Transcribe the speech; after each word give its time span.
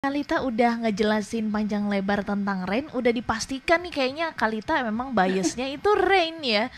Kalita 0.00 0.40
udah 0.40 0.80
ngejelasin 0.80 1.52
panjang 1.52 1.84
lebar 1.84 2.24
tentang 2.24 2.64
Rain, 2.64 2.88
udah 2.96 3.12
dipastikan 3.12 3.84
nih 3.84 3.92
kayaknya 3.92 4.32
Kalita 4.32 4.80
memang 4.80 5.12
biasnya 5.12 5.68
itu 5.76 5.92
Rain 5.92 6.40
ya. 6.40 6.72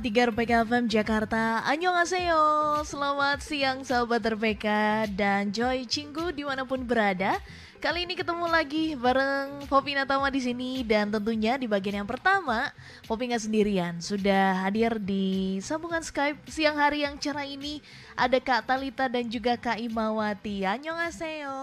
Tiga 0.00 0.32
RPK 0.32 0.66
FM 0.66 0.90
Jakarta. 0.90 1.62
Annyeonghaseyo. 1.70 2.82
Selamat 2.82 3.38
siang 3.44 3.86
sahabat 3.86 4.26
RPK 4.26 4.66
Dan 5.14 5.54
Joy 5.54 5.86
Cinggu 5.86 6.34
di 6.34 6.42
mana 6.42 6.66
pun 6.66 6.82
berada 6.82 7.38
Kali 7.80 8.04
ini 8.04 8.12
ketemu 8.12 8.44
lagi 8.44 8.92
bareng 8.92 9.64
Popi 9.64 9.96
Natama 9.96 10.28
di 10.28 10.36
sini 10.36 10.84
dan 10.84 11.08
tentunya 11.08 11.56
di 11.56 11.64
bagian 11.64 12.04
yang 12.04 12.08
pertama 12.08 12.68
Popi 13.08 13.32
nggak 13.32 13.40
sendirian 13.48 13.96
sudah 14.04 14.68
hadir 14.68 15.00
di 15.00 15.56
sambungan 15.64 16.04
Skype 16.04 16.44
siang 16.44 16.76
hari 16.76 17.08
yang 17.08 17.16
cerah 17.16 17.48
ini 17.48 17.80
ada 18.12 18.36
Kak 18.36 18.68
Talita 18.68 19.08
dan 19.08 19.24
juga 19.32 19.56
Kak 19.56 19.80
Imawati. 19.80 20.68
Annyeonghaseyo. 20.68 21.56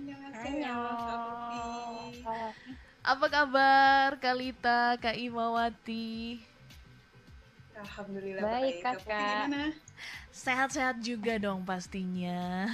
Annyeonghaseyo. 0.00 0.80
Apa 3.04 3.26
kabar 3.28 4.16
Kalita, 4.16 4.96
Kak 4.96 5.12
Imawati? 5.12 6.40
Alhamdulillah 7.76 8.48
baik, 8.48 8.80
kakak. 8.80 9.76
Sehat-sehat 10.32 11.04
juga 11.04 11.36
dong 11.36 11.68
pastinya. 11.68 12.72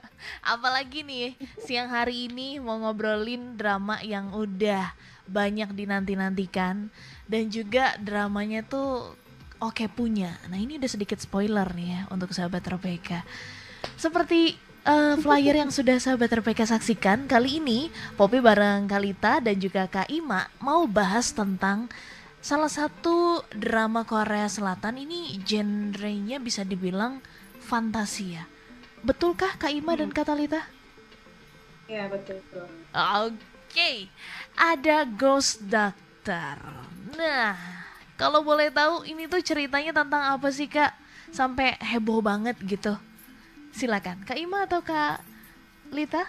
Apalagi 0.54 1.04
nih 1.04 1.36
siang 1.62 1.92
hari 1.92 2.28
ini 2.30 2.58
mau 2.58 2.78
ngobrolin 2.80 3.56
drama 3.56 4.00
yang 4.02 4.32
udah 4.32 4.92
banyak 5.28 5.70
dinanti-nantikan 5.72 6.90
dan 7.30 7.42
juga 7.48 7.94
dramanya 8.00 8.66
tuh 8.66 9.14
oke 9.62 9.86
punya. 9.94 10.36
Nah 10.50 10.58
ini 10.58 10.76
udah 10.76 10.90
sedikit 10.90 11.18
spoiler 11.22 11.68
nih 11.72 11.88
ya 11.88 12.00
untuk 12.10 12.34
sahabat 12.34 12.66
RPK. 12.66 13.22
Seperti 13.98 14.58
uh, 14.86 15.14
flyer 15.18 15.62
yang 15.62 15.70
sudah 15.70 15.98
sahabat 16.02 16.30
RPK 16.42 16.66
saksikan 16.66 17.30
kali 17.30 17.62
ini 17.62 17.90
Poppy 18.18 18.42
bareng 18.42 18.90
Kalita 18.90 19.38
dan 19.38 19.58
juga 19.58 19.86
Kak 19.86 20.10
Ima 20.10 20.50
mau 20.58 20.86
bahas 20.90 21.30
tentang 21.30 21.86
salah 22.42 22.70
satu 22.70 23.46
drama 23.54 24.02
Korea 24.02 24.50
Selatan 24.50 24.98
ini 24.98 25.38
genrenya 25.46 26.42
bisa 26.42 26.66
dibilang 26.66 27.22
fantasia 27.62 28.50
Betulkah 29.02 29.58
Kak 29.58 29.74
Ima 29.74 29.98
dan 29.98 30.10
hmm. 30.10 30.16
Kak 30.16 30.30
Talita? 30.30 30.62
Iya 31.90 32.06
betul. 32.06 32.38
Oke, 32.54 33.34
okay. 33.66 33.96
ada 34.54 35.02
Ghost 35.02 35.66
Doctor. 35.66 36.56
Nah, 37.18 37.58
kalau 38.14 38.46
boleh 38.46 38.70
tahu 38.70 39.02
ini 39.02 39.26
tuh 39.26 39.42
ceritanya 39.42 39.90
tentang 39.90 40.38
apa 40.38 40.48
sih 40.54 40.70
Kak? 40.70 40.94
Sampai 41.34 41.74
heboh 41.82 42.22
banget 42.22 42.54
gitu. 42.62 42.94
Silakan, 43.74 44.22
Kak 44.22 44.38
Ima 44.38 44.70
atau 44.70 44.78
Kak 44.86 45.18
Lita? 45.90 46.22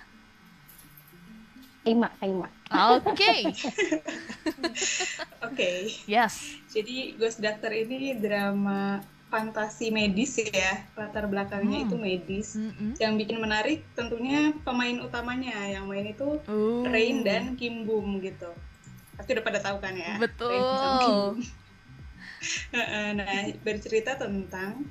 Ima, 1.85 2.09
Kak 2.17 2.25
Ima. 2.25 2.47
Oke. 2.97 3.53
Oke. 5.45 5.71
Yes. 6.09 6.57
Jadi 6.73 7.13
Ghost 7.21 7.37
Doctor 7.37 7.69
ini 7.69 8.17
drama 8.17 9.03
fantasi 9.33 9.89
medis 9.89 10.37
ya 10.37 10.85
latar 10.93 11.25
belakangnya 11.25 11.81
hmm. 11.81 11.85
itu 11.89 11.95
medis 11.97 12.47
hmm. 12.53 13.01
yang 13.01 13.17
bikin 13.17 13.41
menarik 13.41 13.81
tentunya 13.97 14.53
pemain 14.61 15.01
utamanya 15.01 15.57
yang 15.65 15.89
main 15.89 16.13
itu 16.13 16.37
uh. 16.45 16.85
Rain 16.85 17.25
dan 17.25 17.57
Kim 17.57 17.89
Boom 17.89 18.21
gitu 18.21 18.53
pasti 19.17 19.33
udah 19.33 19.41
pada 19.41 19.57
tahu 19.57 19.81
kan 19.81 19.97
ya 19.97 20.21
betul 20.21 21.41
nah 23.17 23.49
bercerita 23.65 24.21
tentang 24.21 24.85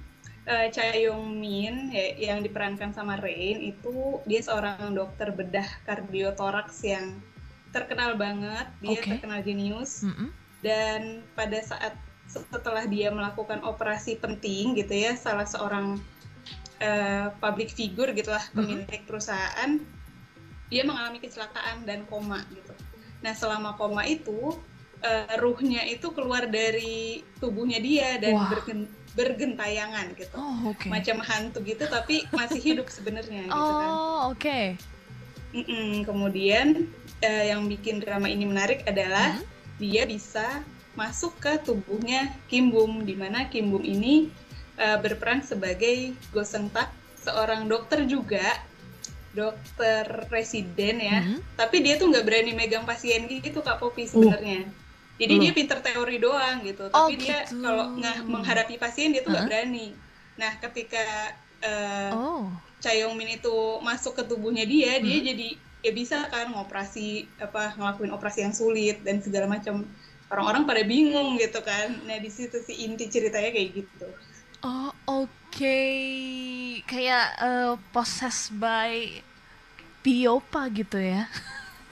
uh, 0.51 0.67
Cha 0.75 0.91
Yong 0.91 1.39
Min 1.39 1.95
ya, 1.95 2.35
yang 2.35 2.43
diperankan 2.43 2.91
sama 2.91 3.23
Rain 3.23 3.63
itu 3.63 4.19
dia 4.27 4.43
seorang 4.43 4.91
dokter 4.99 5.31
bedah 5.31 5.67
kardiotoraks 5.87 6.83
yang 6.83 7.23
terkenal 7.71 8.19
banget 8.19 8.67
dia 8.83 8.99
okay. 8.99 9.17
terkenal 9.17 9.39
jenius 9.47 10.03
mm 10.03 10.13
-hmm. 10.13 10.29
dan 10.67 11.01
pada 11.39 11.63
saat 11.63 11.95
setelah 12.33 12.89
dia 12.89 13.13
melakukan 13.13 13.61
operasi 13.61 14.17
penting 14.17 14.73
gitu 14.73 14.97
ya 14.97 15.13
salah 15.13 15.45
seorang 15.45 16.01
uh, 16.81 17.27
public 17.37 17.77
figure 17.77 18.09
gitulah 18.17 18.41
mm-hmm. 18.41 18.57
pemilik 18.57 18.89
mm 18.89 18.97
-hmm. 18.97 19.09
perusahaan 19.09 19.71
dia 20.73 20.83
mengalami 20.89 21.21
kecelakaan 21.21 21.85
dan 21.85 22.09
koma 22.09 22.41
gitu 22.49 22.73
nah 23.21 23.37
selama 23.37 23.77
koma 23.77 24.09
itu 24.09 24.57
uh, 25.05 25.35
ruhnya 25.39 25.85
itu 25.85 26.09
keluar 26.17 26.49
dari 26.49 27.21
tubuhnya 27.39 27.79
dia 27.79 28.17
dan 28.17 28.35
bergen, 28.49 28.81
bergentayangan 29.13 30.17
gitu 30.17 30.33
oh, 30.41 30.73
okay. 30.73 30.89
macam 30.89 31.21
hantu 31.21 31.61
gitu 31.63 31.85
tapi 31.87 32.25
masih 32.33 32.59
hidup 32.59 32.89
sebenarnya 32.89 33.47
gitu 33.47 33.53
kan 33.53 33.89
oh 33.93 34.33
oke 34.33 34.41
okay. 34.41 34.65
mm 35.53 35.65
-mm. 35.69 35.91
kemudian 36.09 36.89
uh, 37.21 37.45
yang 37.45 37.69
bikin 37.69 38.01
drama 38.01 38.27
ini 38.27 38.49
menarik 38.49 38.83
adalah 38.89 39.37
mm 39.37 39.45
-hmm. 39.45 39.77
dia 39.79 40.03
bisa 40.09 40.65
masuk 40.93 41.33
ke 41.41 41.57
tubuhnya 41.65 42.33
Kim 42.49 42.69
Bum, 42.69 43.05
di 43.05 43.17
mana 43.17 43.49
Kim 43.49 43.73
Bum 43.73 43.81
ini 43.81 44.29
uh, 44.77 44.99
berperan 45.01 45.41
sebagai 45.41 46.13
Tak, 46.33 46.89
seorang 47.23 47.69
dokter 47.69 48.05
juga, 48.05 48.45
dokter 49.33 50.05
residen 50.29 51.01
ya. 51.01 51.19
Mm 51.21 51.27
-hmm. 51.27 51.39
Tapi 51.57 51.77
dia 51.81 51.97
tuh 51.97 52.13
nggak 52.13 52.25
berani 52.25 52.53
megang 52.53 52.85
pasien 52.85 53.25
gitu 53.29 53.65
Kak 53.65 53.81
Popi 53.81 54.05
sebenarnya. 54.05 54.69
Uh. 54.69 54.81
Jadi 55.21 55.35
uh. 55.37 55.41
dia 55.41 55.53
pinter 55.53 55.79
teori 55.81 56.17
doang 56.21 56.65
gitu, 56.65 56.89
oh, 56.89 57.09
tapi 57.09 57.15
dia 57.21 57.45
gitu. 57.45 57.61
kalau 57.61 57.97
nggak 57.97 58.17
menghadapi 58.27 58.77
pasien 58.77 59.13
dia 59.13 59.25
tuh 59.25 59.33
nggak 59.33 59.47
uh. 59.47 59.49
berani. 59.49 59.87
Nah 60.37 60.53
ketika 60.61 61.37
uh, 61.65 62.11
oh. 62.13 62.45
Cha 62.83 62.91
Yong 62.99 63.15
Min 63.15 63.39
itu 63.39 63.79
masuk 63.81 64.19
ke 64.19 64.23
tubuhnya 64.27 64.67
dia, 64.67 64.99
hmm. 64.99 65.05
dia 65.07 65.19
jadi 65.23 65.49
ya 65.83 65.91
bisa 65.91 66.31
kan 66.31 66.51
ngoperasi 66.55 67.27
apa 67.43 67.75
ngelakuin 67.75 68.15
operasi 68.15 68.47
yang 68.47 68.55
sulit 68.55 69.03
dan 69.03 69.19
segala 69.19 69.51
macam 69.51 69.83
orang-orang 70.33 70.65
pada 70.65 70.83
bingung 70.83 71.37
gitu 71.37 71.61
kan 71.61 72.01
nah 72.09 72.17
di 72.17 72.33
situ 72.33 72.57
si 72.65 72.89
inti 72.89 73.13
ceritanya 73.13 73.53
kayak 73.53 73.69
gitu 73.85 74.07
oh 74.65 74.91
oke 75.05 75.29
okay. 75.53 76.81
kayak 76.89 77.37
uh, 77.39 77.77
possessed 77.93 78.57
by 78.57 79.21
Biopa 80.03 80.67
gitu 80.73 80.99
ya 80.99 81.29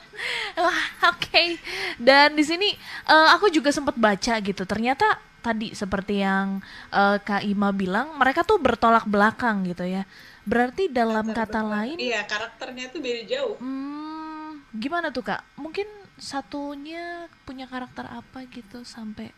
Wah, 0.58 0.82
oke. 1.10 1.26
Okay. 1.26 1.58
Dan 1.98 2.34
di 2.34 2.44
sini 2.46 2.70
uh, 3.10 3.34
aku 3.34 3.50
juga 3.50 3.70
sempat 3.70 3.94
baca 3.98 4.34
gitu. 4.42 4.62
Ternyata 4.66 5.18
tadi 5.38 5.74
seperti 5.74 6.22
yang 6.22 6.58
uh, 6.90 7.18
Kak 7.22 7.46
Ima 7.46 7.70
bilang, 7.70 8.18
mereka 8.18 8.42
tuh 8.42 8.58
bertolak 8.58 9.06
belakang 9.06 9.66
gitu 9.66 9.86
ya. 9.86 10.02
Berarti 10.48 10.88
dalam 10.88 11.28
kata 11.30 11.60
lain, 11.60 12.00
iya 12.00 12.24
karakternya 12.24 12.88
tuh 12.88 13.04
beda 13.04 13.22
jauh. 13.28 13.54
Hmm, 13.60 14.64
gimana 14.72 15.12
tuh 15.12 15.20
Kak? 15.28 15.44
Mungkin 15.60 15.86
satunya 16.18 17.26
punya 17.46 17.70
karakter 17.70 18.06
apa 18.06 18.44
gitu 18.50 18.82
sampai 18.82 19.30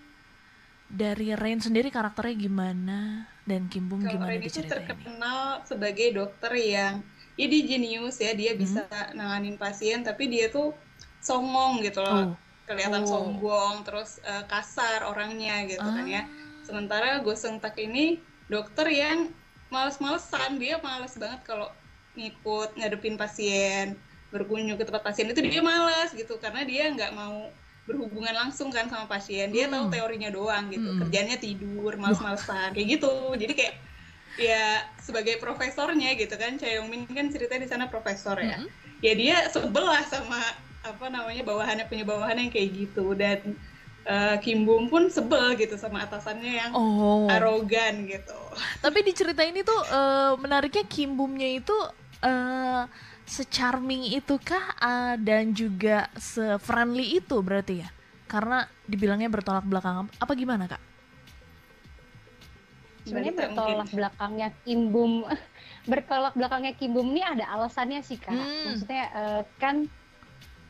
dari 0.90 1.30
Rain 1.38 1.62
sendiri 1.62 1.92
karakternya 1.92 2.50
gimana 2.50 3.30
dan 3.46 3.70
Kim 3.70 3.86
Bum 3.86 4.02
gimana 4.02 4.34
Rain 4.34 4.42
itu 4.42 4.64
terkenal 4.66 5.62
sebagai 5.62 6.10
dokter 6.16 6.50
yang 6.58 7.04
ya 7.38 7.46
dia 7.46 7.62
jenius 7.62 8.18
ya 8.18 8.34
dia 8.34 8.52
hmm. 8.52 8.60
bisa 8.60 8.82
nanganin 9.14 9.54
pasien 9.54 10.02
tapi 10.02 10.26
dia 10.26 10.50
tuh 10.50 10.74
songong 11.22 11.84
gitu 11.86 12.02
loh 12.02 12.34
oh. 12.34 12.36
kelihatan 12.66 13.06
oh. 13.06 13.08
sombong 13.08 13.86
terus 13.86 14.18
uh, 14.26 14.42
kasar 14.50 15.06
orangnya 15.06 15.64
gitu 15.70 15.84
ah. 15.84 15.94
kan 15.94 16.04
ya 16.04 16.22
ah. 16.22 16.26
sementara 16.66 17.22
Goseng 17.22 17.62
Tak 17.62 17.78
ini 17.78 18.18
dokter 18.50 18.90
yang 18.90 19.30
males-malesan 19.70 20.58
dia 20.58 20.82
males 20.82 21.14
banget 21.14 21.40
kalau 21.46 21.70
ngikut 22.18 22.74
ngadepin 22.74 23.14
pasien 23.14 23.94
berkunjung 24.30 24.78
ke 24.78 24.86
tempat 24.86 25.02
pasien 25.02 25.26
itu 25.30 25.42
dia 25.42 25.62
malas 25.62 26.14
gitu 26.14 26.38
karena 26.38 26.62
dia 26.62 26.90
nggak 26.94 27.12
mau 27.14 27.50
berhubungan 27.90 28.30
langsung 28.30 28.70
kan 28.70 28.86
sama 28.86 29.10
pasien 29.10 29.50
dia 29.50 29.66
hmm. 29.66 29.74
tahu 29.74 29.84
teorinya 29.90 30.30
doang 30.30 30.70
gitu 30.70 30.86
hmm. 30.86 30.98
kerjanya 31.06 31.36
tidur 31.42 31.98
males-malesan 31.98 32.70
kayak 32.70 32.98
gitu 32.98 33.34
jadi 33.34 33.52
kayak 33.58 33.74
ya 34.38 34.86
sebagai 35.02 35.42
profesornya 35.42 36.14
gitu 36.14 36.38
kan 36.38 36.54
Cha 36.54 36.70
Min 36.86 37.10
kan 37.10 37.28
cerita 37.34 37.58
di 37.58 37.66
sana 37.66 37.90
profesor 37.90 38.38
ya 38.38 38.62
hmm. 38.62 38.68
ya 39.02 39.12
dia 39.18 39.36
sebelah 39.50 40.06
sama 40.06 40.38
apa 40.80 41.12
namanya 41.12 41.44
bawahannya 41.44 41.84
punya 41.90 42.06
bawahan 42.06 42.40
yang 42.46 42.50
kayak 42.54 42.70
gitu 42.72 43.12
dan 43.18 43.58
uh, 44.08 44.38
Kim 44.40 44.64
Bum 44.64 44.88
pun 44.88 45.12
sebel 45.12 45.58
gitu 45.60 45.76
sama 45.76 46.06
atasannya 46.08 46.52
yang 46.56 46.70
oh. 46.72 47.28
arogan 47.28 48.08
gitu 48.08 48.38
tapi 48.80 49.04
di 49.04 49.12
cerita 49.12 49.44
ini 49.44 49.60
tuh 49.60 49.76
uh, 49.92 50.38
menariknya 50.40 50.86
Kim 50.88 51.18
Bumnya 51.18 51.58
itu 51.58 51.76
uh, 52.24 52.88
secharming 53.30 54.10
itukah 54.18 54.74
uh, 54.82 55.14
dan 55.14 55.54
juga 55.54 56.10
se-friendly 56.18 57.22
itu 57.22 57.38
berarti 57.38 57.86
ya? 57.86 57.88
Karena 58.26 58.66
dibilangnya 58.90 59.30
bertolak 59.30 59.62
belakang 59.62 60.10
apa 60.10 60.32
gimana 60.34 60.66
kak? 60.66 60.82
Sebenarnya 63.06 63.34
bertolak 63.34 63.88
belakangnya 63.94 64.48
Kimbum 64.66 65.24
bertolak 65.90 66.34
belakangnya 66.34 66.74
Kimbum 66.74 67.06
ini 67.14 67.22
ada 67.22 67.46
alasannya 67.54 68.02
sih 68.02 68.18
kak. 68.18 68.34
Hmm. 68.34 68.74
Maksudnya 68.74 69.04
uh, 69.14 69.42
kan 69.62 69.86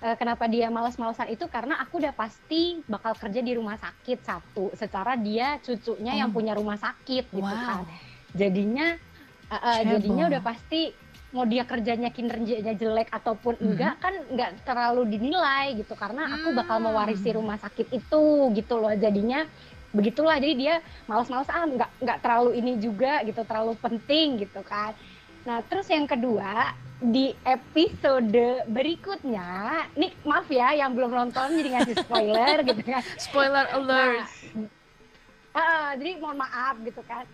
uh, 0.05 0.17
kenapa 0.21 0.45
dia 0.49 0.69
malas-malasan 0.69 1.33
itu 1.33 1.49
karena 1.49 1.81
aku 1.81 2.01
udah 2.01 2.13
pasti 2.13 2.81
bakal 2.89 3.17
kerja 3.17 3.41
di 3.41 3.53
rumah 3.57 3.77
sakit 3.81 4.19
satu 4.21 4.73
secara 4.77 5.17
dia 5.17 5.61
cucunya 5.65 6.13
oh. 6.17 6.19
yang 6.25 6.31
punya 6.33 6.53
rumah 6.57 6.77
sakit 6.77 7.25
gitu 7.33 7.45
wow. 7.45 7.81
kan 7.81 7.85
jadinya 8.37 8.97
uh, 9.49 9.57
uh, 9.57 9.79
jadinya 9.85 10.25
udah 10.31 10.43
pasti 10.45 11.10
mau 11.31 11.47
dia 11.47 11.63
kerjanya 11.63 12.11
kinerjanya 12.11 12.75
jelek 12.75 13.09
ataupun 13.15 13.55
mm 13.55 13.61
-hmm. 13.63 13.71
enggak 13.71 13.95
kan 14.03 14.15
enggak 14.31 14.51
terlalu 14.67 15.03
dinilai 15.15 15.79
gitu. 15.79 15.95
Karena 15.95 16.27
aku 16.27 16.55
bakal 16.55 16.83
hmm. 16.83 16.87
mewarisi 16.91 17.31
rumah 17.31 17.59
sakit 17.59 17.95
itu 17.95 18.25
gitu 18.55 18.75
loh. 18.79 18.91
Jadinya 18.95 19.47
begitulah. 19.95 20.39
Jadi 20.43 20.55
dia 20.59 20.75
malas-malas 21.07 21.51
ah 21.51 21.67
nggak 21.67 21.91
nggak 22.03 22.19
terlalu 22.23 22.51
ini 22.59 22.73
juga 22.83 23.23
gitu 23.23 23.43
terlalu 23.47 23.79
penting 23.79 24.43
gitu 24.43 24.61
kan. 24.67 24.95
Nah 25.47 25.63
terus 25.67 25.87
yang 25.89 26.05
kedua 26.05 26.75
di 27.01 27.33
episode 27.49 28.69
berikutnya 28.69 29.89
nih 29.97 30.13
maaf 30.29 30.45
ya 30.53 30.77
yang 30.77 30.93
belum 30.93 31.17
nonton 31.17 31.57
jadi 31.57 31.81
ngasih 31.81 31.97
spoiler 32.05 32.57
gitu 32.69 32.83
kan. 32.85 33.03
Spoiler 33.17 33.67
alert. 33.73 34.29
nah, 35.57 35.57
uh, 35.57 35.91
jadi 35.97 36.21
mohon 36.21 36.43
maaf 36.43 36.77
gitu 36.85 37.01
kan. 37.09 37.25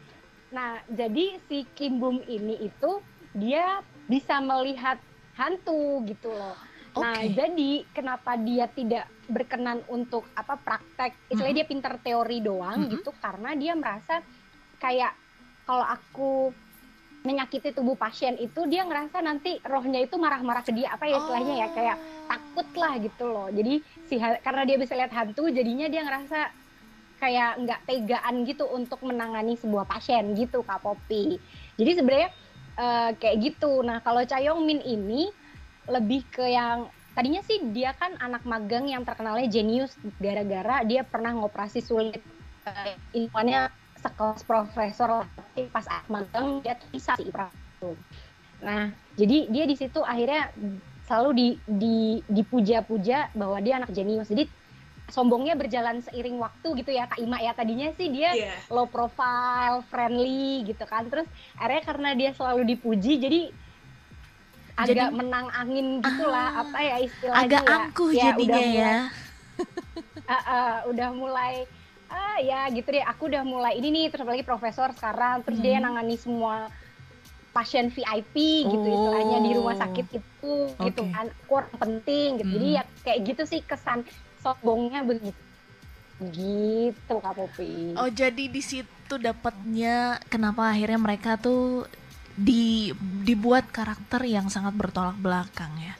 Nah 0.54 0.78
jadi 0.86 1.42
si 1.50 1.66
Kim 1.74 1.98
Bum 1.98 2.22
ini 2.30 2.70
itu 2.70 3.02
dia 3.36 3.84
bisa 4.08 4.40
melihat 4.40 4.96
hantu 5.36 6.00
gitu 6.08 6.32
loh 6.32 6.56
okay. 6.96 7.04
nah 7.04 7.20
jadi 7.20 7.70
kenapa 7.92 8.40
dia 8.40 8.64
tidak 8.72 9.04
berkenan 9.28 9.84
untuk 9.92 10.24
apa 10.32 10.56
praktek 10.56 11.12
istilahnya 11.28 11.44
mm 11.44 11.46
-hmm. 11.52 11.60
dia 11.60 11.66
pinter 11.70 11.94
teori 12.00 12.38
doang 12.40 12.78
mm 12.80 12.84
-hmm. 12.88 12.94
gitu 12.96 13.10
karena 13.20 13.50
dia 13.52 13.72
merasa 13.76 14.24
kayak 14.80 15.12
kalau 15.68 15.84
aku 15.84 16.54
menyakiti 17.26 17.74
tubuh 17.74 17.98
pasien 17.98 18.38
itu 18.38 18.70
dia 18.70 18.86
ngerasa 18.86 19.18
nanti 19.18 19.58
rohnya 19.66 19.98
itu 19.98 20.14
marah-marah 20.14 20.62
ke 20.62 20.70
dia 20.70 20.94
apa 20.94 21.10
ya 21.10 21.18
istilahnya 21.18 21.54
oh. 21.58 21.58
ya 21.58 21.68
kayak 21.74 21.96
oh. 21.98 22.26
takut 22.30 22.68
lah 22.78 22.94
gitu 23.02 23.24
loh 23.26 23.48
jadi 23.50 23.74
si 24.06 24.14
karena 24.22 24.62
dia 24.62 24.76
bisa 24.78 24.94
lihat 24.94 25.10
hantu 25.10 25.50
jadinya 25.50 25.90
dia 25.90 26.06
ngerasa 26.06 26.54
kayak 27.18 27.50
nggak 27.66 27.80
tegaan 27.88 28.34
gitu 28.46 28.64
untuk 28.70 29.02
menangani 29.02 29.58
sebuah 29.58 29.90
pasien 29.90 30.38
gitu 30.38 30.62
kak 30.62 30.78
Popi 30.78 31.34
jadi 31.74 31.98
sebenarnya 31.98 32.30
uh, 32.76 33.10
kayak 33.16 33.36
gitu. 33.42 33.82
Nah 33.82 34.00
kalau 34.04 34.22
Min 34.62 34.80
ini 34.84 35.28
lebih 35.90 36.26
ke 36.30 36.44
yang 36.46 36.88
tadinya 37.16 37.40
sih 37.46 37.62
dia 37.72 37.96
kan 37.96 38.14
anak 38.20 38.44
magang 38.44 38.86
yang 38.86 39.02
terkenalnya 39.02 39.48
jenius. 39.50 39.96
Gara-gara 40.22 40.84
dia 40.84 41.02
pernah 41.02 41.34
ngoperasi 41.34 41.80
sulit. 41.82 42.22
Uh, 42.66 42.96
ilmuannya 43.14 43.68
sekelas 43.96 44.44
profesor 44.44 45.24
tapi 45.24 45.66
pas 45.72 45.86
magang 46.06 46.60
dia 46.60 46.76
bisa 46.92 47.16
sih 47.16 47.32
itu 47.32 47.90
nah 48.56 48.88
jadi 49.16 49.52
dia 49.52 49.64
di 49.68 49.76
situ 49.76 50.00
akhirnya 50.00 50.48
selalu 51.06 51.30
di, 51.32 51.48
di 51.64 51.96
dipuja-puja 52.26 53.30
bahwa 53.32 53.58
dia 53.62 53.78
anak 53.78 53.94
jenius. 53.94 54.26
Jadi 54.28 54.50
sombongnya 55.06 55.54
berjalan 55.54 56.02
seiring 56.02 56.36
waktu 56.42 56.82
gitu 56.82 56.90
ya 56.90 57.06
Kak 57.06 57.22
Ima 57.22 57.38
ya 57.38 57.54
tadinya 57.54 57.94
sih 57.94 58.10
dia 58.10 58.34
yeah. 58.34 58.58
low 58.74 58.90
profile 58.90 59.86
friendly 59.86 60.66
gitu 60.66 60.82
kan 60.82 61.06
terus 61.06 61.26
akhirnya 61.54 61.82
karena 61.86 62.10
dia 62.18 62.30
selalu 62.34 62.74
dipuji 62.74 63.22
jadi 63.22 63.40
agak 64.76 65.08
Jadi, 65.08 65.16
menang 65.16 65.46
angin 65.56 65.86
gitulah 66.04 66.48
ah, 66.52 66.62
apa 66.66 66.78
ya 66.84 66.96
istilahnya 67.00 67.46
agak 67.48 67.62
ya. 67.64 67.72
angkuh 67.72 68.10
ya, 68.12 68.22
jadinya 68.28 68.44
udah 68.44 68.60
ya 68.60 68.76
mulai, 68.76 70.28
uh, 70.28 70.34
uh, 70.36 70.74
udah 70.92 71.08
mulai 71.16 71.54
ah 72.06 72.38
ya 72.38 72.60
gitu 72.70 72.88
deh 72.92 73.02
aku 73.02 73.22
udah 73.26 73.42
mulai 73.42 73.72
ini 73.78 73.88
nih 73.90 74.04
terus 74.12 74.28
lagi 74.28 74.44
profesor 74.46 74.92
sekarang 74.94 75.42
terus 75.42 75.58
hmm. 75.58 75.64
dia 75.64 75.82
nangani 75.82 76.16
semua 76.20 76.70
pasien 77.56 77.88
VIP 77.88 78.68
gitu 78.68 78.84
oh. 78.84 78.94
istilahnya 78.94 79.38
di 79.42 79.50
rumah 79.56 79.76
sakit 79.80 80.06
itu 80.12 80.54
okay. 80.76 80.92
gitu 80.92 81.02
kan 81.08 81.26
kurang 81.48 81.74
penting 81.80 82.36
gitu 82.36 82.46
hmm. 82.46 82.56
jadi 82.60 82.68
ya 82.68 82.82
kayak 83.00 83.18
gitu 83.32 83.42
sih 83.48 83.60
kesan 83.64 84.04
sombongnya 84.46 85.02
begitu 85.02 85.42
gitu 86.30 87.14
Kak 87.18 87.34
Popi 87.34 87.98
oh 87.98 88.08
jadi 88.08 88.46
di 88.46 88.62
situ 88.62 89.18
dapatnya 89.18 90.22
kenapa 90.30 90.70
akhirnya 90.70 91.02
mereka 91.02 91.34
tuh 91.34 91.90
di 92.36 92.92
dibuat 93.24 93.72
karakter 93.72 94.20
yang 94.28 94.52
sangat 94.52 94.76
bertolak 94.76 95.16
belakang 95.16 95.72
ya. 95.80 95.96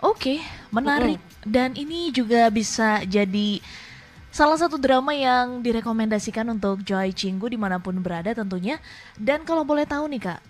Oke, 0.00 0.40
menarik 0.72 1.20
dan 1.44 1.76
ini 1.76 2.12
juga 2.12 2.48
bisa 2.48 3.04
jadi 3.04 3.60
salah 4.32 4.56
satu 4.56 4.76
drama 4.80 5.12
yang 5.16 5.60
direkomendasikan 5.60 6.44
untuk 6.52 6.84
Joy 6.84 7.12
Cinggu 7.12 7.52
di 7.52 7.60
mana 7.60 7.80
pun 7.80 8.00
berada 8.00 8.32
tentunya. 8.32 8.80
Dan 9.16 9.44
kalau 9.48 9.64
boleh 9.64 9.88
tahu 9.88 10.08
nih 10.12 10.20
kak, 10.28 10.40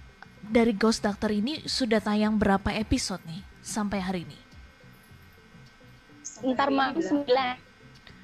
dari 0.42 0.74
Ghost 0.74 1.06
Doctor 1.06 1.30
ini 1.30 1.62
sudah 1.66 2.02
tayang 2.02 2.34
berapa 2.34 2.74
episode 2.74 3.22
nih 3.26 3.42
sampai 3.62 3.98
hari 4.02 4.20
ini? 4.26 4.43
Ntar 6.44 6.68
malam 6.68 7.00
sembilan. 7.00 7.56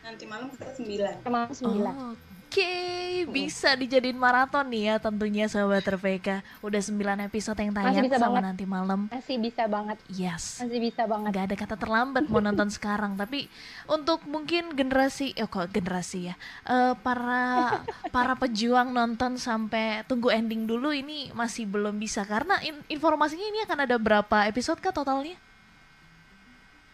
Nanti 0.04 0.24
malam 0.28 0.48
kita 0.52 0.68
sembilan. 0.76 1.14
Malam 1.24 1.52
sembilan. 1.56 1.94
Oh, 1.96 2.14
Oke, 2.50 3.30
bisa 3.30 3.78
dijadiin 3.78 4.18
maraton 4.18 4.66
nih 4.74 4.90
ya 4.90 4.94
tentunya 4.98 5.46
sahabat 5.46 5.86
RPK. 5.86 6.42
Udah 6.66 6.82
9 6.82 7.30
episode 7.30 7.54
yang 7.62 7.70
tayang 7.70 8.10
sama 8.10 8.42
banget. 8.42 8.42
nanti 8.42 8.64
malam. 8.66 9.06
Masih 9.06 9.38
bisa 9.38 9.70
banget. 9.70 10.02
Yes. 10.10 10.58
Masih 10.58 10.82
bisa 10.82 11.06
banget. 11.06 11.30
Gak 11.30 11.46
ada 11.46 11.54
kata 11.54 11.76
terlambat 11.78 12.26
mau 12.26 12.42
nonton 12.42 12.66
sekarang, 12.66 13.14
tapi 13.14 13.46
untuk 13.86 14.26
mungkin 14.26 14.74
generasi, 14.74 15.30
eh 15.38 15.46
kok 15.46 15.70
generasi 15.70 16.26
ya, 16.26 16.34
uh, 16.66 16.98
para 16.98 17.86
para 18.10 18.34
pejuang 18.34 18.90
nonton 18.90 19.38
sampai 19.38 20.02
tunggu 20.10 20.34
ending 20.34 20.66
dulu 20.66 20.90
ini 20.90 21.30
masih 21.30 21.70
belum 21.70 22.02
bisa 22.02 22.26
karena 22.26 22.58
in 22.66 22.74
informasinya 22.90 23.46
ini 23.46 23.62
akan 23.62 23.86
ada 23.86 23.94
berapa 23.94 24.50
episode 24.50 24.82
kah 24.82 24.90
totalnya? 24.90 25.38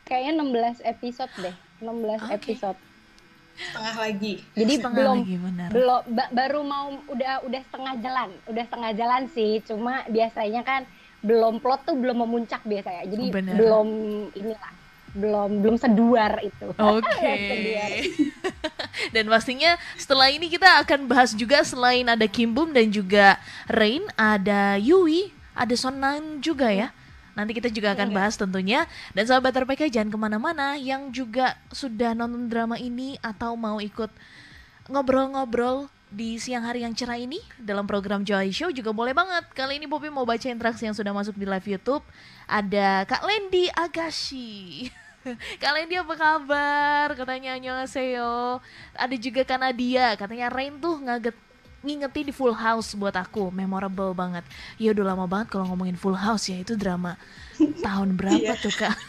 Kayaknya 0.07 0.33
16 0.79 0.87
episode 0.87 1.33
deh, 1.43 1.57
16 1.83 1.91
okay. 2.23 2.35
episode 2.39 2.79
setengah 3.57 3.97
lagi 3.97 4.35
jadi 4.53 4.73
setengah 4.77 4.97
belum 5.01 5.19
lagi, 5.25 5.37
benar. 5.41 5.69
belum 5.73 6.03
ba 6.13 6.25
baru 6.29 6.61
mau 6.61 6.87
udah 7.09 7.35
udah 7.49 7.61
setengah 7.65 7.95
jalan 8.05 8.29
udah 8.53 8.65
setengah 8.69 8.93
jalan 8.93 9.23
sih 9.33 9.53
cuma 9.65 10.05
biasanya 10.13 10.61
kan 10.61 10.83
belum 11.25 11.59
plot 11.65 11.89
tuh 11.89 11.97
belum 11.97 12.21
memuncak 12.29 12.61
biasanya 12.69 13.09
jadi 13.09 13.25
bener. 13.33 13.57
belum 13.57 13.89
inilah 14.37 14.73
belum 15.17 15.51
belum 15.65 15.77
seduar 15.81 16.37
itu 16.45 16.67
oke 16.77 17.01
okay. 17.01 18.13
dan 19.17 19.25
pastinya 19.33 19.81
setelah 19.97 20.29
ini 20.29 20.53
kita 20.53 20.85
akan 20.85 21.09
bahas 21.09 21.33
juga 21.33 21.65
selain 21.65 22.05
ada 22.05 22.29
Kim 22.29 22.53
Bum 22.53 22.69
dan 22.77 22.93
juga 22.93 23.41
Rain 23.73 24.05
ada 24.21 24.77
Yui 24.77 25.33
ada 25.57 25.73
Sonan 25.73 26.45
juga 26.45 26.69
ya 26.69 26.93
Nanti 27.37 27.53
kita 27.53 27.69
juga 27.69 27.93
akan 27.93 28.09
iya. 28.11 28.17
bahas 28.17 28.35
tentunya. 28.41 28.81
Dan 29.13 29.29
sahabat 29.29 29.53
RPK 29.53 29.93
jangan 29.93 30.09
ke 30.09 30.19
mana-mana 30.19 30.75
yang 30.81 31.13
juga 31.13 31.61
sudah 31.69 32.17
nonton 32.17 32.49
drama 32.49 32.81
ini 32.81 33.21
atau 33.21 33.53
mau 33.55 33.77
ikut 33.77 34.09
ngobrol-ngobrol 34.89 35.93
di 36.07 36.39
siang 36.39 36.65
hari 36.65 36.87
yang 36.87 36.95
cerah 36.95 37.19
ini 37.19 37.43
dalam 37.59 37.85
program 37.85 38.23
Joy 38.25 38.55
Show 38.55 38.73
juga 38.73 38.95
boleh 38.97 39.13
banget. 39.13 39.45
Kali 39.53 39.77
ini 39.77 39.85
Poppy 39.85 40.09
mau 40.09 40.25
baca 40.25 40.49
interaksi 40.49 40.89
yang 40.89 40.97
sudah 40.97 41.13
masuk 41.13 41.37
di 41.37 41.45
live 41.45 41.67
YouTube. 41.67 42.03
Ada 42.49 43.05
Kak 43.05 43.21
Lendi 43.27 43.69
Agashi. 43.75 44.89
Kak 45.61 45.73
Lendi 45.75 45.99
apa 45.99 46.15
kabar? 46.15 47.13
Katanya 47.13 47.59
annyeonghaseyo. 47.59 48.63
Ada 48.95 49.17
juga 49.19 49.43
Kak 49.43 49.59
Nadia, 49.61 50.15
katanya 50.15 50.47
Rain 50.49 50.79
tuh 50.79 51.03
ngaget 51.03 51.37
ngingetin 51.87 52.27
di 52.27 52.35
Full 52.35 52.59
House 52.59 52.99
buat 52.99 53.15
aku. 53.15 53.55
Memorable 53.55 54.11
banget. 54.11 54.43
Ya 54.77 54.91
udah 54.91 55.15
lama 55.15 55.31
banget 55.31 55.55
kalau 55.55 55.71
ngomongin 55.71 55.95
Full 55.95 56.19
House 56.19 56.51
ya. 56.51 56.59
Itu 56.59 56.75
drama. 56.75 57.15
Tahun 57.57 58.09
berapa 58.19 58.53
iya. 58.53 58.59
tuh 58.59 58.75
kak? 58.75 58.97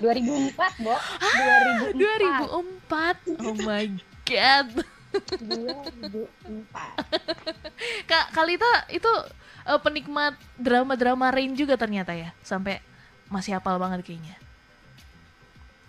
2004 0.00 0.84
Bo. 0.84 0.92
2004 1.96 3.32
2004 3.32 3.48
oh 3.48 3.56
my 3.64 3.88
god. 4.28 4.68
2004 5.16 8.04
Kak 8.10 8.36
Kalita 8.36 8.84
itu 8.92 9.08
uh, 9.64 9.80
penikmat 9.80 10.36
drama-drama 10.60 11.32
Rain 11.32 11.56
juga 11.56 11.80
ternyata 11.80 12.12
ya? 12.12 12.36
Sampai 12.44 12.84
masih 13.32 13.56
hafal 13.56 13.80
banget 13.80 14.04
kayaknya 14.04 14.36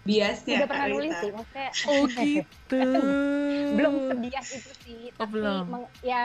biasnya 0.07 0.55
udah 0.63 0.69
pernah 0.71 0.87
nulis 0.87 1.13
sih 1.19 1.31
maksudnya 1.35 1.69
oh 1.91 2.03
gitu 2.23 2.81
belum 3.75 3.93
sebias 4.07 4.47
itu 4.55 4.71
sih 4.87 5.01
oh, 5.11 5.19
tapi 5.19 5.33
belum. 5.35 5.63
Meng, 5.67 5.83
ya 5.99 6.21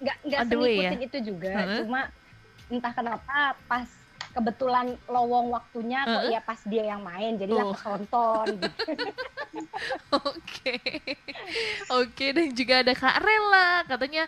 nggak 0.00 0.16
nggak 0.24 0.40
ngikutin 0.48 0.96
ya? 0.96 1.04
itu 1.04 1.18
juga 1.20 1.52
huh? 1.52 1.76
cuma 1.84 2.00
entah 2.72 2.92
kenapa 2.96 3.36
pas 3.68 3.88
kebetulan 4.32 4.96
lowong 5.08 5.50
waktunya 5.52 6.04
kok 6.04 6.20
uh-huh. 6.20 6.32
ya 6.32 6.40
pas 6.44 6.60
dia 6.68 6.84
yang 6.88 7.02
main 7.04 7.36
jadi 7.36 7.52
oh. 7.52 7.72
aku 7.72 7.76
tonton 7.80 8.46
oke 10.28 10.76
oke 11.90 12.26
dan 12.32 12.48
juga 12.52 12.74
ada 12.84 12.92
Kak 12.92 13.16
Rela 13.24 13.70
katanya 13.88 14.24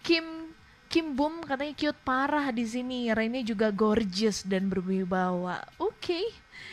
Kim 0.00 0.24
Kim 0.90 1.14
Bum 1.14 1.46
katanya 1.46 1.70
cute 1.78 2.02
parah 2.02 2.50
di 2.50 2.66
sini. 2.66 3.14
Rainnya 3.14 3.46
juga 3.46 3.70
gorgeous 3.70 4.42
dan 4.42 4.66
berwibawa. 4.66 5.62
Oke. 5.78 6.18
Okay 6.18 6.26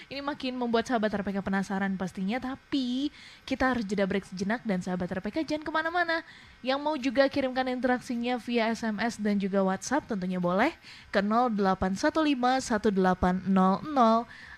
ini 0.08 0.24
makin 0.24 0.56
membuat 0.56 0.88
sahabat 0.88 1.12
RPK 1.20 1.44
penasaran 1.44 1.92
pastinya, 2.00 2.40
tapi 2.40 3.12
kita 3.44 3.76
harus 3.76 3.84
jeda 3.84 4.08
break 4.08 4.24
sejenak 4.24 4.64
dan 4.64 4.80
sahabat 4.80 5.12
RPK 5.20 5.44
jangan 5.44 5.64
ke 5.68 5.72
mana-mana. 5.72 6.24
Yang 6.64 6.80
mau 6.80 6.96
juga 6.96 7.28
kirimkan 7.28 7.68
interaksinya 7.68 8.40
via 8.40 8.72
SMS 8.72 9.20
dan 9.20 9.36
juga 9.36 9.60
WhatsApp 9.68 10.08
tentunya 10.08 10.40
boleh 10.40 10.72
ke 11.12 11.20
0815 11.20 12.24
1800 12.72 13.52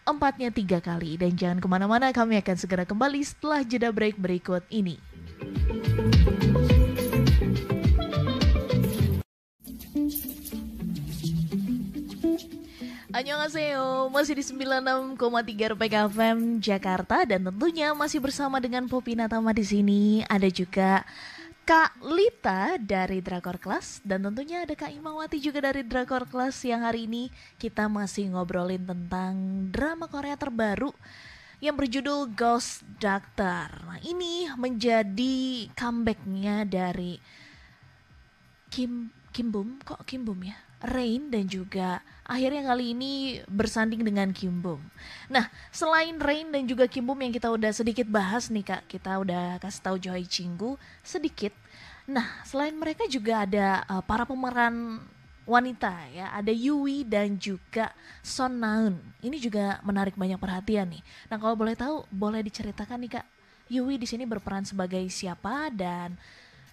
empat-empatnya 0.06 0.50
tiga 0.54 0.80
kali. 0.82 1.18
Dan 1.18 1.34
jangan 1.34 1.58
ke 1.58 1.68
mana-mana, 1.70 2.14
kami 2.14 2.38
akan 2.38 2.56
segera 2.58 2.86
kembali 2.86 3.22
setelah 3.26 3.66
jeda 3.66 3.90
break 3.90 4.22
berikut 4.22 4.62
ini. 4.70 5.02
Annyeonghaseyo, 13.20 14.08
masih 14.16 14.32
di 14.32 14.48
96,3 14.48 15.76
RPK 15.76 15.96
FM 16.08 16.64
Jakarta 16.64 17.28
dan 17.28 17.52
tentunya 17.52 17.92
masih 17.92 18.24
bersama 18.24 18.64
dengan 18.64 18.88
Popi 18.88 19.12
Natama 19.12 19.52
di 19.52 19.68
sini. 19.68 20.24
Ada 20.24 20.48
juga 20.48 21.04
Kak 21.68 22.00
Lita 22.00 22.80
dari 22.80 23.20
Drakor 23.20 23.60
Class 23.60 24.00
dan 24.08 24.24
tentunya 24.24 24.64
ada 24.64 24.72
Kak 24.72 24.96
Imawati 24.96 25.36
juga 25.44 25.68
dari 25.68 25.84
Drakor 25.84 26.32
Class 26.32 26.64
yang 26.64 26.88
hari 26.88 27.12
ini 27.12 27.28
kita 27.60 27.92
masih 27.92 28.32
ngobrolin 28.32 28.88
tentang 28.88 29.68
drama 29.68 30.08
Korea 30.08 30.40
terbaru 30.40 30.96
yang 31.60 31.76
berjudul 31.76 32.32
Ghost 32.32 32.88
Doctor. 33.04 33.68
Nah 33.84 34.00
ini 34.00 34.48
menjadi 34.56 35.68
comebacknya 35.76 36.64
dari 36.64 37.20
Kim 38.72 39.12
Kim 39.36 39.52
Bum, 39.52 39.76
kok 39.84 40.08
Kim 40.08 40.24
Bum 40.24 40.40
ya? 40.40 40.69
Rain 40.80 41.28
dan 41.28 41.44
juga 41.44 42.00
akhirnya 42.24 42.64
kali 42.72 42.96
ini 42.96 43.12
bersanding 43.52 44.00
dengan 44.06 44.32
Kim 44.32 44.64
Bum. 44.64 44.80
Nah, 45.28 45.52
selain 45.76 46.16
Rain 46.16 46.48
dan 46.54 46.64
juga 46.70 46.88
Kim 46.88 47.04
Bum 47.04 47.20
yang 47.20 47.36
kita 47.36 47.52
udah 47.52 47.74
sedikit 47.76 48.08
bahas 48.08 48.48
nih 48.48 48.64
Kak, 48.64 48.88
kita 48.88 49.20
udah 49.20 49.60
kasih 49.60 49.82
tahu 49.84 49.98
Joy 50.00 50.24
Cinggu 50.24 50.80
sedikit. 51.04 51.52
Nah, 52.08 52.42
selain 52.48 52.74
mereka 52.74 53.06
juga 53.12 53.44
ada 53.44 53.84
uh, 53.92 54.04
para 54.06 54.24
pemeran 54.24 55.04
wanita 55.50 55.92
ya, 56.14 56.30
ada 56.32 56.54
Yui 56.54 57.04
dan 57.04 57.36
juga 57.36 57.92
Son 58.22 58.54
Naun. 58.54 59.02
Ini 59.20 59.38
juga 59.42 59.82
menarik 59.82 60.14
banyak 60.14 60.38
perhatian 60.38 60.94
nih. 60.94 61.04
Nah, 61.28 61.38
kalau 61.42 61.58
boleh 61.58 61.74
tahu, 61.74 62.06
boleh 62.14 62.46
diceritakan 62.46 63.02
nih 63.04 63.12
Kak, 63.20 63.26
Yui 63.70 63.98
di 64.02 64.08
sini 64.10 64.26
berperan 64.26 64.66
sebagai 64.66 65.02
siapa 65.10 65.70
dan 65.74 66.18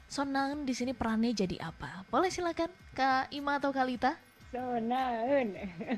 Sonaun 0.06 0.62
di 0.62 0.70
sini 0.70 0.94
perannya 0.94 1.34
jadi 1.34 1.58
apa? 1.66 2.06
Boleh 2.06 2.30
silakan 2.30 2.70
Kak 2.94 3.34
Ima 3.34 3.58
atau 3.58 3.74
Kalita? 3.74 4.14
Sonaun. 4.54 5.48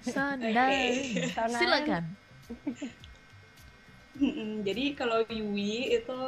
Sonaun. 0.00 0.92
Silakan. 1.52 2.04
jadi 4.66 4.84
kalau 4.96 5.22
Yui 5.28 5.92
itu 5.94 6.18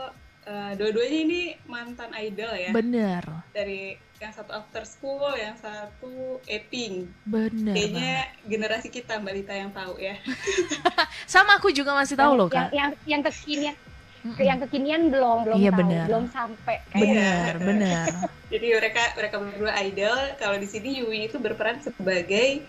uh, 0.44 0.72
dua-duanya 0.76 1.18
ini 1.24 1.40
mantan 1.64 2.12
idol 2.20 2.52
ya. 2.52 2.70
Bener. 2.70 3.24
Dari 3.56 3.96
yang 4.20 4.36
satu 4.36 4.52
after 4.52 4.84
school, 4.84 5.32
yang 5.40 5.56
satu 5.56 6.36
Eping. 6.44 7.08
Bener. 7.24 7.72
Kayaknya 7.72 8.12
banget. 8.28 8.48
generasi 8.52 8.88
kita 8.92 9.16
Mbak 9.16 9.34
Lita 9.40 9.54
yang 9.56 9.72
tahu 9.72 9.96
ya. 9.96 10.20
Sama 11.32 11.56
aku 11.56 11.72
juga 11.72 11.96
masih 11.96 12.20
tahu 12.20 12.36
loh 12.36 12.52
kak. 12.52 12.68
Yang 12.76 12.76
yang, 12.76 12.90
yang 13.08 13.20
kekinian 13.24 13.76
mm 14.24 14.30
-mm. 14.36 14.44
yang 14.44 14.58
kekinian 14.66 15.02
belum 15.08 15.38
belum 15.48 15.58
iya, 15.60 15.70
tahu 15.72 15.80
bener. 15.80 16.04
belum 16.08 16.24
sampai 16.28 16.76
benar 16.92 17.52
benar 17.60 18.06
jadi 18.52 18.66
mereka 18.76 19.02
mereka 19.16 19.36
berdua 19.40 19.72
idol 19.84 20.20
kalau 20.36 20.56
di 20.58 20.68
sini 20.68 21.00
Yui 21.00 21.28
itu 21.30 21.36
berperan 21.40 21.80
sebagai 21.80 22.64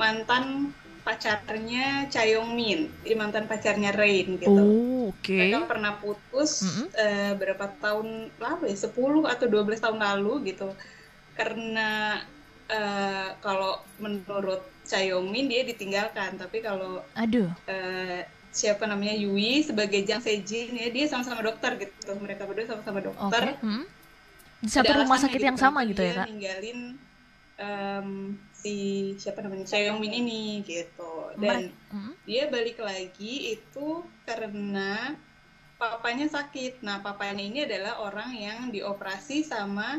mantan 0.00 0.74
pacarnya 1.04 2.08
Cha 2.08 2.24
Yong 2.24 2.56
Min 2.56 2.88
jadi 3.04 3.14
mantan 3.20 3.44
pacarnya 3.44 3.92
Rain 3.92 4.40
gitu 4.40 4.56
oh, 4.56 5.12
okay. 5.12 5.52
mereka 5.52 5.68
pernah 5.68 5.92
putus 6.00 6.64
mm 6.64 6.70
-hmm. 6.72 6.86
uh, 6.96 7.32
berapa 7.36 7.64
tahun 7.78 8.32
lalu 8.40 8.72
ya 8.72 8.76
10 8.88 8.92
atau 9.28 9.46
12 9.46 9.84
tahun 9.84 9.98
lalu 10.00 10.32
gitu 10.48 10.72
karena 11.36 12.22
uh, 12.72 13.28
kalau 13.44 13.84
menurut 14.00 14.64
Cha 14.88 15.04
Yong 15.04 15.28
Min 15.28 15.52
dia 15.52 15.68
ditinggalkan 15.68 16.40
tapi 16.40 16.64
kalau 16.64 17.04
aduh 17.12 17.52
uh, 17.68 18.20
siapa 18.54 18.86
namanya 18.86 19.18
Yui 19.18 19.66
sebagai 19.66 20.06
Jang 20.06 20.22
Sejin 20.22 20.78
ya 20.78 20.86
dia 20.94 21.10
sama-sama 21.10 21.42
dokter 21.42 21.74
gitu 21.74 22.14
mereka 22.22 22.46
berdua 22.46 22.70
sama-sama 22.70 23.02
dokter 23.02 23.58
okay. 23.58 23.66
hmm. 23.66 23.84
di 24.62 24.70
satu 24.70 24.92
rumah 24.94 25.18
sakit 25.18 25.42
yang 25.42 25.58
sama 25.58 25.82
gitu 25.90 26.06
ya 26.06 26.22
kak 26.22 26.26
ninggalin 26.30 26.94
um, 27.58 28.38
si 28.54 28.74
siapa 29.18 29.42
namanya 29.42 29.66
Seong 29.66 29.98
Min 29.98 30.14
ini 30.14 30.62
gitu 30.62 31.34
dan 31.42 31.74
hmm. 31.90 32.14
dia 32.30 32.46
balik 32.46 32.78
lagi 32.78 33.58
itu 33.58 34.06
karena 34.22 35.18
papanya 35.74 36.30
sakit 36.30 36.80
nah 36.86 37.02
papanya 37.02 37.42
ini 37.42 37.66
adalah 37.66 38.06
orang 38.06 38.30
yang 38.38 38.58
dioperasi 38.70 39.42
sama 39.42 39.98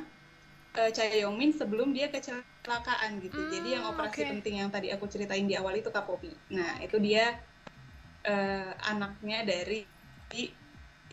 uh, 0.79 0.89
Cha 0.95 1.12
Yong 1.12 1.35
Min 1.35 1.51
sebelum 1.51 1.91
dia 1.91 2.07
kecelakaan 2.07 3.19
gitu 3.19 3.35
hmm, 3.35 3.51
jadi 3.51 3.67
yang 3.79 3.83
operasi 3.91 4.24
okay. 4.24 4.31
penting 4.31 4.63
yang 4.63 4.71
tadi 4.71 4.95
aku 4.95 5.12
ceritain 5.12 5.43
di 5.43 5.59
awal 5.59 5.75
itu 5.75 5.91
Kapopi 5.91 6.31
nah 6.50 6.79
itu 6.79 6.95
dia 7.03 7.35
uh, 8.25 8.72
anaknya 8.89 9.46
dari 9.46 9.86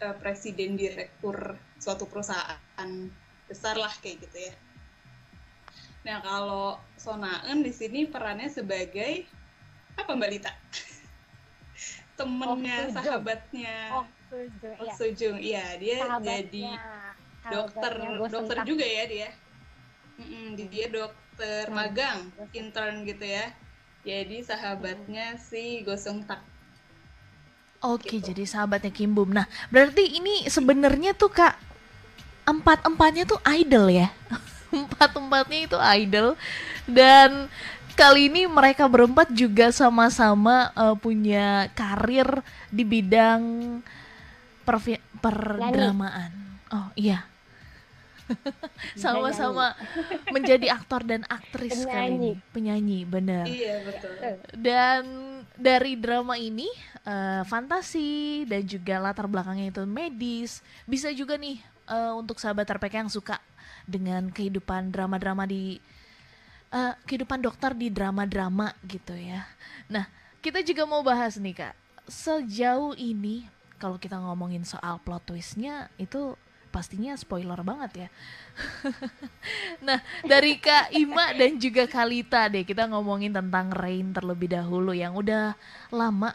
uh, 0.02 0.16
presiden 0.19 0.75
direktur 0.75 1.54
suatu 1.78 2.09
perusahaan 2.09 2.90
besar 3.47 3.76
lah 3.76 3.92
kayak 4.00 4.25
gitu 4.26 4.38
ya. 4.50 4.54
Nah 6.02 6.19
kalau 6.25 6.66
Sonaen 6.99 7.62
di 7.62 7.71
sini 7.71 8.09
perannya 8.09 8.50
sebagai 8.50 9.28
apa 9.95 10.11
Mbak 10.16 10.31
Lita? 10.33 10.52
Temennya, 12.19 12.76
oh, 12.87 12.92
sahabatnya. 12.92 13.76
Oh, 13.97 14.07
Sujung. 14.28 14.76
Oh, 14.78 14.92
Sujung. 14.95 15.37
Iya, 15.40 15.81
dia 15.81 15.97
sahabatnya, 16.04 16.28
jadi 16.28 16.66
dokter, 17.49 17.92
dokter 18.28 18.59
juga 18.69 18.85
ya 18.85 19.04
dia. 19.09 19.31
Mm 20.21 20.26
-mm, 20.28 20.47
dia 20.69 20.87
dokter 20.92 21.64
hmm. 21.66 21.75
magang, 21.75 22.19
intern 22.52 23.09
gitu 23.09 23.25
ya. 23.25 23.49
Jadi 24.04 24.45
sahabatnya 24.45 25.40
si 25.40 25.81
Gosong 25.87 26.28
Tak 26.28 26.51
Oke, 27.82 28.22
gitu. 28.22 28.30
jadi 28.30 28.46
sahabatnya 28.46 28.94
Kim 28.94 29.10
Bum. 29.10 29.34
Nah, 29.34 29.50
berarti 29.66 30.06
ini 30.06 30.46
sebenarnya 30.46 31.18
tuh 31.18 31.34
Kak 31.34 31.58
empat-empatnya 32.46 33.26
tuh 33.26 33.42
idol 33.50 33.90
ya. 33.90 34.08
Empat-empatnya 34.72 35.58
itu 35.66 35.78
idol 35.78 36.38
dan 36.88 37.50
kali 37.92 38.32
ini 38.32 38.48
mereka 38.48 38.88
berempat 38.88 39.28
juga 39.34 39.68
sama-sama 39.68 40.72
uh, 40.72 40.96
punya 40.96 41.68
karir 41.76 42.40
di 42.72 42.86
bidang 42.86 43.42
perdramaan. 44.64 46.32
Oh, 46.72 46.88
iya. 46.96 47.28
Sama-sama 49.02 49.76
menjadi 50.32 50.72
aktor 50.72 51.04
dan 51.04 51.26
aktris 51.28 51.84
penyanyi. 51.84 51.92
kali 51.92 52.12
ini, 52.16 52.32
penyanyi, 52.54 52.98
benar. 53.04 53.44
Iya, 53.44 53.74
betul. 53.84 54.12
Dan 54.56 55.02
dari 55.56 55.99
drama 55.99 56.38
ini 56.40 56.68
uh, 57.04 57.42
fantasi 57.44 58.44
dan 58.49 58.64
juga 58.64 58.99
latar 58.99 59.28
belakangnya 59.28 59.73
itu 59.73 59.82
medis 59.85 60.64
bisa 60.88 61.12
juga 61.12 61.37
nih 61.37 61.61
uh, 61.88 62.16
untuk 62.16 62.40
sahabat 62.40 62.68
RPK 62.68 63.06
yang 63.06 63.12
suka 63.12 63.37
dengan 63.85 64.30
kehidupan 64.30 64.94
drama-drama 64.94 65.44
di 65.44 65.82
uh, 66.73 66.94
kehidupan 67.04 67.42
dokter 67.42 67.75
di 67.75 67.90
drama-drama 67.92 68.73
gitu 68.87 69.12
ya. 69.12 69.44
Nah 69.90 70.06
kita 70.40 70.64
juga 70.64 70.88
mau 70.88 71.04
bahas 71.04 71.38
nih 71.38 71.54
kak 71.54 71.75
sejauh 72.11 72.99
ini 72.99 73.47
kalau 73.78 73.99
kita 73.99 74.18
ngomongin 74.18 74.62
soal 74.62 74.99
plot 75.02 75.23
twistnya 75.26 75.90
itu 75.99 76.35
pastinya 76.72 77.12
spoiler 77.20 77.60
banget 77.60 78.08
ya. 78.08 78.08
nah, 79.86 80.00
dari 80.24 80.56
Kak 80.56 80.96
Ima 80.96 81.36
dan 81.36 81.60
juga 81.60 81.84
Kalita 81.84 82.48
deh, 82.48 82.64
kita 82.64 82.88
ngomongin 82.88 83.36
tentang 83.36 83.68
Rain 83.76 84.16
terlebih 84.16 84.48
dahulu 84.48 84.96
yang 84.96 85.12
udah 85.12 85.52
lama 85.92 86.32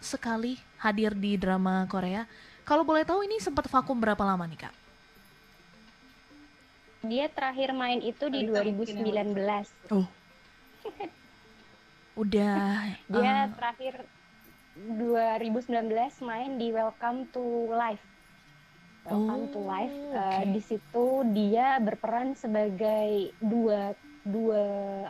sekali 0.00 0.56
hadir 0.80 1.12
di 1.12 1.36
drama 1.36 1.84
Korea. 1.84 2.24
Kalau 2.64 2.80
boleh 2.80 3.04
tahu 3.04 3.28
ini 3.28 3.36
sempat 3.44 3.68
vakum 3.68 4.00
berapa 4.00 4.24
lama 4.24 4.48
nih 4.48 4.64
kak? 4.64 4.74
Dia 7.04 7.28
terakhir 7.28 7.76
main 7.76 8.00
itu 8.00 8.24
di 8.32 8.48
2019. 8.48 9.04
Oh. 9.92 10.08
Udah. 12.24 12.96
Dia 13.04 13.32
uh... 13.44 13.52
terakhir 13.52 14.08
2019 14.74 15.92
main 16.24 16.56
di 16.56 16.72
Welcome 16.72 17.28
to 17.36 17.68
Life. 17.68 18.13
Welcome 19.04 19.44
oh, 19.46 19.52
to 19.52 19.60
Life. 19.60 19.96
Uh, 20.10 20.16
okay. 20.16 20.44
Di 20.56 20.60
situ 20.64 21.06
dia 21.36 21.76
berperan 21.80 22.32
sebagai 22.36 23.36
dua 23.40 23.92
dua 24.24 24.64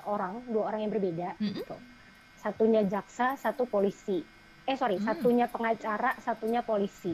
orang, 0.04 0.42
dua 0.50 0.74
orang 0.74 0.80
yang 0.86 0.92
berbeda. 0.92 1.38
Mm 1.38 1.46
-hmm. 1.46 1.56
gitu. 1.62 1.76
Satunya 2.42 2.82
jaksa, 2.84 3.38
satu 3.38 3.64
polisi 3.70 4.34
eh 4.64 4.76
sorry 4.80 4.96
hmm. 4.96 5.04
satunya 5.04 5.46
pengacara 5.48 6.16
satunya 6.24 6.64
polisi 6.64 7.12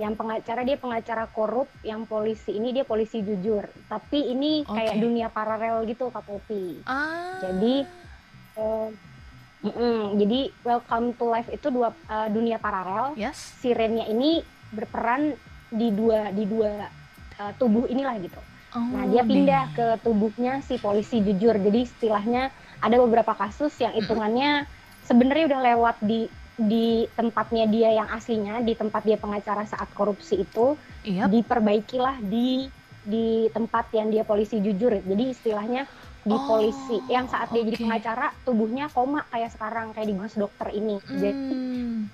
yang 0.00 0.16
pengacara 0.16 0.64
dia 0.64 0.78
pengacara 0.80 1.28
korup 1.30 1.68
yang 1.84 2.08
polisi 2.08 2.56
ini 2.56 2.72
dia 2.72 2.86
polisi 2.86 3.20
jujur 3.20 3.66
tapi 3.90 4.32
ini 4.32 4.64
okay. 4.64 4.88
kayak 4.88 4.96
dunia 5.02 5.28
paralel 5.28 5.84
gitu 5.84 6.08
kak 6.08 6.24
Popi 6.24 6.80
ah. 6.86 7.42
jadi 7.42 7.74
uh, 8.56 8.88
mm 9.66 9.72
-mm, 9.74 10.00
jadi 10.22 10.40
Welcome 10.62 11.18
to 11.18 11.26
Life 11.28 11.50
itu 11.50 11.68
dua 11.68 11.90
uh, 12.08 12.28
dunia 12.30 12.56
paralel 12.62 13.18
yes. 13.18 13.36
sirennya 13.60 14.06
ini 14.08 14.40
berperan 14.72 15.34
di 15.72 15.88
dua 15.90 16.30
di 16.30 16.44
dua 16.44 16.86
uh, 17.40 17.52
tubuh 17.56 17.88
inilah 17.88 18.20
gitu. 18.20 18.40
Oh, 18.72 18.88
nah 18.88 19.04
dia 19.04 19.20
pindah 19.20 19.64
deh. 19.68 19.76
ke 19.76 19.86
tubuhnya 20.00 20.64
si 20.64 20.80
polisi 20.80 21.20
jujur. 21.20 21.56
Jadi 21.60 21.84
istilahnya 21.84 22.48
ada 22.80 22.96
beberapa 23.00 23.36
kasus 23.36 23.72
yang 23.80 23.92
hitungannya 23.92 24.64
sebenarnya 25.04 25.44
udah 25.52 25.60
lewat 25.72 25.96
di 26.00 26.28
di 26.56 27.08
tempatnya 27.16 27.64
dia 27.68 27.90
yang 27.96 28.08
aslinya 28.12 28.60
di 28.60 28.76
tempat 28.76 29.04
dia 29.04 29.16
pengacara 29.16 29.64
saat 29.68 29.88
korupsi 29.92 30.44
itu. 30.44 30.76
Yep. 31.02 31.34
diperbaikilah 31.34 32.22
di 32.22 32.70
di 33.02 33.50
tempat 33.50 33.90
yang 33.90 34.08
dia 34.14 34.22
polisi 34.22 34.62
jujur. 34.62 34.94
Jadi 35.02 35.24
istilahnya 35.34 35.90
di 36.22 36.36
oh, 36.38 36.46
polisi 36.46 37.02
yang 37.10 37.26
saat 37.26 37.50
dia 37.50 37.66
okay. 37.66 37.74
jadi 37.74 37.78
pengacara 37.82 38.26
tubuhnya 38.46 38.86
koma 38.94 39.26
kayak 39.26 39.50
sekarang 39.58 39.90
kayak 39.90 40.06
di 40.06 40.14
Gus 40.14 40.38
Dokter 40.38 40.70
ini 40.70 40.96
hmm. 41.02 41.18
jadi 41.18 41.30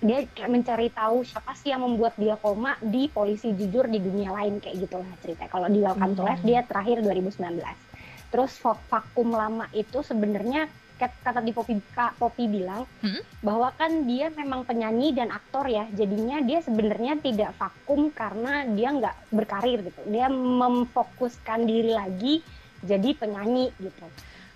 dia 0.01 0.19
mencari 0.49 0.89
tahu 0.89 1.29
siapa 1.29 1.53
sih 1.53 1.77
yang 1.77 1.85
membuat 1.85 2.17
dia 2.17 2.41
koma 2.41 2.81
di 2.81 3.13
polisi 3.13 3.53
jujur 3.53 3.85
di 3.85 4.01
dunia 4.01 4.33
lain 4.33 4.65
kayak 4.65 4.81
gitulah 4.81 5.13
cerita 5.21 5.45
kalau 5.53 5.69
di 5.69 5.85
Welcome 5.85 6.17
hmm. 6.17 6.19
to 6.19 6.23
Life 6.25 6.41
dia 6.41 6.65
terakhir 6.65 7.05
2019 7.05 7.61
terus 8.33 8.53
vakum 8.61 9.29
lama 9.29 9.69
itu 9.77 10.01
sebenarnya 10.01 10.73
kata 10.99 11.39
di 11.47 11.55
Popi 11.55 11.79
Kak 11.95 12.19
Popi 12.19 12.51
bilang 12.51 12.83
hmm? 13.05 13.45
bahwa 13.47 13.71
kan 13.79 14.09
dia 14.09 14.35
memang 14.35 14.67
penyanyi 14.67 15.15
dan 15.15 15.31
aktor 15.31 15.71
ya 15.71 15.87
jadinya 15.95 16.43
dia 16.43 16.59
sebenarnya 16.59 17.23
tidak 17.23 17.55
vakum 17.55 18.11
karena 18.11 18.67
dia 18.67 18.89
nggak 18.91 19.17
berkarir 19.31 19.87
gitu 19.87 20.01
dia 20.11 20.27
memfokuskan 20.33 21.63
diri 21.63 21.95
lagi 21.95 22.35
jadi 22.83 23.09
penyanyi 23.17 23.71
gitu. 23.79 24.07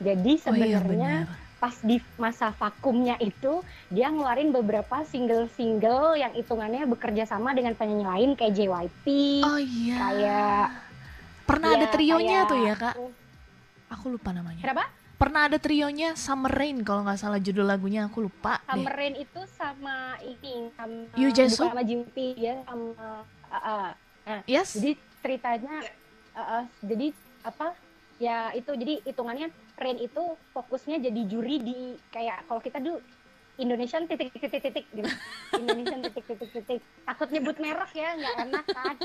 Jadi 0.02 0.32
sebenarnya 0.42 1.26
oh, 1.26 1.30
iya 1.30 1.50
pas 1.62 1.78
di 1.78 2.02
masa 2.18 2.50
vakumnya 2.58 3.14
itu 3.22 3.62
dia 3.86 4.10
ngeluarin 4.10 4.50
beberapa 4.50 5.06
single-single 5.06 6.18
yang 6.18 6.34
hitungannya 6.34 6.82
bekerja 6.90 7.22
sama 7.22 7.54
dengan 7.54 7.78
penyanyi 7.78 8.02
lain 8.02 8.30
kayak 8.34 8.58
JYP 8.58 9.06
oh 9.46 9.62
iya. 9.62 9.94
kayak 9.94 10.64
pernah 11.46 11.70
ya, 11.70 11.76
ada 11.78 11.86
trionya 11.94 12.38
kayak, 12.42 12.50
tuh 12.50 12.58
ya 12.66 12.74
kak? 12.74 12.94
aku 13.94 14.04
lupa 14.18 14.34
namanya. 14.34 14.58
Kenapa? 14.58 14.90
Pernah 15.22 15.46
ada 15.46 15.58
trionya 15.62 16.18
Summer 16.18 16.50
Rain 16.50 16.82
kalau 16.82 17.06
nggak 17.06 17.22
salah 17.22 17.38
judul 17.38 17.62
lagunya 17.62 18.10
aku 18.10 18.26
lupa 18.26 18.58
Summer 18.66 18.90
deh. 18.90 18.98
Rain 18.98 19.14
itu 19.22 19.40
sama 19.54 20.18
ini 20.18 20.66
sama 20.74 21.14
Yu 21.14 21.30
Jae-suk 21.30 21.70
sama 21.70 21.86
Jimmy 21.86 22.42
ya 22.42 22.58
sama 22.66 22.90
uh, 22.90 23.54
uh, 23.54 23.88
nah, 24.26 24.42
yes. 24.50 24.74
jadi 24.74 24.98
ceritanya 25.22 25.74
uh, 26.34 26.40
uh, 26.42 26.62
jadi 26.82 27.14
apa 27.46 27.70
ya 28.20 28.52
itu 28.52 28.70
jadi 28.74 29.00
hitungannya 29.06 29.48
Rain 29.78 29.98
itu 29.98 30.36
fokusnya 30.52 31.00
jadi 31.00 31.20
juri 31.26 31.56
di 31.62 31.78
kayak 32.12 32.44
kalau 32.46 32.60
kita 32.60 32.78
dulu 32.78 32.98
Indonesian 33.60 34.08
titik 34.08 34.32
titik 34.32 34.62
titik 34.64 34.86
gitu 34.96 35.08
Indonesian 35.60 36.00
titik 36.00 36.24
titik 36.24 36.50
titik 36.50 36.80
takut 37.04 37.28
nyebut 37.28 37.56
merek 37.60 37.92
ya 37.92 38.16
nggak 38.16 38.36
enak 38.48 38.66
kan 38.72 38.96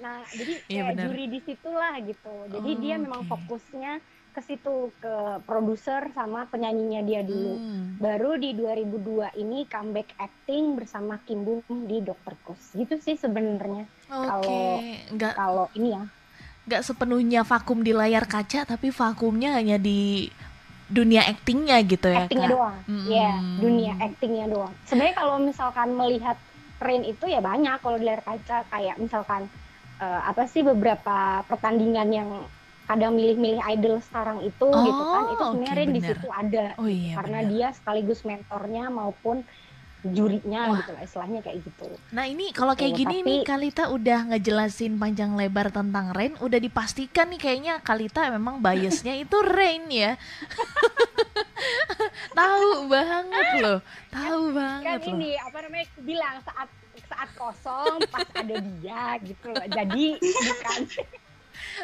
nah 0.00 0.24
jadi 0.32 0.52
iya, 0.66 0.82
kayak 0.88 0.94
ya, 0.96 1.02
juri 1.06 1.24
di 1.28 1.40
situlah 1.44 1.94
gitu 2.02 2.34
jadi 2.48 2.70
oh, 2.72 2.78
dia 2.80 2.94
memang 2.96 3.22
okay. 3.24 3.30
fokusnya 3.36 3.92
ke 4.32 4.40
situ 4.40 4.88
ke 4.96 5.44
produser 5.44 6.08
sama 6.16 6.48
penyanyinya 6.48 7.04
dia 7.04 7.20
dulu. 7.20 7.52
Hmm. 7.52 8.00
Baru 8.00 8.40
di 8.40 8.56
2002 8.56 9.36
ini 9.36 9.68
comeback 9.68 10.16
acting 10.16 10.80
bersama 10.80 11.20
Kim 11.28 11.44
Bum 11.44 11.84
di 11.84 12.00
Dokter 12.00 12.32
Kus. 12.40 12.72
Gitu 12.72 12.96
sih 12.96 13.20
sebenarnya. 13.20 13.84
Kalau 14.08 14.80
kalau 15.36 15.66
ini 15.76 15.92
ya. 15.92 16.02
Nggak 16.62 16.82
sepenuhnya 16.86 17.42
vakum 17.42 17.82
di 17.82 17.90
layar 17.90 18.24
kaca 18.30 18.62
tapi 18.62 18.94
vakumnya 18.94 19.58
hanya 19.58 19.82
di 19.82 20.30
dunia 20.92 21.24
actingnya 21.24 21.80
gitu 21.88 22.12
ya 22.12 22.28
actingnya 22.28 22.48
kak. 22.52 22.52
doang 22.52 22.76
hmm. 22.84 23.06
ya 23.08 23.32
dunia 23.58 23.92
actingnya 23.96 24.46
doang 24.52 24.72
sebenarnya 24.84 25.16
kalau 25.16 25.36
misalkan 25.40 25.88
melihat 25.96 26.36
Rain 26.82 27.06
itu 27.06 27.24
ya 27.30 27.40
banyak 27.40 27.80
kalau 27.80 27.96
di 27.96 28.04
layar 28.04 28.20
kaca 28.20 28.68
kayak 28.68 29.00
misalkan 29.00 29.48
uh, 30.02 30.20
apa 30.28 30.44
sih 30.44 30.60
beberapa 30.60 31.46
pertandingan 31.48 32.08
yang 32.12 32.30
kadang 32.84 33.14
milih-milih 33.14 33.62
idol 33.72 34.02
sekarang 34.02 34.42
itu 34.42 34.66
oh, 34.68 34.82
gitu 34.84 35.02
kan 35.06 35.24
itu 35.32 35.42
sebenarnya 35.54 35.86
okay, 35.86 35.94
di 35.94 36.00
situ 36.02 36.28
ada 36.28 36.64
oh, 36.76 36.88
iya, 36.90 37.14
karena 37.16 37.38
bener. 37.40 37.50
dia 37.54 37.66
sekaligus 37.72 38.20
mentornya 38.26 38.84
maupun 38.90 39.46
jurinya 40.02 40.74
Wah. 40.74 40.78
gitu 40.82 40.90
lah 40.98 41.02
istilahnya 41.06 41.40
kayak 41.46 41.58
gitu. 41.62 41.86
Nah 42.10 42.26
ini 42.26 42.50
kalau 42.50 42.74
kayak 42.74 42.98
gini 42.98 43.22
Tapi, 43.22 43.28
nih 43.30 43.40
Kalita 43.46 43.84
udah 43.94 44.34
ngejelasin 44.34 44.98
panjang 44.98 45.38
lebar 45.38 45.70
tentang 45.70 46.10
Rain, 46.10 46.34
udah 46.42 46.58
dipastikan 46.58 47.30
nih 47.30 47.38
kayaknya 47.38 47.74
Kalita 47.78 48.26
memang 48.34 48.58
biasnya 48.58 49.14
itu 49.14 49.38
Rain 49.46 49.86
ya. 49.86 50.18
tahu 52.38 52.90
banget 52.90 53.46
loh, 53.62 53.78
tahu 54.10 54.42
kan, 54.50 54.56
banget 54.58 54.98
kan 54.98 54.98
loh. 55.06 55.12
ini 55.14 55.30
apa 55.38 55.58
namanya 55.62 55.86
bilang 56.02 56.36
saat 56.42 56.68
saat 57.06 57.30
kosong 57.38 58.02
pas 58.10 58.26
ada 58.34 58.56
dia 58.58 59.04
gitu 59.22 59.46
loh. 59.54 59.66
Jadi 59.70 60.18
bukan 60.18 60.80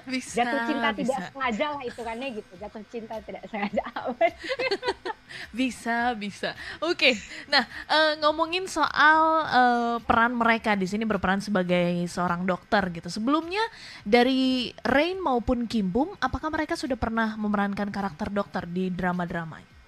bisa 0.09 0.43
jatuh 0.43 0.61
cinta 0.67 0.89
bisa. 0.91 1.07
tidak 1.07 1.21
sengaja 1.33 1.67
lah 1.77 1.83
itu 1.85 2.01
kan 2.03 2.17
gitu 2.19 2.53
jatuh 2.59 2.83
cinta 2.91 3.15
tidak 3.23 3.43
sengaja 3.47 3.83
bisa 5.59 6.13
bisa. 6.17 6.57
Oke 6.85 7.17
nah 7.49 7.65
uh, 7.89 8.13
ngomongin 8.25 8.65
soal 8.69 9.21
uh, 9.49 9.97
peran 10.05 10.37
mereka 10.37 10.75
di 10.75 10.89
sini 10.89 11.05
berperan 11.05 11.41
sebagai 11.41 12.05
seorang 12.09 12.45
dokter 12.49 12.83
gitu. 12.93 13.09
Sebelumnya 13.13 13.63
dari 14.05 14.73
Rain 14.85 15.21
maupun 15.21 15.69
Kim 15.69 15.89
Bum 15.93 16.13
apakah 16.19 16.53
mereka 16.53 16.77
sudah 16.77 16.97
pernah 16.97 17.37
memerankan 17.37 17.89
karakter 17.89 18.29
dokter 18.33 18.65
di 18.69 18.93
drama-drama 18.93 19.79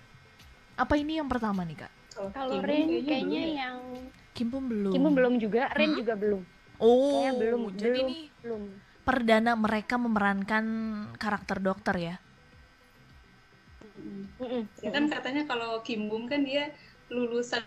apa 0.81 0.97
ini 0.97 1.21
yang 1.21 1.29
pertama 1.29 1.61
nih 1.61 1.85
kak? 1.85 1.93
Kalau 2.33 2.57
Rain 2.65 2.89
kayaknya 3.05 3.43
ya. 3.45 3.57
yang 3.69 3.79
Kim 4.33 4.49
Bum 4.49 4.65
belum. 4.65 4.93
Kim 4.97 5.03
Bum 5.05 5.13
belum 5.13 5.35
juga 5.37 5.69
Rain 5.77 5.93
hmm? 5.93 6.01
juga 6.01 6.15
belum. 6.17 6.43
Oh 6.81 7.21
kayaknya 7.21 7.33
belum 7.37 7.61
jadi 7.77 8.01
belum, 8.01 8.09
nih 8.09 8.23
belum. 8.41 8.63
perdana 9.05 9.53
mereka 9.53 9.95
memerankan 10.01 10.65
karakter 11.21 11.61
dokter 11.61 11.95
ya. 12.01 12.15
Mm-mm. 14.41 14.63
Ya 14.81 14.91
kan 14.91 15.05
katanya 15.09 15.43
kalau 15.45 15.81
Kim 15.85 16.09
Bum 16.09 16.27
kan 16.27 16.43
dia 16.43 16.73
lulusan 17.11 17.65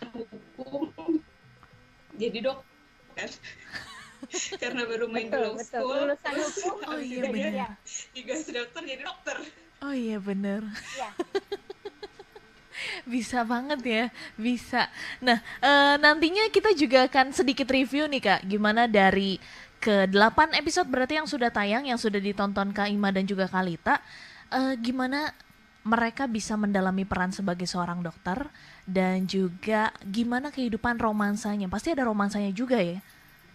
hukum 0.58 1.20
jadi 2.18 2.40
dokter. 2.42 2.68
Kan. 3.14 3.30
karena 4.64 4.88
baru 4.88 5.06
main 5.12 5.28
betul, 5.28 5.44
di 5.44 5.50
betul. 5.60 5.68
school. 5.68 6.00
Lulusan 6.08 6.34
hukum. 6.34 6.78
Oh 6.94 7.00
iya 7.00 7.24
benar 7.28 7.78
digas 8.14 8.46
dokter 8.48 8.82
jadi 8.84 9.04
dokter. 9.04 9.38
Oh 9.84 9.94
iya 9.94 10.18
benar 10.20 10.62
ya. 10.96 11.12
bisa 13.14 13.44
banget 13.48 13.80
ya 13.86 14.06
bisa. 14.36 14.90
Nah 15.22 15.40
e, 15.62 15.72
nantinya 16.02 16.50
kita 16.50 16.74
juga 16.76 17.06
akan 17.08 17.36
sedikit 17.36 17.68
review 17.70 18.08
nih 18.10 18.22
kak. 18.24 18.42
Gimana 18.48 18.88
dari 18.90 19.38
ke 19.84 20.08
8 20.08 20.56
episode 20.56 20.88
berarti 20.88 21.20
yang 21.20 21.28
sudah 21.28 21.52
tayang 21.52 21.84
yang 21.84 22.00
sudah 22.00 22.24
ditonton 22.24 22.72
Kak 22.72 22.88
Ima 22.88 23.12
dan 23.12 23.28
juga 23.28 23.52
Kalita. 23.52 24.00
Uh, 24.48 24.80
gimana 24.80 25.36
mereka 25.84 26.32
bisa 26.32 26.56
mendalami 26.56 27.04
peran 27.04 27.36
sebagai 27.36 27.68
seorang 27.68 28.00
dokter 28.00 28.48
dan 28.88 29.28
juga 29.28 29.92
gimana 30.08 30.50
kehidupan 30.50 30.96
romansanya. 31.00 31.68
Pasti 31.68 31.92
ada 31.92 32.08
romansanya 32.08 32.56
juga 32.56 32.80
ya 32.80 33.04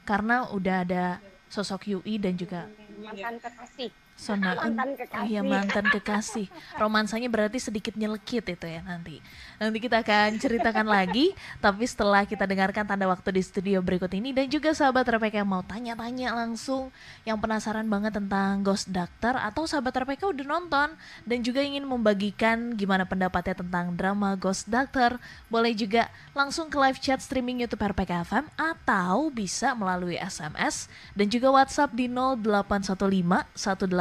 karena 0.08 0.48
udah 0.48 0.76
ada 0.88 1.04
sosok 1.52 1.88
Yui 1.92 2.16
dan 2.16 2.36
juga 2.36 2.68
mantan 3.00 3.36
kekasih 3.40 3.92
Sona 4.18 4.58
mantan 4.58 4.98
kekasih. 4.98 5.22
Oh 5.22 5.26
iya 5.30 5.42
mantan 5.46 5.86
kekasih. 5.94 6.46
Romansanya 6.74 7.30
berarti 7.30 7.62
sedikit 7.62 7.94
nyelekit 7.94 8.42
itu 8.50 8.66
ya 8.66 8.82
nanti. 8.82 9.22
Nanti 9.62 9.78
kita 9.78 10.02
akan 10.02 10.42
ceritakan 10.42 10.90
lagi. 10.98 11.30
Tapi 11.62 11.86
setelah 11.86 12.26
kita 12.26 12.42
dengarkan 12.42 12.82
tanda 12.82 13.06
waktu 13.06 13.38
di 13.38 13.42
studio 13.46 13.78
berikut 13.78 14.10
ini 14.10 14.34
dan 14.34 14.50
juga 14.50 14.74
sahabat 14.74 15.06
RPK 15.06 15.46
yang 15.46 15.50
mau 15.54 15.62
tanya-tanya 15.62 16.34
langsung, 16.34 16.90
yang 17.22 17.38
penasaran 17.38 17.86
banget 17.86 18.18
tentang 18.18 18.66
Ghost 18.66 18.90
Doctor 18.90 19.38
atau 19.38 19.70
sahabat 19.70 19.94
RPK 20.02 20.34
udah 20.34 20.46
nonton 20.50 20.98
dan 21.22 21.38
juga 21.46 21.62
ingin 21.62 21.86
membagikan 21.86 22.74
gimana 22.74 23.06
pendapatnya 23.06 23.62
tentang 23.62 23.94
drama 23.94 24.34
Ghost 24.34 24.66
Doctor, 24.66 25.22
boleh 25.46 25.78
juga 25.78 26.10
langsung 26.34 26.66
ke 26.66 26.74
live 26.74 26.98
chat 26.98 27.22
streaming 27.22 27.62
YouTube 27.62 27.86
RPK 27.86 28.26
FM 28.26 28.50
atau 28.58 29.30
bisa 29.30 29.78
melalui 29.78 30.18
SMS 30.18 30.90
dan 31.14 31.30
juga 31.30 31.54
WhatsApp 31.54 31.94
di 31.94 32.10
0815 32.10 33.54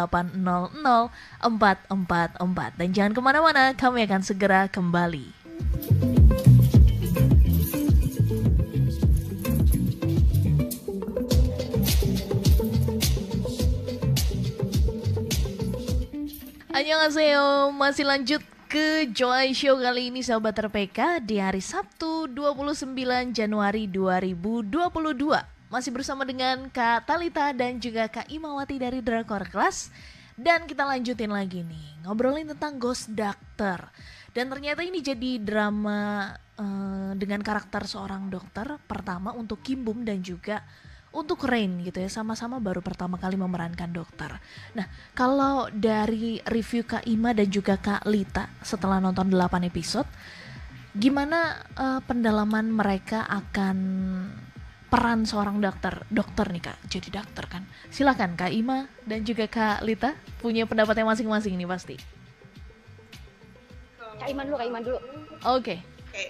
0800 0.10 2.80
Dan 2.80 2.96
jangan 2.96 3.12
ke 3.12 3.22
mana-mana, 3.22 3.76
kami 3.76 4.08
akan 4.08 4.24
segera 4.24 4.72
kembali. 4.72 5.36
Annyeonghaseyo, 16.78 17.74
masih 17.74 18.06
lanjut 18.06 18.44
ke 18.70 19.10
Joy 19.10 19.58
Show 19.58 19.82
kali 19.82 20.14
ini 20.14 20.22
sahabat 20.22 20.60
RPK 20.60 21.26
di 21.26 21.42
hari 21.42 21.64
Sabtu 21.64 22.30
29 22.30 23.34
Januari 23.34 23.90
2022 23.90 25.57
masih 25.68 25.92
bersama 25.92 26.24
dengan 26.24 26.72
Kak 26.72 27.04
Talita 27.04 27.52
dan 27.52 27.76
juga 27.84 28.08
Kak 28.08 28.32
Imawati 28.32 28.80
dari 28.80 29.04
Drakor 29.04 29.52
Class 29.52 29.92
dan 30.40 30.64
kita 30.64 30.88
lanjutin 30.88 31.28
lagi 31.28 31.66
nih 31.66 32.08
ngobrolin 32.08 32.48
tentang 32.48 32.80
Ghost 32.80 33.12
Doctor. 33.12 33.92
Dan 34.32 34.54
ternyata 34.54 34.86
ini 34.86 35.02
jadi 35.02 35.42
drama 35.42 36.30
uh, 36.56 37.12
dengan 37.18 37.42
karakter 37.42 37.90
seorang 37.90 38.30
dokter 38.30 38.80
pertama 38.86 39.34
untuk 39.34 39.66
Kim 39.66 39.82
Bum 39.82 40.06
dan 40.06 40.22
juga 40.22 40.62
untuk 41.12 41.42
Rain 41.44 41.82
gitu 41.82 42.00
ya. 42.00 42.08
Sama-sama 42.08 42.62
baru 42.62 42.80
pertama 42.80 43.18
kali 43.20 43.36
memerankan 43.36 43.90
dokter. 43.92 44.40
Nah 44.78 44.88
kalau 45.18 45.68
dari 45.74 46.40
review 46.48 46.88
Kak 46.88 47.10
Ima 47.10 47.34
dan 47.34 47.50
juga 47.52 47.76
Kak 47.76 48.08
Lita 48.08 48.48
setelah 48.64 49.02
nonton 49.02 49.28
8 49.28 49.68
episode 49.68 50.08
gimana 50.98 51.62
uh, 51.78 52.02
pendalaman 52.06 52.74
mereka 52.74 53.22
akan 53.30 53.78
peran 54.88 55.28
seorang 55.28 55.60
dokter 55.60 56.08
dokter 56.08 56.48
nih 56.48 56.64
kak. 56.64 56.78
Jadi 56.88 57.10
dokter 57.12 57.46
kan. 57.48 57.64
Silakan 57.92 58.40
kak 58.40 58.52
Ima 58.56 58.88
dan 59.04 59.28
juga 59.28 59.46
kak 59.48 59.84
Lita 59.84 60.16
punya 60.40 60.64
pendapatnya 60.64 61.04
masing-masing 61.04 61.60
nih 61.60 61.68
pasti. 61.68 61.96
Kak 64.18 64.28
Iman 64.32 64.48
dulu 64.48 64.58
kak 64.58 64.68
Iman 64.72 64.84
dulu. 64.84 65.00
Oke. 65.46 65.78
Okay. 65.78 65.80
okay. 66.18 66.28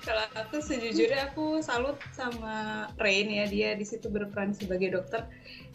kalau 0.00 0.24
aku 0.32 0.64
sejujurnya 0.64 1.30
aku 1.30 1.60
salut 1.60 2.00
sama 2.16 2.88
Rain 2.96 3.28
ya. 3.28 3.44
Dia 3.46 3.70
di 3.76 3.84
situ 3.84 4.08
berperan 4.08 4.56
sebagai 4.56 4.96
dokter. 4.96 5.28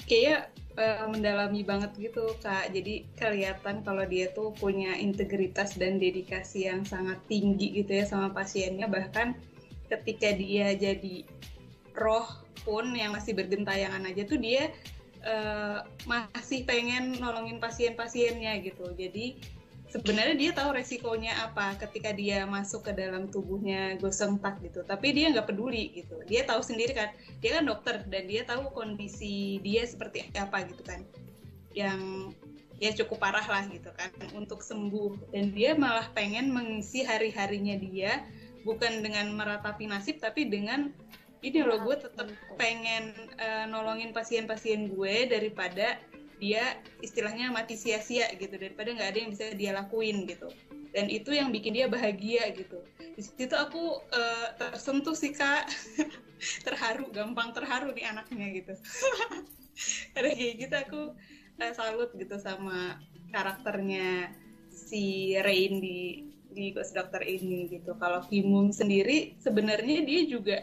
Kayak 0.09 0.49
uh, 0.81 1.05
mendalami 1.07 1.61
banget 1.61 1.93
gitu 1.95 2.25
kak. 2.41 2.73
Jadi 2.73 3.05
kelihatan 3.15 3.85
kalau 3.85 4.03
dia 4.09 4.33
tuh 4.33 4.49
punya 4.57 4.97
integritas 4.97 5.77
dan 5.77 6.01
dedikasi 6.01 6.67
yang 6.67 6.83
sangat 6.83 7.21
tinggi 7.29 7.85
gitu 7.85 7.93
ya 7.93 8.03
sama 8.09 8.33
pasiennya. 8.33 8.89
Bahkan 8.89 9.54
ketika 9.89 10.33
dia 10.33 10.73
jadi 10.73 11.25
roh 11.95 12.27
pun 12.65 12.91
yang 12.97 13.13
masih 13.13 13.37
bergentayangan 13.37 14.03
aja 14.09 14.25
tuh 14.25 14.41
dia 14.41 14.73
uh, 15.25 15.85
masih 16.05 16.65
pengen 16.65 17.17
nolongin 17.21 17.61
pasien-pasiennya 17.61 18.61
gitu. 18.65 18.89
Jadi 18.97 19.37
sebenarnya 19.89 20.35
dia 20.35 20.51
tahu 20.51 20.75
resikonya 20.75 21.33
apa 21.45 21.77
ketika 21.77 22.11
dia 22.11 22.43
masuk 22.43 22.89
ke 22.89 22.91
dalam 22.97 23.29
tubuhnya 23.29 23.95
gosong 24.01 24.41
tak 24.41 24.61
gitu. 24.65 24.81
Tapi 24.85 25.13
dia 25.13 25.29
nggak 25.33 25.49
peduli 25.49 25.93
gitu. 25.93 26.21
Dia 26.25 26.43
tahu 26.43 26.61
sendiri 26.65 26.93
kan. 26.97 27.09
Dia 27.39 27.61
kan 27.61 27.69
dokter 27.69 28.01
dan 28.09 28.23
dia 28.25 28.43
tahu 28.43 28.73
kondisi 28.73 29.61
dia 29.61 29.85
seperti 29.85 30.25
apa 30.37 30.65
gitu 30.65 30.81
kan. 30.85 31.05
Yang 31.77 32.33
ya 32.75 32.91
cukup 32.91 33.23
parah 33.23 33.45
lah 33.45 33.63
gitu 33.69 33.93
kan. 33.93 34.09
Untuk 34.33 34.65
sembuh. 34.65 35.33
Dan 35.33 35.53
dia 35.53 35.77
malah 35.77 36.09
pengen 36.11 36.49
mengisi 36.49 37.05
hari-harinya 37.05 37.77
dia 37.77 38.25
bukan 38.65 39.05
dengan 39.05 39.29
meratapi 39.37 39.85
nasib 39.85 40.17
tapi 40.17 40.49
dengan 40.49 40.89
ini 41.45 41.61
loh 41.61 41.77
gue 41.85 41.95
tetap 42.01 42.25
pengen 42.57 43.13
uh, 43.37 43.69
nolongin 43.69 44.09
pasien-pasien 44.09 44.89
gue 44.89 45.29
daripada 45.29 46.01
dia 46.41 46.81
istilahnya 46.99 47.53
mati 47.53 47.77
sia-sia 47.77 48.27
gitu. 48.35 48.57
Daripada 48.57 48.91
nggak 48.91 49.09
ada 49.13 49.19
yang 49.21 49.31
bisa 49.31 49.53
dia 49.53 49.71
lakuin 49.71 50.25
gitu. 50.25 50.49
Dan 50.91 51.11
itu 51.11 51.35
yang 51.35 51.51
bikin 51.53 51.75
dia 51.77 51.87
bahagia 51.87 52.49
gitu. 52.55 52.81
Di 52.97 53.21
situ 53.21 53.55
aku 53.55 54.01
uh, 54.01 54.47
tersentuh 54.57 55.15
sih 55.15 55.31
kak. 55.31 55.69
Terharu 56.67 57.13
gampang 57.15 57.55
terharu 57.55 57.95
nih 57.95 58.11
anaknya 58.11 58.47
gitu. 58.51 58.73
Karena 60.17 60.31
kayak 60.35 60.55
gitu 60.59 60.75
aku 60.75 61.01
uh, 61.61 61.73
salut 61.75 62.11
gitu 62.15 62.35
sama 62.41 62.99
karakternya 63.31 64.31
si 64.71 65.35
Rain 65.39 65.79
di 65.79 66.34
di 66.55 66.71
Ghost 66.71 66.95
Doctor 66.95 67.19
ini 67.21 67.67
gitu 67.67 67.93
kalau 67.99 68.23
Kimum 68.31 68.71
sendiri 68.71 69.35
sebenarnya 69.43 70.07
dia 70.07 70.21
juga 70.23 70.57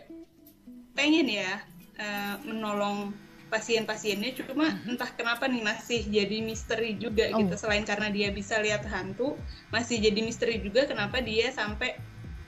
pengen 0.97 1.29
ya 1.29 1.61
uh, 2.01 2.41
menolong 2.49 3.13
pasien-pasiennya 3.53 4.33
cuma 4.41 4.73
mm-hmm. 4.73 4.97
entah 4.97 5.13
kenapa 5.13 5.45
nih 5.45 5.61
masih 5.61 6.01
jadi 6.09 6.41
misteri 6.41 6.97
juga 6.97 7.29
oh. 7.37 7.45
gitu 7.45 7.61
selain 7.61 7.85
karena 7.85 8.09
dia 8.09 8.33
bisa 8.33 8.57
lihat 8.65 8.89
hantu 8.89 9.37
masih 9.69 10.01
jadi 10.01 10.25
misteri 10.25 10.57
juga 10.65 10.89
kenapa 10.89 11.21
dia 11.21 11.53
sampai 11.53 12.01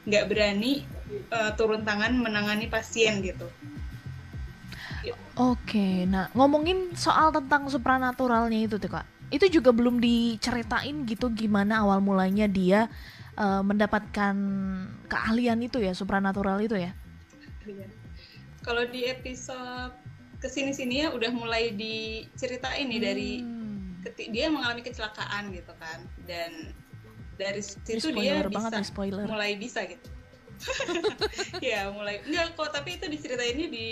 nggak 0.08 0.24
berani 0.32 0.88
uh, 1.28 1.52
turun 1.56 1.84
tangan 1.84 2.16
menangani 2.16 2.68
pasien 2.68 3.20
gitu. 3.24 3.48
Oke, 5.34 6.08
nah 6.08 6.30
ngomongin 6.32 6.94
soal 6.96 7.34
tentang 7.34 7.68
supranaturalnya 7.68 8.64
itu 8.64 8.78
tuh 8.78 8.88
kak, 8.88 9.04
itu 9.34 9.58
juga 9.60 9.74
belum 9.74 9.98
diceritain 9.98 11.04
gitu 11.04 11.26
gimana 11.34 11.82
awal 11.82 11.98
mulanya 11.98 12.46
dia 12.46 12.86
uh, 13.36 13.62
mendapatkan 13.62 14.36
keahlian 15.06 15.58
itu 15.62 15.82
ya 15.82 15.92
supranatural 15.92 16.58
itu 16.62 16.76
ya? 16.78 16.92
Iya. 17.64 17.88
Kalau 18.64 18.84
di 18.88 19.08
episode 19.08 19.92
ke 20.40 20.48
sini-sini 20.52 21.04
ya 21.04 21.08
udah 21.08 21.32
mulai 21.32 21.72
diceritain 21.72 22.84
nih 22.84 23.00
hmm. 23.00 23.08
dari 23.08 23.30
dia 24.28 24.52
mengalami 24.52 24.84
kecelakaan 24.84 25.48
gitu 25.56 25.72
kan 25.80 26.04
dan 26.28 26.76
dari 27.40 27.64
situ 27.64 28.12
dia 28.12 28.44
bisa 28.44 28.84
spoiler. 28.84 29.24
mulai 29.24 29.56
bisa 29.56 29.88
gitu 29.88 30.04
ya 31.72 31.88
mulai 31.88 32.20
enggak 32.28 32.52
kok 32.54 32.70
tapi 32.76 33.00
itu 33.00 33.08
diceritainnya 33.08 33.68
di 33.72 33.86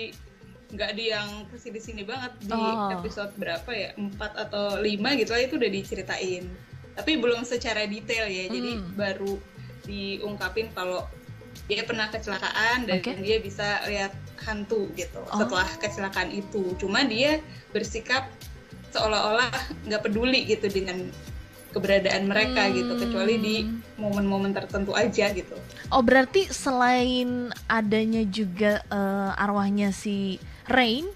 nggak 0.72 0.90
di 0.96 1.04
yang 1.12 1.48
ke 1.52 1.56
sini 1.60 1.80
sini 1.80 2.02
banget 2.04 2.32
di 2.44 2.52
oh. 2.52 2.92
episode 2.96 3.32
berapa 3.36 3.70
ya 3.72 3.92
empat 3.96 4.32
atau 4.48 4.80
lima 4.80 5.12
gitu 5.16 5.36
lah 5.36 5.42
itu 5.44 5.60
udah 5.60 5.68
diceritain 5.72 6.48
tapi 6.92 7.16
belum 7.16 7.44
secara 7.44 7.88
detail 7.88 8.28
ya 8.28 8.46
hmm. 8.46 8.52
jadi 8.52 8.72
baru 8.96 9.32
diungkapin 9.86 10.70
kalau 10.76 11.08
dia 11.66 11.84
pernah 11.86 12.08
kecelakaan 12.10 12.88
dan 12.88 13.00
okay. 13.00 13.16
dia 13.22 13.38
bisa 13.40 13.80
lihat 13.88 14.12
hantu 14.42 14.90
gitu 14.98 15.22
oh. 15.22 15.38
setelah 15.38 15.68
kecelakaan 15.78 16.30
itu 16.34 16.74
cuma 16.76 17.06
dia 17.06 17.38
bersikap 17.70 18.28
seolah-olah 18.92 19.48
nggak 19.88 20.02
peduli 20.04 20.44
gitu 20.44 20.68
dengan 20.68 21.08
keberadaan 21.72 22.28
mereka 22.28 22.68
hmm. 22.68 22.72
gitu 22.76 22.92
kecuali 23.00 23.34
di 23.40 23.56
momen-momen 23.96 24.52
tertentu 24.52 24.92
aja 24.92 25.32
gitu 25.32 25.56
oh 25.88 26.02
berarti 26.04 26.52
selain 26.52 27.48
adanya 27.70 28.22
juga 28.28 28.84
uh, 28.92 29.32
arwahnya 29.40 29.94
si 29.96 30.36
Rain 30.68 31.08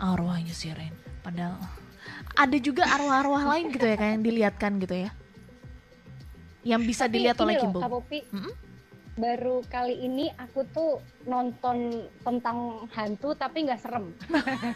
arwahnya 0.00 0.56
si 0.56 0.72
Rain 0.72 0.94
padahal 1.20 1.60
ada 2.38 2.56
juga 2.62 2.86
arwah-arwah 2.86 3.44
lain 3.56 3.74
gitu 3.74 3.82
ya 3.82 3.96
kayak 3.98 4.12
yang 4.14 4.24
dilihatkan 4.24 4.72
gitu 4.78 4.94
ya 4.94 5.10
yang 6.62 6.82
bisa 6.86 7.10
Tapi 7.10 7.14
dilihat 7.18 7.38
oleh 7.42 7.54
Kimbo. 7.58 7.80
-hmm 7.82 8.68
baru 9.18 9.66
kali 9.66 9.98
ini 9.98 10.30
aku 10.38 10.62
tuh 10.70 11.02
nonton 11.26 12.06
tentang 12.22 12.86
hantu 12.94 13.34
tapi 13.34 13.66
nggak 13.66 13.82
serem. 13.82 14.14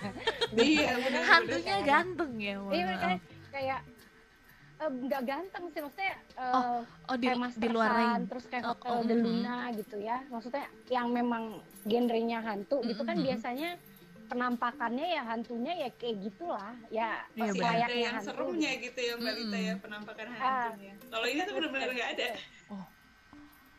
iya, 0.58 0.98
hantunya 1.30 1.76
ganteng 1.86 2.32
ya. 2.42 2.58
Iya, 2.74 2.84
kayak 2.98 3.20
kayak 3.54 3.80
eh, 4.82 4.90
nggak 4.90 5.22
uh, 5.22 5.26
ganteng 5.26 5.64
sih 5.70 5.80
maksudnya 5.80 6.12
uh, 6.34 6.54
oh, 6.58 6.80
oh 7.14 7.16
di, 7.16 7.26
kayak 7.30 7.54
di 7.54 7.68
luar 7.70 8.18
terus 8.26 8.44
kayak 8.50 8.64
oh, 8.66 8.74
Hotel 8.74 8.96
oh, 8.98 9.02
de 9.06 9.16
Luna 9.22 9.56
mm. 9.62 9.72
gitu 9.78 9.96
ya 10.02 10.18
maksudnya 10.26 10.66
yang 10.90 11.08
memang 11.14 11.62
genrenya 11.86 12.42
hantu 12.42 12.82
mm, 12.82 12.88
gitu 12.90 13.02
kan 13.06 13.16
mm, 13.20 13.24
biasanya 13.30 13.70
penampakannya 14.30 15.06
ya 15.18 15.22
hantunya 15.26 15.72
ya 15.86 15.88
kayak 15.98 16.16
gitulah 16.26 16.74
ya 16.90 17.24
pasti 17.34 17.58
ya, 17.58 17.86
ada 17.86 17.94
yang 17.94 18.14
hantu. 18.18 18.28
serunya 18.30 18.70
gitu 18.78 19.00
ya 19.00 19.14
mbak 19.18 19.34
Lita 19.38 19.58
ya 19.58 19.74
penampakan 19.78 20.26
ah. 20.30 20.38
hantunya 20.38 20.94
uh, 20.94 21.08
kalau 21.10 21.26
ini 21.26 21.40
tuh 21.46 21.54
benar-benar 21.58 21.90
nggak 21.94 22.10
ada 22.18 22.28
oh 22.70 22.86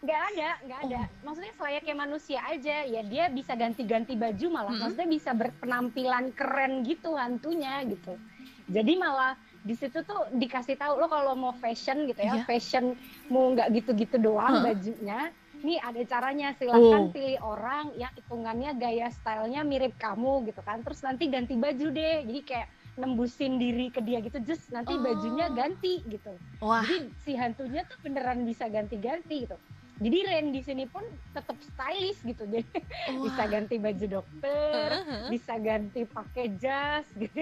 nggak 0.04 0.22
ada 0.36 0.50
nggak 0.68 0.80
ada 0.84 1.00
oh. 1.00 1.08
maksudnya 1.24 1.54
kayak 1.56 2.00
manusia 2.00 2.40
aja 2.44 2.76
ya 2.84 3.02
dia 3.08 3.32
bisa 3.32 3.56
ganti-ganti 3.56 4.20
baju 4.20 4.46
malah 4.52 4.72
-hmm. 4.76 4.82
maksudnya 4.84 5.10
bisa 5.10 5.32
berpenampilan 5.32 6.36
keren 6.36 6.84
gitu 6.84 7.16
hantunya 7.16 7.88
gitu 7.88 8.20
jadi 8.68 8.94
malah 9.00 9.40
di 9.64 9.80
situ 9.80 10.04
tuh 10.04 10.28
dikasih 10.36 10.76
tahu 10.76 11.00
lo 11.00 11.08
kalau 11.08 11.40
mau 11.40 11.56
fashion 11.56 12.04
gitu 12.04 12.20
ya 12.20 12.36
yeah. 12.36 12.44
fashion 12.44 13.00
mau 13.32 13.56
nggak 13.56 13.72
gitu-gitu 13.80 14.20
doang 14.20 14.60
huh? 14.60 14.64
bajunya 14.68 15.32
ini 15.64 15.80
ada 15.80 16.02
caranya 16.04 16.52
silahkan 16.60 17.08
oh. 17.08 17.12
pilih 17.16 17.40
orang 17.40 17.96
yang 17.96 18.12
hitungannya 18.20 18.76
gaya 18.76 19.08
stylenya 19.10 19.64
mirip 19.64 19.96
kamu 19.96 20.44
gitu 20.52 20.60
kan 20.62 20.84
terus 20.84 21.00
nanti 21.02 21.32
ganti 21.32 21.56
baju 21.56 21.88
deh 21.90 22.28
jadi 22.28 22.42
kayak 22.44 22.68
nembusin 22.94 23.58
diri 23.58 23.90
ke 23.90 24.04
dia 24.04 24.22
gitu 24.22 24.38
just 24.44 24.70
nanti 24.70 24.94
oh. 24.94 25.02
bajunya 25.02 25.50
ganti 25.56 26.04
gitu 26.06 26.36
Wah. 26.62 26.84
jadi 26.84 27.10
si 27.24 27.32
hantunya 27.34 27.82
tuh 27.88 27.98
beneran 28.04 28.44
bisa 28.44 28.68
ganti-ganti 28.70 29.48
gitu 29.48 29.58
jadi 30.04 30.18
Ren 30.28 30.52
di 30.52 30.62
sini 30.62 30.84
pun 30.84 31.02
tetap 31.32 31.56
stylish 31.64 32.20
gitu 32.28 32.44
jadi 32.54 32.68
oh. 33.16 33.24
bisa 33.26 33.44
ganti 33.48 33.76
baju 33.80 34.06
dokter 34.20 34.88
uh 34.94 35.02
-huh. 35.02 35.26
bisa 35.32 35.54
ganti 35.58 36.04
pakai 36.06 36.46
jas 36.60 37.08
gitu 37.24 37.40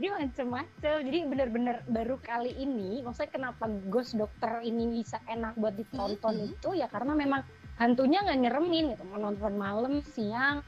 jadi 0.00 0.16
macem-macem 0.16 0.96
jadi 1.04 1.18
bener-bener 1.28 1.76
baru 1.84 2.16
kali 2.24 2.56
ini 2.56 3.04
maksudnya 3.04 3.28
kenapa 3.28 3.68
Ghost 3.92 4.16
Dokter 4.16 4.64
ini 4.64 5.04
bisa 5.04 5.20
enak 5.28 5.60
buat 5.60 5.76
ditonton 5.76 6.40
uh 6.40 6.42
-huh. 6.48 6.52
itu 6.56 6.68
ya 6.72 6.88
karena 6.88 7.12
memang 7.12 7.44
hantunya 7.76 8.24
nggak 8.24 8.40
nyeremin 8.40 8.96
gitu 8.96 9.04
mau 9.12 9.20
nonton 9.20 9.52
malam 9.60 10.00
siang 10.16 10.64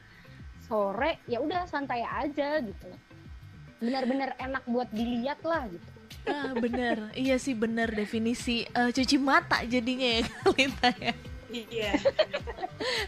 sore 0.69 1.17
ya 1.25 1.41
udah 1.41 1.65
santai 1.65 2.05
aja 2.05 2.61
gitu 2.61 2.93
benar-benar 3.81 4.37
enak 4.37 4.63
buat 4.69 4.93
dilihat 4.93 5.41
lah 5.41 5.65
gitu 5.65 5.89
ah, 6.29 6.53
bener 6.53 7.09
iya 7.17 7.41
sih 7.41 7.57
bener 7.57 7.89
definisi 7.89 8.69
uh, 8.77 8.93
cuci 8.93 9.17
mata 9.17 9.65
jadinya 9.65 10.21
ya 10.21 10.21
Kalita 10.45 10.89
ya 11.01 11.13
Iya. 11.53 11.93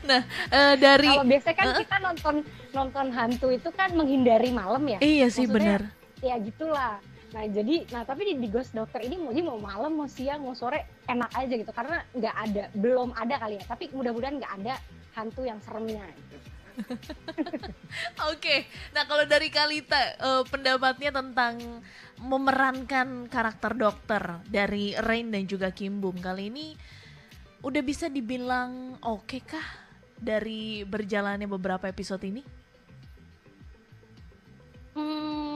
nah, 0.06 0.22
uh, 0.54 0.76
dari 0.78 1.10
kalau 1.10 1.26
biasanya 1.26 1.58
kan 1.58 1.68
uh, 1.74 1.78
kita 1.82 1.96
nonton 1.98 2.36
nonton 2.78 3.06
hantu 3.10 3.48
itu 3.50 3.70
kan 3.74 3.90
menghindari 3.98 4.54
malam 4.54 4.86
ya. 4.86 5.02
Iya 5.02 5.34
sih 5.34 5.50
benar. 5.50 5.90
Ya 6.24 6.36
gitulah. 6.40 7.00
Nah 7.36 7.44
jadi, 7.52 7.84
nah 7.92 8.08
tapi 8.08 8.32
di, 8.32 8.34
di 8.40 8.48
Ghost 8.48 8.72
Doctor 8.72 9.04
ini 9.04 9.20
mau 9.20 9.36
mau 9.36 9.60
malam, 9.60 9.92
mau 9.96 10.08
siang, 10.08 10.46
mau 10.46 10.56
sore 10.56 11.04
enak 11.10 11.32
aja 11.36 11.54
gitu 11.58 11.72
karena 11.76 12.04
nggak 12.16 12.36
ada, 12.36 12.64
belum 12.76 13.12
ada 13.18 13.36
kali 13.42 13.60
ya. 13.60 13.64
Tapi 13.68 13.92
mudah-mudahan 13.92 14.40
nggak 14.40 14.54
ada 14.64 14.76
hantu 15.16 15.44
yang 15.44 15.60
seremnya. 15.60 16.06
Gitu. 16.08 16.38
Oke, 18.32 18.68
nah 18.92 19.08
kalau 19.08 19.24
dari 19.24 19.48
Kalita 19.48 20.20
uh, 20.20 20.44
pendapatnya 20.44 21.12
tentang 21.16 21.56
memerankan 22.20 23.28
karakter 23.32 23.76
dokter 23.76 24.44
dari 24.48 24.96
Rain 25.00 25.32
dan 25.32 25.48
juga 25.48 25.72
Kim 25.72 26.00
Bum 26.04 26.16
kali 26.20 26.52
ini 26.52 26.76
udah 27.66 27.82
bisa 27.82 28.06
dibilang 28.14 29.02
oke 29.02 29.26
okay 29.26 29.42
kah 29.42 29.68
dari 30.16 30.86
berjalannya 30.86 31.50
beberapa 31.50 31.90
episode 31.90 32.24
ini? 32.24 32.44
Hmm, 34.96 35.55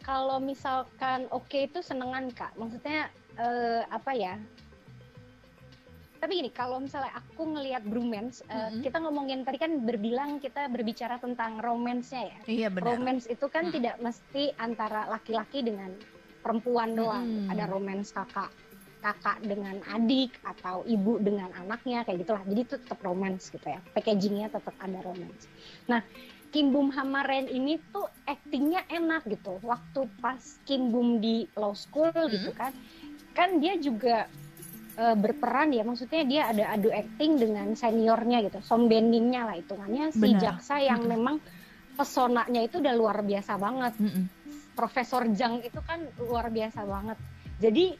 kalau 0.00 0.40
misalkan 0.40 1.28
oke 1.30 1.46
okay 1.48 1.68
itu 1.68 1.84
senengan 1.84 2.32
kak. 2.32 2.52
Maksudnya 2.56 3.08
uh, 3.36 3.84
apa 3.92 4.12
ya? 4.16 4.34
Tapi 6.20 6.36
gini, 6.36 6.52
kalau 6.52 6.84
misalnya 6.84 7.16
aku 7.16 7.48
ngelihat 7.48 7.80
bromance, 7.88 8.44
mm 8.44 8.52
-hmm. 8.52 8.80
kita 8.84 9.00
ngomongin 9.00 9.40
tadi 9.40 9.56
kan 9.56 9.72
berbilang 9.88 10.36
kita 10.36 10.68
berbicara 10.68 11.16
tentang 11.16 11.56
romansnya 11.64 12.28
ya. 12.28 12.38
Iya 12.44 12.68
benar. 12.68 13.00
Romance 13.00 13.24
itu 13.24 13.48
kan 13.48 13.72
mm. 13.72 13.72
tidak 13.72 13.96
mesti 14.04 14.52
antara 14.60 15.08
laki-laki 15.08 15.64
dengan 15.64 15.96
perempuan 16.44 16.92
doang. 16.92 17.24
Mm. 17.24 17.52
Ada 17.56 17.64
romance 17.72 18.12
kakak 18.12 18.52
kakak 19.00 19.40
dengan 19.40 19.80
adik 19.96 20.36
atau 20.44 20.84
ibu 20.84 21.16
dengan 21.24 21.48
anaknya 21.56 22.04
kayak 22.04 22.20
gitulah. 22.20 22.44
Jadi 22.44 22.60
itu 22.68 22.76
tetap 22.76 23.00
romance 23.00 23.48
gitu 23.48 23.64
ya. 23.64 23.80
Packagingnya 23.96 24.52
tetap 24.52 24.76
ada 24.76 25.00
romance. 25.00 25.48
Nah, 25.88 26.04
Kim 26.50 26.74
Bum 26.74 26.90
Hamaren 26.90 27.46
ini 27.46 27.78
tuh 27.94 28.10
actingnya 28.26 28.82
enak 28.90 29.26
gitu. 29.30 29.62
Waktu 29.62 30.10
pas 30.18 30.38
Kim 30.66 30.90
Bum 30.90 31.22
di 31.22 31.46
law 31.54 31.74
school 31.74 32.10
mm. 32.10 32.30
gitu 32.34 32.50
kan, 32.54 32.74
kan 33.34 33.62
dia 33.62 33.78
juga 33.78 34.26
uh, 35.00 35.16
berperan 35.16 35.72
ya 35.72 35.82
maksudnya 35.86 36.22
dia 36.28 36.42
ada 36.50 36.64
adu 36.76 36.92
acting 36.92 37.40
dengan 37.40 37.72
seniornya 37.72 38.44
gitu 38.44 38.58
sombendingnya 38.64 39.48
lah 39.48 39.56
hitungannya 39.56 40.12
si 40.12 40.20
Benar. 40.20 40.40
jaksa 40.40 40.82
yang 40.84 41.04
mm 41.04 41.08
-hmm. 41.08 41.14
memang 41.16 41.36
pesonanya 41.96 42.60
itu 42.64 42.80
udah 42.80 42.94
luar 42.96 43.24
biasa 43.24 43.52
banget 43.60 43.94
mm 44.00 44.10
-hmm. 44.10 44.24
Profesor 44.74 45.28
Jang 45.36 45.60
itu 45.60 45.80
kan 45.84 46.04
luar 46.20 46.48
biasa 46.48 46.84
banget 46.84 47.18
jadi 47.60 47.96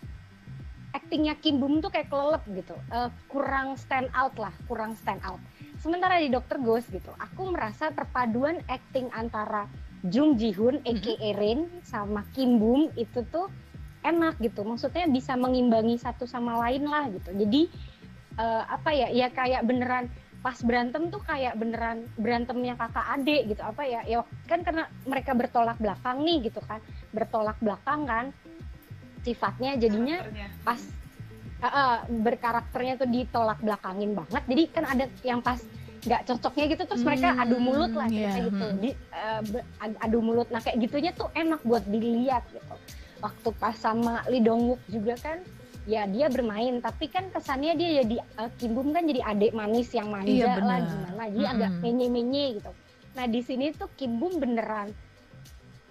actingnya 0.91 1.35
Kim 1.39 1.61
Bum 1.61 1.79
tuh 1.79 1.93
kayak 1.93 2.09
kelelep 2.11 2.45
gitu 2.51 2.77
uh, 2.91 3.13
kurang 3.31 3.77
stand 3.79 4.11
out 4.17 4.35
lah 4.41 4.53
kurang 4.67 4.97
stand 4.99 5.21
out 5.23 5.41
sementara 5.81 6.21
di 6.21 6.29
Dokter 6.29 6.61
Ghost 6.61 6.93
gitu 6.93 7.11
aku 7.17 7.51
merasa 7.51 7.91
perpaduan 7.91 8.61
acting 8.69 9.09
antara 9.17 9.67
Jung 10.09 10.41
Ji 10.41 10.57
Hoon, 10.57 10.81
aka 10.81 11.13
mm 11.13 11.21
-hmm. 11.21 11.37
Rin, 11.37 11.61
sama 11.85 12.25
Kim 12.33 12.57
Bum 12.57 12.89
itu 12.97 13.21
tuh 13.29 13.53
enak 14.01 14.41
gitu. 14.41 14.65
Maksudnya 14.65 15.05
bisa 15.13 15.37
mengimbangi 15.37 16.01
satu 16.01 16.25
sama 16.25 16.57
lain 16.65 16.89
lah 16.89 17.13
gitu. 17.13 17.37
Jadi 17.37 17.69
uh, 18.41 18.65
apa 18.65 18.97
ya 18.97 19.13
ya 19.13 19.29
kayak 19.29 19.69
beneran 19.69 20.09
pas 20.41 20.57
berantem 20.65 21.13
tuh 21.13 21.21
kayak 21.21 21.53
beneran 21.61 22.09
berantemnya 22.17 22.81
kakak 22.81 23.07
adik 23.21 23.53
gitu. 23.53 23.61
Apa 23.61 23.85
ya 23.85 24.01
ya 24.09 24.25
kan 24.49 24.65
karena 24.65 24.89
mereka 25.05 25.37
bertolak 25.37 25.77
belakang 25.77 26.25
nih 26.25 26.49
gitu 26.49 26.65
kan. 26.65 26.81
Bertolak 27.13 27.61
belakang 27.61 28.09
kan 28.09 28.27
sifatnya 29.21 29.77
jadinya 29.77 30.25
pas 30.65 30.81
uh, 31.61 31.67
uh, 31.69 31.97
berkarakternya 32.09 32.95
tuh 33.01 33.09
ditolak 33.09 33.61
belakangin 33.61 34.17
banget. 34.17 34.43
Jadi 34.49 34.63
kan 34.73 34.85
ada 34.89 35.05
yang 35.23 35.41
pas 35.45 35.61
nggak 36.01 36.23
cocoknya 36.33 36.65
gitu 36.73 36.83
terus 36.89 37.05
mereka 37.05 37.29
hmm, 37.37 37.43
adu 37.45 37.57
mulut 37.61 37.93
lah 37.93 38.09
yeah. 38.09 38.33
kayak 38.33 38.49
gitu. 38.49 38.67
di, 38.81 38.91
uh, 39.13 39.41
adu 40.01 40.19
mulut. 40.25 40.49
Nah 40.49 40.61
kayak 40.65 40.81
gitunya 40.81 41.13
tuh 41.13 41.29
enak 41.37 41.61
buat 41.63 41.85
dilihat 41.85 42.49
gitu. 42.51 42.75
Waktu 43.21 43.49
pas 43.61 43.77
sama 43.77 44.25
Lee 44.33 44.41
Dong 44.41 44.73
Wook 44.73 44.83
juga 44.89 45.15
kan 45.21 45.45
ya 45.85 46.09
dia 46.09 46.33
bermain. 46.33 46.81
Tapi 46.81 47.13
kan 47.13 47.29
kesannya 47.29 47.77
dia 47.77 48.01
jadi 48.01 48.17
uh, 48.41 48.51
Kim 48.57 48.73
Bum 48.73 48.97
kan 48.97 49.05
jadi 49.05 49.21
adik 49.29 49.53
manis 49.53 49.93
yang 49.93 50.09
manja 50.09 50.33
iya, 50.33 50.57
lah 50.57 50.81
gimana. 50.81 51.23
Jadi 51.29 51.45
-hmm. 51.45 51.53
agak 51.53 51.73
menye-menye 51.85 52.45
gitu. 52.57 52.73
Nah 53.13 53.25
di 53.29 53.41
sini 53.45 53.77
tuh 53.77 53.93
Kim 54.01 54.17
Bum 54.17 54.41
beneran 54.41 54.89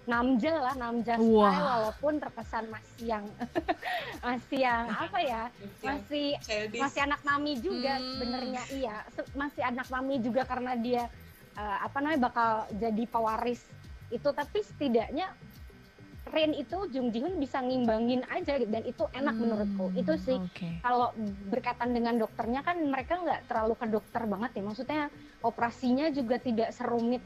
namja 0.08 0.52
lah 0.56 0.74
namja 0.76 1.20
wow. 1.20 1.48
style 1.48 1.66
walaupun 1.66 2.12
terkesan 2.20 2.64
masih 2.72 3.04
yang 3.04 3.24
masih 4.26 4.58
yang 4.64 4.84
apa 4.88 5.18
ya 5.20 5.42
masih 5.84 6.26
masih 6.76 7.00
anak 7.04 7.20
mami 7.20 7.60
juga 7.60 8.00
hmm. 8.00 8.06
sebenarnya 8.16 8.62
iya 8.72 8.96
masih 9.36 9.62
anak 9.64 9.86
mami 9.92 10.16
juga 10.24 10.42
karena 10.48 10.72
dia 10.80 11.02
uh, 11.56 11.78
apa 11.84 11.98
namanya 12.00 12.32
bakal 12.32 12.50
jadi 12.80 13.04
pewaris 13.06 13.60
itu 14.10 14.28
tapi 14.32 14.58
setidaknya 14.64 15.30
Rain 16.30 16.54
itu 16.54 16.78
Jung 16.94 17.10
Ji 17.10 17.24
Hoon 17.26 17.42
bisa 17.42 17.58
ngimbangin 17.58 18.22
aja 18.30 18.54
dan 18.62 18.82
itu 18.86 19.02
enak 19.10 19.34
hmm, 19.34 19.42
menurutku 19.42 19.86
itu 19.98 20.14
sih 20.20 20.38
okay. 20.38 20.78
kalau 20.84 21.10
berkaitan 21.50 21.90
dengan 21.90 22.22
dokternya 22.22 22.62
kan 22.62 22.78
mereka 22.86 23.18
nggak 23.18 23.50
terlalu 23.50 23.74
ke 23.74 23.86
dokter 23.90 24.22
banget 24.30 24.50
ya 24.54 24.62
maksudnya 24.62 25.02
operasinya 25.42 26.06
juga 26.14 26.38
tidak 26.38 26.70
serumit 26.70 27.24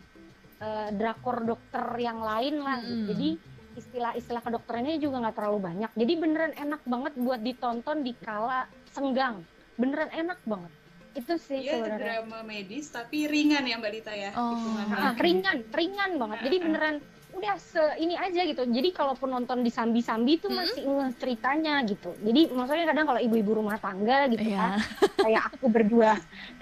uh, 0.64 0.88
drakor 0.96 1.44
dokter 1.44 1.84
yang 2.00 2.24
lain 2.24 2.64
lah 2.64 2.80
hmm. 2.80 2.88
gitu. 2.88 3.02
jadi 3.12 3.28
istilah-istilah 3.74 4.42
kedokterannya 4.42 4.96
juga 5.02 5.20
nggak 5.20 5.36
terlalu 5.36 5.58
banyak 5.60 5.90
jadi 5.92 6.12
beneran 6.16 6.52
enak 6.56 6.82
banget 6.88 7.12
buat 7.20 7.40
ditonton 7.42 8.06
di 8.06 8.12
kala 8.22 8.70
senggang 8.94 9.44
beneran 9.76 10.08
enak 10.14 10.38
banget 10.46 10.72
itu 11.14 11.34
sih 11.38 11.62
Iya 11.62 11.94
drama 11.94 12.42
medis 12.42 12.90
tapi 12.90 13.30
ringan 13.30 13.62
ya 13.62 13.78
Mbak 13.78 13.92
Dita 13.94 14.12
ya. 14.18 14.34
Oh. 14.34 14.58
Nah, 14.90 15.14
ringan, 15.14 15.62
ringan 15.70 16.18
banget. 16.18 16.38
Jadi 16.50 16.56
beneran 16.58 16.96
udah 17.34 17.54
se 17.58 17.82
ini 17.98 18.14
aja 18.14 18.40
gitu 18.46 18.62
jadi 18.66 18.88
kalaupun 18.94 19.28
nonton 19.30 19.66
di 19.66 19.70
sambi-sambi 19.70 20.38
itu 20.38 20.46
-hmm. 20.46 20.58
masih 20.58 20.82
nge 20.86 21.06
ceritanya 21.18 21.82
gitu 21.86 22.14
jadi 22.22 22.54
maksudnya 22.54 22.86
kadang 22.86 23.06
kalau 23.10 23.20
ibu-ibu 23.20 23.50
rumah 23.58 23.76
tangga 23.82 24.30
gitu 24.30 24.46
yeah. 24.46 24.78
kan 24.78 24.78
kayak 25.24 25.42
aku 25.50 25.66
berdua 25.66 26.12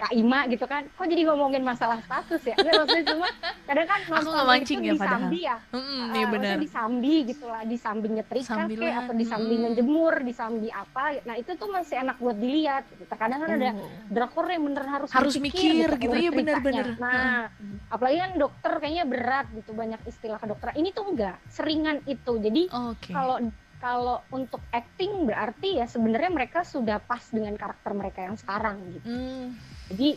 Kak 0.01 0.11
Ima 0.15 0.49
gitu 0.49 0.65
kan 0.65 0.87
kok 0.89 1.05
jadi 1.05 1.21
ngomongin 1.29 1.61
masalah 1.61 2.01
status 2.01 2.41
ya 2.41 2.55
Nggak, 2.57 2.73
maksudnya 2.73 3.05
cuma 3.13 3.27
kadang 3.69 3.87
kan 3.87 3.99
nonton 4.09 4.45
itu 4.59 4.73
ya, 4.73 4.81
di 4.81 4.99
sambi 4.99 5.39
ya 5.45 5.57
mm 5.59 5.81
-hmm, 5.81 6.01
uh, 6.03 6.15
iya 6.17 6.55
di 6.57 6.69
sambi 6.69 7.15
gitu 7.29 7.45
lah 7.45 7.63
di 7.63 7.77
sambi 7.77 8.07
nyetrika 8.09 8.55
kayak 8.65 8.97
atau 9.05 9.13
di 9.13 9.25
sambi 9.25 9.55
mm. 9.55 9.61
ngejemur 9.69 10.13
di 10.25 10.33
sambi 10.33 10.67
apa 10.73 11.03
nah 11.23 11.35
itu 11.37 11.51
tuh 11.53 11.69
masih 11.69 11.95
enak 12.01 12.17
buat 12.17 12.37
dilihat 12.37 12.83
gitu. 12.89 13.03
terkadang 13.07 13.39
kan 13.45 13.49
oh. 13.49 13.57
ada 13.59 13.71
drakor 14.09 14.45
yang 14.49 14.63
bener 14.65 14.83
harus 14.89 15.09
harus 15.13 15.35
mikir 15.37 15.87
gitu, 15.95 16.09
gitu. 16.09 16.15
iya 16.17 16.31
bener-bener 16.31 16.85
nah 16.97 17.49
hmm. 17.53 17.93
apalagi 17.93 18.17
kan 18.23 18.31
dokter 18.39 18.71
kayaknya 18.79 19.05
berat 19.05 19.47
gitu 19.53 19.71
banyak 19.75 20.01
istilah 20.07 20.37
ke 20.39 20.47
dokter 20.47 20.62
ini 20.71 20.95
tuh 20.95 21.11
enggak 21.11 21.35
seringan 21.51 21.99
itu. 22.07 22.39
Jadi 22.39 22.71
kalau 23.11 23.43
okay. 23.43 23.51
kalau 23.83 24.17
untuk 24.31 24.63
acting 24.71 25.27
berarti 25.27 25.83
ya 25.83 25.85
sebenarnya 25.91 26.31
mereka 26.31 26.63
sudah 26.63 27.03
pas 27.03 27.19
dengan 27.27 27.59
karakter 27.59 27.91
mereka 27.91 28.19
yang 28.23 28.39
sekarang 28.39 28.79
gitu. 28.95 29.07
Mm. 29.11 29.45
jadi 29.91 30.09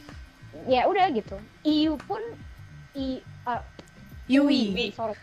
ya 0.70 0.86
udah 0.86 1.06
gitu. 1.10 1.36
Iu 1.66 1.98
pun 2.06 2.22
I 2.94 3.18
uh, 3.50 3.62
Yui. 4.30 4.74
Ui, 4.74 4.86
sorry. 4.94 5.18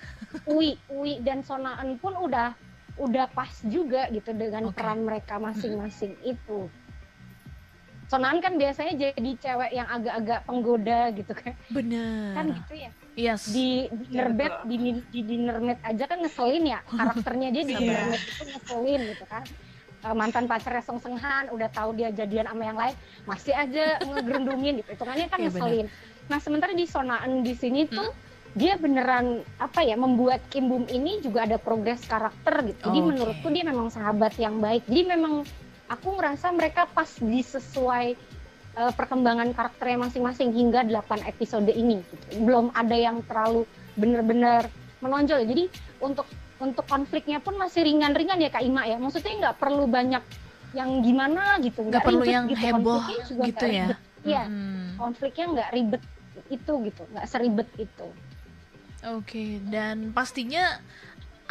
Ui 0.52 0.70
Ui 0.92 1.12
dan 1.24 1.40
Sonaan 1.48 1.96
pun 2.04 2.20
udah 2.20 2.52
udah 3.00 3.26
pas 3.32 3.50
juga 3.66 4.06
gitu 4.12 4.36
dengan 4.36 4.70
okay. 4.70 4.76
peran 4.76 5.08
mereka 5.08 5.40
masing-masing 5.40 6.20
itu. 6.28 6.68
Sonaan 8.12 8.44
kan 8.44 8.60
biasanya 8.60 8.94
jadi 9.16 9.32
cewek 9.40 9.72
yang 9.74 9.88
agak-agak 9.90 10.46
penggoda 10.46 11.10
gitu 11.16 11.34
kan. 11.34 11.56
Bener 11.72 12.36
kan 12.36 12.46
gitu 12.52 12.76
ya 12.78 12.92
Yes. 13.14 13.50
Di 13.50 13.88
dinner 13.90 14.34
bed 14.34 14.54
di, 14.66 14.78
di 15.14 15.22
dinner 15.22 15.58
bed 15.62 15.80
aja 15.86 16.04
kan 16.10 16.18
ngeselin 16.22 16.64
ya 16.66 16.80
karakternya 17.00 17.50
dia 17.54 17.64
di 17.66 17.74
dinner 17.78 18.04
bed 18.10 18.22
itu 18.22 18.44
ngeselin 18.50 19.02
gitu 19.14 19.26
kan. 19.30 19.44
Uh, 20.04 20.12
mantan 20.12 20.52
pacarnya 20.52 20.84
Song 20.84 21.00
Seng 21.00 21.16
Han 21.16 21.48
udah 21.56 21.72
tahu 21.72 21.96
dia 21.96 22.12
jadian 22.12 22.44
sama 22.52 22.64
yang 22.68 22.76
lain 22.76 22.96
masih 23.24 23.56
aja 23.56 24.02
ngegerundungin 24.04 24.84
gitu. 24.84 24.90
Hitungannya 25.00 25.28
kan 25.32 25.40
yeah, 25.40 25.48
ngeselin. 25.48 25.86
Bener. 25.88 26.12
Nah, 26.32 26.40
sementara 26.40 26.72
di 26.76 26.86
Sonaan 26.88 27.44
di 27.44 27.54
sini 27.56 27.88
hmm? 27.88 27.96
tuh 27.96 28.10
dia 28.54 28.78
beneran 28.78 29.42
apa 29.58 29.82
ya 29.82 29.98
membuat 29.98 30.46
Kim 30.54 30.70
Bum 30.70 30.86
ini 30.86 31.18
juga 31.26 31.50
ada 31.50 31.58
progres 31.58 32.06
karakter 32.06 32.62
gitu. 32.70 32.80
Jadi 32.86 33.00
okay. 33.02 33.10
menurutku 33.10 33.48
dia 33.50 33.66
memang 33.66 33.90
sahabat 33.90 34.38
yang 34.38 34.62
baik. 34.62 34.86
Jadi 34.86 35.02
memang 35.10 35.42
aku 35.90 36.08
ngerasa 36.22 36.54
mereka 36.54 36.86
pas 36.86 37.10
disesuai 37.18 38.14
uh, 38.78 38.92
perkembangan 38.94 39.54
karakternya 39.54 40.10
masing-masing 40.10 40.54
hingga 40.54 40.86
8 40.86 41.30
episode 41.30 41.70
ini 41.70 42.02
gitu. 42.02 42.46
belum 42.46 42.74
ada 42.74 42.96
yang 42.98 43.22
terlalu 43.26 43.66
benar-benar 43.94 44.70
menonjol 45.04 45.46
jadi 45.46 45.64
untuk 46.02 46.26
untuk 46.64 46.86
konfliknya 46.88 47.44
pun 47.44 47.60
masih 47.60 47.84
ringan-ringan 47.84 48.40
ya 48.40 48.50
Kak 48.50 48.64
Ima 48.64 48.88
ya 48.88 48.96
maksudnya 48.96 49.36
nggak 49.50 49.58
perlu 49.60 49.86
banyak 49.86 50.24
yang 50.74 50.90
gimana 51.06 51.60
gitu 51.62 51.86
nggak 51.86 52.02
perlu 52.02 52.26
yang 52.26 52.50
gitu. 52.50 52.62
heboh 52.64 53.04
gitu 53.46 53.66
ya 53.68 53.94
iya 54.26 54.44
hmm. 54.48 54.98
konfliknya 54.98 55.46
nggak 55.54 55.70
ribet 55.76 56.04
itu 56.50 56.74
gitu 56.90 57.02
nggak 57.14 57.28
seribet 57.30 57.70
itu 57.78 58.08
oke 59.06 59.22
okay. 59.22 59.62
dan 59.70 60.16
pastinya 60.16 60.82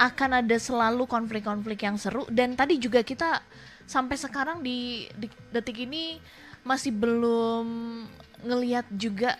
akan 0.00 0.42
ada 0.42 0.56
selalu 0.56 1.04
konflik-konflik 1.04 1.84
yang 1.84 2.00
seru 2.00 2.24
dan 2.32 2.56
tadi 2.56 2.80
juga 2.80 3.04
kita 3.04 3.44
sampai 3.84 4.16
sekarang 4.16 4.64
di, 4.64 5.06
di 5.14 5.28
detik 5.52 5.84
ini 5.84 6.16
masih 6.62 6.94
belum 6.94 7.66
ngeliat 8.42 8.86
juga 8.90 9.38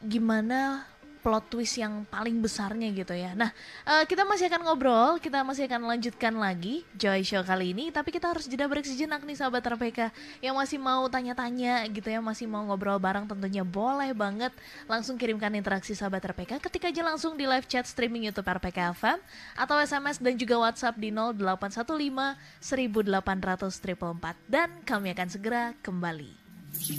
gimana 0.00 0.90
plot 1.20 1.52
twist 1.52 1.76
yang 1.76 2.08
paling 2.08 2.40
besarnya 2.40 2.88
gitu 2.96 3.12
ya. 3.12 3.36
Nah, 3.36 3.52
uh, 3.84 4.04
kita 4.08 4.24
masih 4.24 4.48
akan 4.48 4.64
ngobrol, 4.64 5.20
kita 5.20 5.44
masih 5.44 5.68
akan 5.68 5.84
lanjutkan 5.92 6.32
lagi 6.32 6.82
Joy 6.96 7.20
Show 7.22 7.44
kali 7.44 7.76
ini, 7.76 7.92
tapi 7.92 8.08
kita 8.08 8.32
harus 8.32 8.48
jeda 8.48 8.64
break 8.64 8.88
sejenak 8.88 9.20
nih 9.22 9.36
sahabat 9.36 9.60
RPK 9.60 10.08
yang 10.40 10.56
masih 10.56 10.80
mau 10.80 11.04
tanya-tanya 11.12 11.84
gitu 11.92 12.08
ya, 12.08 12.24
masih 12.24 12.48
mau 12.48 12.64
ngobrol 12.64 12.96
bareng 12.96 13.28
tentunya 13.28 13.60
boleh 13.60 14.16
banget 14.16 14.52
langsung 14.88 15.20
kirimkan 15.20 15.52
interaksi 15.52 15.92
sahabat 15.92 16.24
RPK 16.24 16.56
ketika 16.58 16.88
aja 16.88 17.04
langsung 17.04 17.36
di 17.36 17.44
live 17.44 17.68
chat 17.68 17.84
streaming 17.84 18.26
YouTube 18.26 18.48
RPK 18.48 18.96
FM 18.96 19.20
atau 19.54 19.76
SMS 19.76 20.16
dan 20.18 20.34
juga 20.40 20.56
WhatsApp 20.56 20.96
di 20.96 21.12
0815 21.12 22.40
1800 22.64 24.48
dan 24.48 24.68
kami 24.88 25.12
akan 25.12 25.28
segera 25.28 25.76
kembali. 25.84 26.39
96,3 26.80 26.96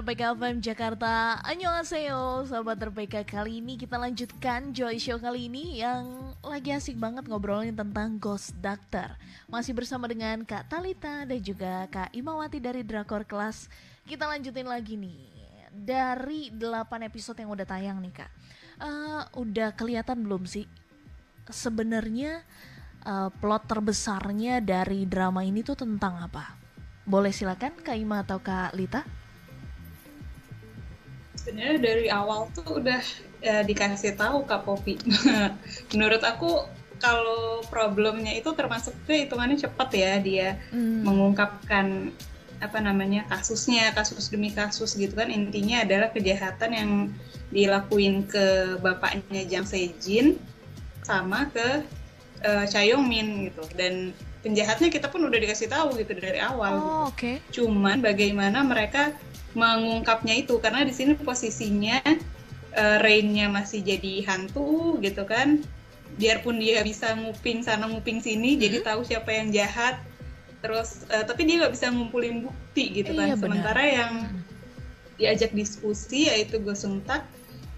RPK 0.00 0.22
FM 0.40 0.64
Jakarta. 0.64 1.36
Annyeonghaseyo 1.44 2.48
Sahabat 2.48 2.80
RPK 2.80 3.28
kali 3.28 3.60
ini 3.60 3.76
kita 3.76 4.00
lanjutkan 4.00 4.72
Joy 4.72 4.96
Show 4.96 5.20
kali 5.20 5.52
ini 5.52 5.84
Yang 5.84 6.32
lagi 6.40 6.72
asik 6.72 6.96
banget 6.96 7.28
ngobrolin 7.28 7.76
tentang 7.76 8.16
Ghost 8.16 8.56
Doctor. 8.64 9.20
Masih 9.52 9.76
bersama 9.76 10.08
dengan 10.08 10.48
Kak 10.48 10.72
Talita 10.72 11.28
dan 11.28 11.40
juga 11.44 11.84
Kak 11.92 12.16
Imawati 12.16 12.56
dari 12.56 12.80
Drakor 12.80 13.28
Kelas. 13.28 13.68
Kita 14.08 14.24
lanjutin 14.32 14.64
lagi 14.64 14.96
nih. 14.96 15.28
Dari 15.76 16.48
8 16.56 17.04
episode 17.04 17.36
yang 17.36 17.52
udah 17.52 17.68
tayang 17.68 18.00
nih 18.00 18.24
Kak 18.24 18.32
uh, 18.82 19.22
Udah 19.38 19.74
kelihatan 19.74 20.24
belum 20.26 20.46
sih 20.48 20.66
Sebenarnya 21.48 22.44
uh, 23.08 23.30
plot 23.32 23.64
terbesarnya 23.68 24.60
dari 24.60 25.08
drama 25.08 25.40
ini 25.40 25.64
tuh 25.64 25.80
tentang 25.80 26.20
apa? 26.20 26.56
Boleh 27.08 27.32
silakan 27.32 27.72
Kak 27.80 27.96
Ima 27.96 28.20
atau 28.20 28.36
Kak 28.36 28.76
Lita? 28.76 29.00
Sebenarnya 31.40 31.78
dari 31.80 32.06
awal 32.12 32.52
tuh 32.52 32.82
udah 32.82 33.00
ya, 33.40 33.64
dikasih 33.64 34.12
tahu 34.18 34.44
Kak 34.44 34.68
Popi. 34.68 35.00
Menurut 35.96 36.20
aku 36.20 36.68
kalau 36.98 37.62
problemnya 37.70 38.34
itu 38.34 38.50
termasuk 38.52 38.92
ke 39.06 39.24
hitungannya 39.24 39.56
cepat 39.56 39.88
ya 39.94 40.12
dia 40.18 40.48
hmm. 40.74 41.06
mengungkapkan 41.06 42.10
apa 42.58 42.82
namanya 42.82 43.22
kasusnya 43.30 43.94
kasus 43.94 44.30
demi 44.34 44.50
kasus 44.50 44.98
gitu 44.98 45.14
kan 45.14 45.30
intinya 45.30 45.86
adalah 45.86 46.10
kejahatan 46.10 46.70
yang 46.74 46.90
dilakuin 47.54 48.26
ke 48.26 48.76
bapaknya 48.82 49.46
Jang 49.46 49.66
Sejin 49.66 50.36
sama 51.06 51.48
ke 51.54 51.86
uh, 52.44 52.64
Cha 52.66 52.82
Yong 52.84 53.06
Min 53.06 53.48
gitu 53.48 53.64
dan 53.78 54.12
penjahatnya 54.42 54.88
kita 54.90 55.10
pun 55.10 55.26
udah 55.26 55.38
dikasih 55.38 55.68
tahu 55.70 55.98
gitu 55.98 56.14
dari 56.14 56.38
awal. 56.38 56.72
Oh, 56.72 56.78
gitu. 56.78 56.86
oke. 56.86 57.14
Okay. 57.14 57.36
Cuman 57.50 57.98
bagaimana 58.00 58.62
mereka 58.62 59.14
mengungkapnya 59.56 60.38
itu 60.38 60.60
karena 60.62 60.86
di 60.86 60.94
sini 60.94 61.18
posisinya 61.18 61.98
uh, 62.76 62.96
Rainnya 63.02 63.50
masih 63.50 63.82
jadi 63.82 64.24
hantu 64.28 64.98
gitu 65.02 65.26
kan. 65.26 65.62
Biarpun 66.18 66.58
dia 66.58 66.82
bisa 66.82 67.14
nguping 67.14 67.62
sana 67.62 67.86
nguping 67.86 68.18
sini, 68.18 68.58
hmm. 68.58 68.60
jadi 68.62 68.76
tahu 68.82 69.06
siapa 69.06 69.30
yang 69.30 69.54
jahat. 69.54 70.02
Terus 70.58 71.06
uh, 71.10 71.24
tapi 71.24 71.46
dia 71.46 71.66
nggak 71.66 71.74
bisa 71.74 71.90
ngumpulin 71.90 72.46
bukti 72.46 73.02
gitu 73.02 73.14
kan. 73.14 73.32
Iya, 73.32 73.36
Sementara 73.38 73.82
benar. 73.82 73.98
yang 73.98 74.12
diajak 75.18 75.50
diskusi 75.50 76.30
yaitu 76.30 76.62
Gosung 76.62 77.02
Tak 77.02 77.26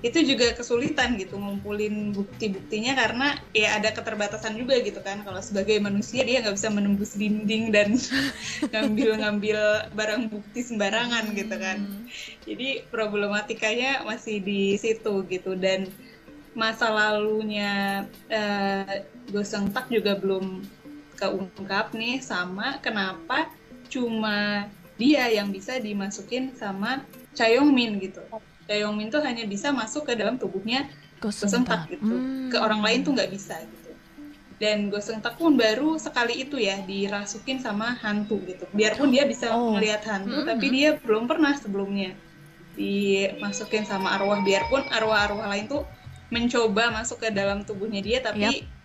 itu 0.00 0.24
juga 0.24 0.56
kesulitan 0.56 1.20
gitu 1.20 1.36
ngumpulin 1.36 2.16
bukti-buktinya 2.16 2.96
karena 2.96 3.36
ya 3.52 3.76
ada 3.76 3.92
keterbatasan 3.92 4.56
juga 4.56 4.80
gitu 4.80 4.96
kan 5.04 5.20
kalau 5.28 5.44
sebagai 5.44 5.76
manusia 5.76 6.24
dia 6.24 6.40
nggak 6.40 6.56
bisa 6.56 6.72
menembus 6.72 7.12
dinding 7.20 7.68
dan 7.68 8.00
ngambil-ngambil 8.72 9.92
barang 9.92 10.32
bukti 10.32 10.64
sembarangan 10.64 11.36
gitu 11.36 11.52
kan 11.52 11.84
hmm. 11.84 12.08
jadi 12.48 12.88
problematikanya 12.88 14.00
masih 14.08 14.40
di 14.40 14.80
situ 14.80 15.20
gitu 15.28 15.52
dan 15.52 15.84
masa 16.56 16.88
lalunya 16.90 18.08
uh, 18.32 19.04
Goseng 19.30 19.70
Tak 19.70 19.92
juga 19.92 20.16
belum 20.16 20.64
keungkap 21.20 21.92
nih 21.92 22.24
sama 22.24 22.80
kenapa 22.80 23.52
cuma 23.92 24.64
dia 24.96 25.28
yang 25.28 25.52
bisa 25.52 25.76
dimasukin 25.76 26.56
sama 26.56 27.04
Chayong 27.36 27.68
Min 27.68 28.00
gitu 28.00 28.24
Min 28.96 29.10
tuh 29.10 29.20
hanya 29.20 29.44
bisa 29.44 29.74
masuk 29.74 30.08
ke 30.08 30.14
dalam 30.16 30.38
tubuhnya 30.38 30.86
Gosentak 31.20 31.92
gitu. 31.92 32.16
Hmm. 32.16 32.48
Ke 32.48 32.56
orang 32.56 32.80
lain 32.80 33.04
tuh 33.04 33.12
nggak 33.12 33.28
bisa 33.28 33.60
gitu. 33.60 33.92
Dan 34.56 34.88
Gosentak 34.88 35.36
pun 35.36 35.52
baru 35.56 36.00
sekali 36.00 36.48
itu 36.48 36.56
ya 36.56 36.80
dirasukin 36.80 37.60
sama 37.60 37.96
hantu 38.00 38.40
gitu. 38.48 38.64
Biarpun 38.72 39.12
dia 39.12 39.28
bisa 39.28 39.52
oh. 39.52 39.76
melihat 39.76 40.00
hantu, 40.08 40.40
hmm. 40.40 40.48
tapi 40.48 40.66
dia 40.72 40.96
belum 40.96 41.28
pernah 41.28 41.52
sebelumnya 41.60 42.16
dimasukin 42.72 43.84
sama 43.84 44.16
arwah. 44.16 44.40
Biarpun 44.40 44.88
arwah-arwah 44.88 45.44
lain 45.52 45.68
tuh 45.68 45.84
mencoba 46.32 46.88
masuk 46.88 47.20
ke 47.20 47.28
dalam 47.28 47.68
tubuhnya 47.68 48.00
dia, 48.00 48.18
tapi 48.24 48.64
yep 48.64 48.79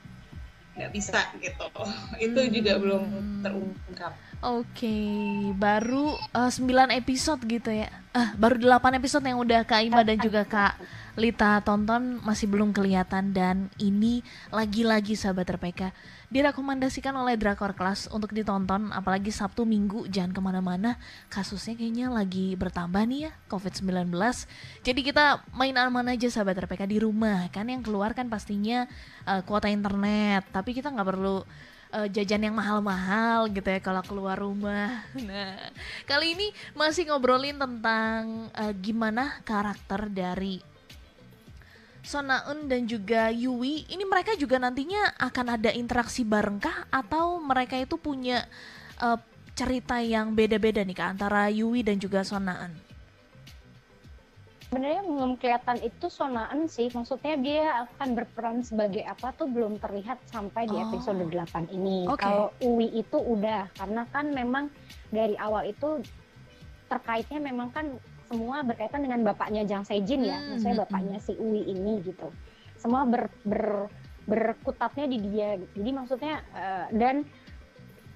nggak 0.75 0.91
bisa 0.91 1.19
gitu 1.39 1.65
itu 2.25 2.39
hmm. 2.39 2.51
juga 2.51 2.73
belum 2.77 3.03
terungkap 3.41 4.13
oke 4.43 4.67
okay. 4.67 5.51
baru 5.55 6.19
uh, 6.35 6.51
eh, 6.51 6.91
9 6.91 6.99
episode 6.99 7.41
gitu 7.47 7.71
ya 7.71 7.87
ah 8.15 8.19
uh, 8.19 8.29
baru 8.35 8.59
8 8.59 8.99
episode 8.99 9.23
yang 9.27 9.39
udah 9.39 9.63
Kak 9.63 9.81
Ima 9.87 10.03
dan 10.03 10.19
juga 10.19 10.43
Kak 10.43 10.79
Lita 11.15 11.63
tonton 11.63 12.19
masih 12.23 12.51
belum 12.51 12.75
kelihatan 12.75 13.31
dan 13.31 13.71
ini 13.79 14.19
lagi-lagi 14.51 15.15
sahabat 15.15 15.47
RPK 15.47 15.95
direkomendasikan 16.35 17.15
oleh 17.15 17.39
Drakor 17.39 17.71
Class 17.71 18.11
untuk 18.11 18.35
ditonton 18.35 18.91
apalagi 18.91 19.31
Sabtu 19.31 19.63
Minggu 19.63 20.03
jangan 20.11 20.35
ke 20.35 20.41
mana-mana. 20.43 20.99
Kasusnya 21.31 21.79
kayaknya 21.79 22.11
lagi 22.11 22.59
bertambah 22.59 23.07
nih 23.07 23.31
ya 23.31 23.31
COVID-19 23.47 24.11
jadi 24.83 24.99
kita 24.99 25.47
main 25.55 25.71
aman 25.79 26.11
aja 26.11 26.27
sahabat 26.27 26.59
RPK 26.67 26.91
di 26.91 26.99
rumah. 26.99 27.47
Kan 27.55 27.71
yang 27.71 27.79
keluar 27.79 28.11
kan 28.11 28.27
pastinya 28.27 28.83
uh, 29.23 29.39
kuota 29.47 29.71
internet. 29.71 30.43
Tapi 30.51 30.75
kita 30.75 30.91
nggak 30.91 31.07
perlu 31.07 31.39
uh, 31.95 32.07
jajan 32.11 32.51
yang 32.51 32.55
mahal-mahal 32.59 33.47
gitu 33.47 33.71
ya 33.71 33.79
kalau 33.79 34.03
keluar 34.03 34.35
rumah. 34.35 35.07
Nah, 35.25 35.71
kali 36.03 36.35
ini 36.35 36.51
masih 36.75 37.07
ngobrolin 37.07 37.55
tentang 37.55 38.51
uh, 38.51 38.73
gimana 38.75 39.39
karakter 39.47 40.11
dari 40.11 40.74
Sonaun 42.05 42.69
dan 42.69 42.85
juga 42.85 43.33
Yui 43.33 43.89
ini 43.89 44.05
mereka 44.05 44.37
juga 44.37 44.61
nantinya 44.61 45.17
akan 45.17 45.57
ada 45.57 45.73
interaksi 45.73 46.21
barengkah 46.21 46.87
atau 46.93 47.41
mereka 47.41 47.75
itu 47.81 47.97
punya 47.97 48.45
uh, 49.01 49.17
cerita 49.57 49.97
yang 49.99 50.37
beda-beda 50.37 50.85
nih 50.85 50.95
kak 50.95 51.09
antara 51.17 51.49
Yui 51.49 51.81
dan 51.81 51.97
juga 51.97 52.21
Sonaun? 52.21 52.85
Sebenarnya 54.75 55.07
belum 55.07 55.39
kelihatan 55.39 55.79
itu 55.87 56.11
Sonaan 56.11 56.67
sih, 56.67 56.91
maksudnya 56.91 57.39
dia 57.39 57.87
akan 57.87 58.11
berperan 58.11 58.59
sebagai 58.59 59.07
apa 59.07 59.31
tuh 59.31 59.47
belum 59.47 59.79
terlihat 59.79 60.19
sampai 60.27 60.67
di 60.67 60.75
episode 60.75 61.21
oh. 61.21 61.31
8 61.31 61.71
ini. 61.71 62.03
Okay. 62.11 62.27
Kalau 62.27 62.51
Uwi 62.59 62.91
itu 62.91 63.15
udah, 63.15 63.71
karena 63.71 64.03
kan 64.11 64.35
memang 64.35 64.67
dari 65.15 65.39
awal 65.39 65.69
itu 65.71 66.03
terkaitnya 66.91 67.39
memang 67.39 67.71
kan 67.71 67.87
semua 68.35 68.67
berkaitan 68.67 68.99
dengan 68.99 69.23
bapaknya 69.23 69.63
Jang 69.63 69.87
Sejin 69.87 70.27
ya, 70.27 70.35
hmm. 70.35 70.59
maksudnya 70.59 70.77
bapaknya 70.83 71.17
si 71.23 71.39
Uwi 71.39 71.71
ini 71.71 72.03
gitu. 72.03 72.27
Semua 72.75 73.07
ber, 73.07 73.31
ber 73.47 73.87
berkutatnya 74.27 75.07
di 75.07 75.23
dia. 75.23 75.55
Jadi 75.55 75.89
maksudnya 75.95 76.43
uh, 76.51 76.91
dan 76.91 77.23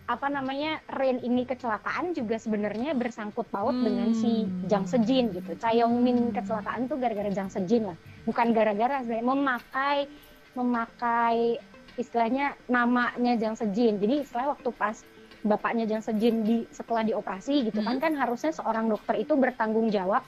apa 0.10 0.26
namanya 0.26 0.82
Rain 0.90 1.22
ini 1.22 1.46
kecelakaan 1.46 2.18
juga 2.18 2.42
sebenarnya 2.42 2.98
bersangkut 2.98 3.46
paut 3.48 3.72
hmm. 3.72 3.86
dengan 3.86 4.10
si 4.12 4.44
Jang 4.68 4.84
Sejin 4.90 5.32
gitu. 5.32 5.56
Chayong 5.56 6.04
Min 6.04 6.36
kecelakaan 6.36 6.92
tuh 6.92 7.00
gara-gara 7.00 7.32
Jang 7.32 7.48
Sejin 7.48 7.88
lah, 7.94 7.98
bukan 8.28 8.52
gara-gara 8.52 9.00
memakai 9.06 10.10
memakai 10.58 11.62
istilahnya 11.96 12.60
namanya 12.68 13.40
Jang 13.40 13.56
Sejin. 13.56 14.02
Jadi 14.04 14.28
istilah 14.28 14.58
waktu 14.58 14.70
pas 14.76 15.00
bapaknya 15.42 15.88
Jang 15.88 16.04
Sejin 16.04 16.44
di 16.44 16.68
setelah 16.70 17.04
dioperasi 17.08 17.72
gitu 17.72 17.80
kan, 17.80 17.96
hmm. 17.96 18.04
kan 18.04 18.12
kan 18.12 18.28
harusnya 18.28 18.52
seorang 18.52 18.92
dokter 18.92 19.16
itu 19.20 19.34
bertanggung 19.40 19.88
jawab 19.88 20.24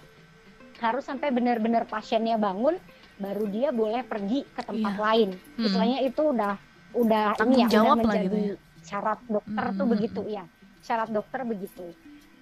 harus 0.82 1.06
sampai 1.06 1.30
benar-benar 1.30 1.86
pasiennya 1.86 2.42
bangun 2.42 2.80
baru 3.22 3.46
dia 3.46 3.70
boleh 3.70 4.02
pergi 4.02 4.42
ke 4.50 4.62
tempat 4.66 4.94
yeah. 4.98 5.04
lain. 5.06 5.30
Hmm. 5.38 5.66
Istilahnya 5.70 6.00
itu 6.02 6.22
udah 6.34 6.54
udah 6.92 7.26
tanggung 7.38 7.62
ini 7.62 7.66
ya 7.70 7.70
jawab 7.70 7.96
udah 8.02 8.04
menjadi 8.04 8.26
gitu 8.28 8.38
ya. 8.42 8.56
syarat 8.82 9.20
dokter 9.30 9.66
hmm. 9.70 9.78
tuh 9.78 9.88
begitu 9.88 10.22
ya. 10.26 10.44
Syarat 10.82 11.10
dokter 11.14 11.40
begitu. 11.46 11.86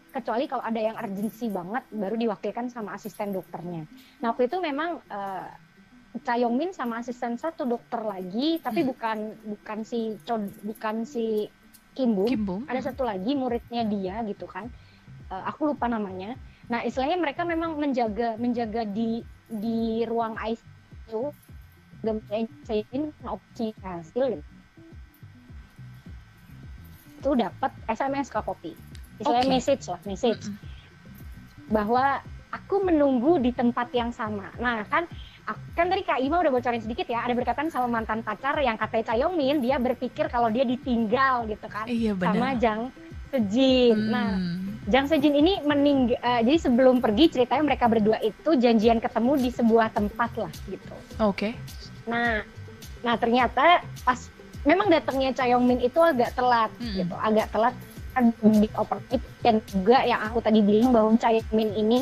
Kecuali 0.10 0.43
kalau 0.49 0.63
ada 0.65 0.79
yang 0.79 0.95
urgensi 0.97 1.51
banget 1.51 1.84
baru 1.91 2.15
diwakilkan 2.17 2.71
sama 2.71 2.97
asisten 2.97 3.29
dokternya. 3.29 3.86
Nah, 4.23 4.34
waktu 4.34 4.49
itu 4.49 4.58
memang 4.58 5.03
uh, 5.05 5.45
Cha 6.25 6.34
Yong 6.41 6.74
sama 6.74 7.05
asisten 7.05 7.38
satu 7.38 7.70
dokter 7.70 8.01
lagi, 8.01 8.57
tapi 8.57 8.82
hmm. 8.82 8.89
bukan 8.89 9.17
bukan 9.45 9.80
si 9.86 10.17
bukan 10.65 11.05
si 11.05 11.45
Kim 11.97 12.15
Bum. 12.15 12.27
Kim 12.27 12.41
Bum. 12.45 12.61
Ada 12.69 12.93
satu 12.93 13.05
lagi 13.07 13.33
muridnya 13.33 13.85
dia 13.85 14.21
gitu 14.27 14.45
kan. 14.45 14.67
Uh, 15.29 15.43
aku 15.49 15.73
lupa 15.73 15.85
namanya. 15.89 16.37
Nah, 16.69 16.85
istilahnya 16.85 17.17
mereka 17.17 17.45
memang 17.45 17.77
menjaga 17.77 18.37
menjaga 18.37 18.85
di 18.85 19.25
di 19.49 20.05
ruang 20.05 20.37
ICU 20.37 21.33
saya 22.63 22.83
opsi 23.27 23.75
hasil 23.83 24.25
gitu. 24.39 24.45
itu 27.19 27.31
dapat 27.35 27.71
SMS 27.91 28.31
ke 28.31 28.39
Poppy 28.39 28.73
istilahnya 29.19 29.47
okay. 29.51 29.55
message 29.59 29.83
lah 29.91 29.99
message 30.07 30.47
mm 30.47 30.55
-hmm. 30.55 31.67
bahwa 31.75 32.23
aku 32.55 32.79
menunggu 32.87 33.43
di 33.43 33.51
tempat 33.51 33.91
yang 33.91 34.15
sama 34.15 34.47
nah 34.55 34.87
kan 34.87 35.03
kan 35.78 35.88
tadi 35.88 36.02
Kak 36.06 36.20
Ima 36.22 36.41
udah 36.41 36.52
bocorin 36.52 36.82
sedikit 36.84 37.08
ya 37.08 37.26
ada 37.26 37.34
berkaitan 37.34 37.72
sama 37.72 37.88
mantan 37.88 38.22
pacar 38.22 38.58
yang 38.60 38.76
katanya 38.76 39.14
Cayongmin 39.14 39.64
dia 39.64 39.80
berpikir 39.82 40.28
kalau 40.28 40.52
dia 40.52 40.68
ditinggal 40.68 41.47
gitu 41.50 41.68
kan 41.70 41.86
iya, 41.88 42.14
sama 42.18 42.54
Jang 42.58 42.93
Sejin. 43.30 44.10
Nah, 44.10 44.34
hmm. 44.34 44.41
Nah, 44.41 44.89
Jang 44.89 45.06
Sejin 45.06 45.38
ini 45.38 45.62
mening 45.62 46.18
uh, 46.18 46.41
jadi 46.41 46.58
sebelum 46.58 46.97
pergi 46.97 47.30
ceritanya 47.30 47.62
mereka 47.62 47.86
berdua 47.86 48.18
itu 48.26 48.58
janjian 48.58 48.97
ketemu 48.97 49.38
di 49.38 49.50
sebuah 49.54 49.93
tempat 49.93 50.32
lah 50.34 50.54
gitu. 50.66 50.95
Oke. 51.22 51.54
Okay. 51.54 51.54
Nah, 52.10 52.41
nah 53.06 53.16
ternyata 53.22 53.86
pas 54.02 54.18
memang 54.66 54.89
datangnya 54.89 55.30
Chayongmin 55.38 55.86
itu 55.86 56.02
agak 56.02 56.34
telat 56.34 56.74
hmm. 56.82 57.06
gitu, 57.06 57.16
agak 57.22 57.47
telat 57.54 57.76
kan 58.10 58.34
di 58.41 58.66
operatif 58.74 59.22
dan 59.45 59.62
juga 59.70 60.02
yang 60.02 60.26
aku 60.26 60.41
tadi 60.41 60.66
bilang 60.66 60.89
bahwa 60.89 61.14
Chayongmin 61.22 61.70
ini 61.78 61.97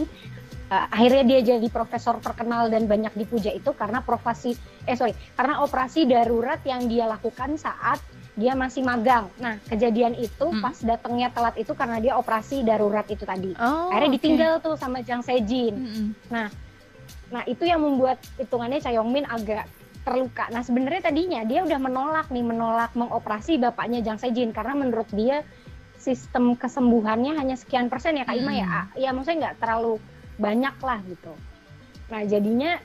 uh, 0.72 0.88
akhirnya 0.91 1.24
dia 1.24 1.39
jadi 1.55 1.68
profesor 1.72 2.20
terkenal 2.20 2.68
dan 2.68 2.86
banyak 2.86 3.13
dipuja 3.15 3.51
itu 3.51 3.72
karena 3.76 4.03
profesi 4.03 4.55
eh 4.88 4.95
sorry 4.95 5.15
karena 5.36 5.63
operasi 5.63 6.07
darurat 6.07 6.59
yang 6.63 6.86
dia 6.88 7.07
lakukan 7.07 7.55
saat 7.59 7.99
dia 8.38 8.53
masih 8.53 8.86
magang. 8.86 9.34
Nah, 9.41 9.57
kejadian 9.65 10.13
itu 10.13 10.45
hmm. 10.45 10.61
pas 10.61 10.78
datangnya 10.78 11.34
telat 11.34 11.57
itu 11.57 11.74
karena 11.74 11.97
dia 11.97 12.13
operasi 12.22 12.61
darurat 12.61 13.09
itu 13.09 13.26
tadi. 13.26 13.57
Oh, 13.57 13.89
Akhirnya 13.89 14.13
okay. 14.13 14.18
ditinggal 14.22 14.53
tuh 14.61 14.78
sama 14.78 15.01
Jang 15.01 15.26
Sejin. 15.26 15.74
Hmm. 15.74 16.09
Nah, 16.30 16.47
nah 17.34 17.41
itu 17.49 17.65
yang 17.65 17.82
membuat 17.82 18.22
hitungannya 18.38 18.78
Chayongmin 18.78 19.26
agak 19.26 19.65
terluka. 20.05 20.53
Nah, 20.53 20.61
sebenarnya 20.61 21.09
tadinya 21.09 21.41
dia 21.49 21.65
udah 21.65 21.82
menolak 21.82 22.30
nih, 22.30 22.45
menolak 22.45 22.93
mengoperasi 22.93 23.57
bapaknya 23.57 24.05
Jang 24.05 24.22
Sejin 24.22 24.53
karena 24.53 24.78
menurut 24.78 25.09
dia 25.18 25.41
sistem 25.97 26.53
kesembuhannya 26.53 27.41
hanya 27.41 27.57
sekian 27.57 27.89
persen 27.89 28.22
ya 28.22 28.24
Kak 28.30 28.38
Ima 28.38 28.53
ya. 28.53 28.86
Ya 28.93 29.09
maksudnya 29.18 29.49
nggak 29.49 29.65
terlalu 29.65 29.97
banyak 30.38 30.75
lah 30.81 30.99
gitu. 31.05 31.33
Nah, 32.07 32.23
jadinya 32.23 32.79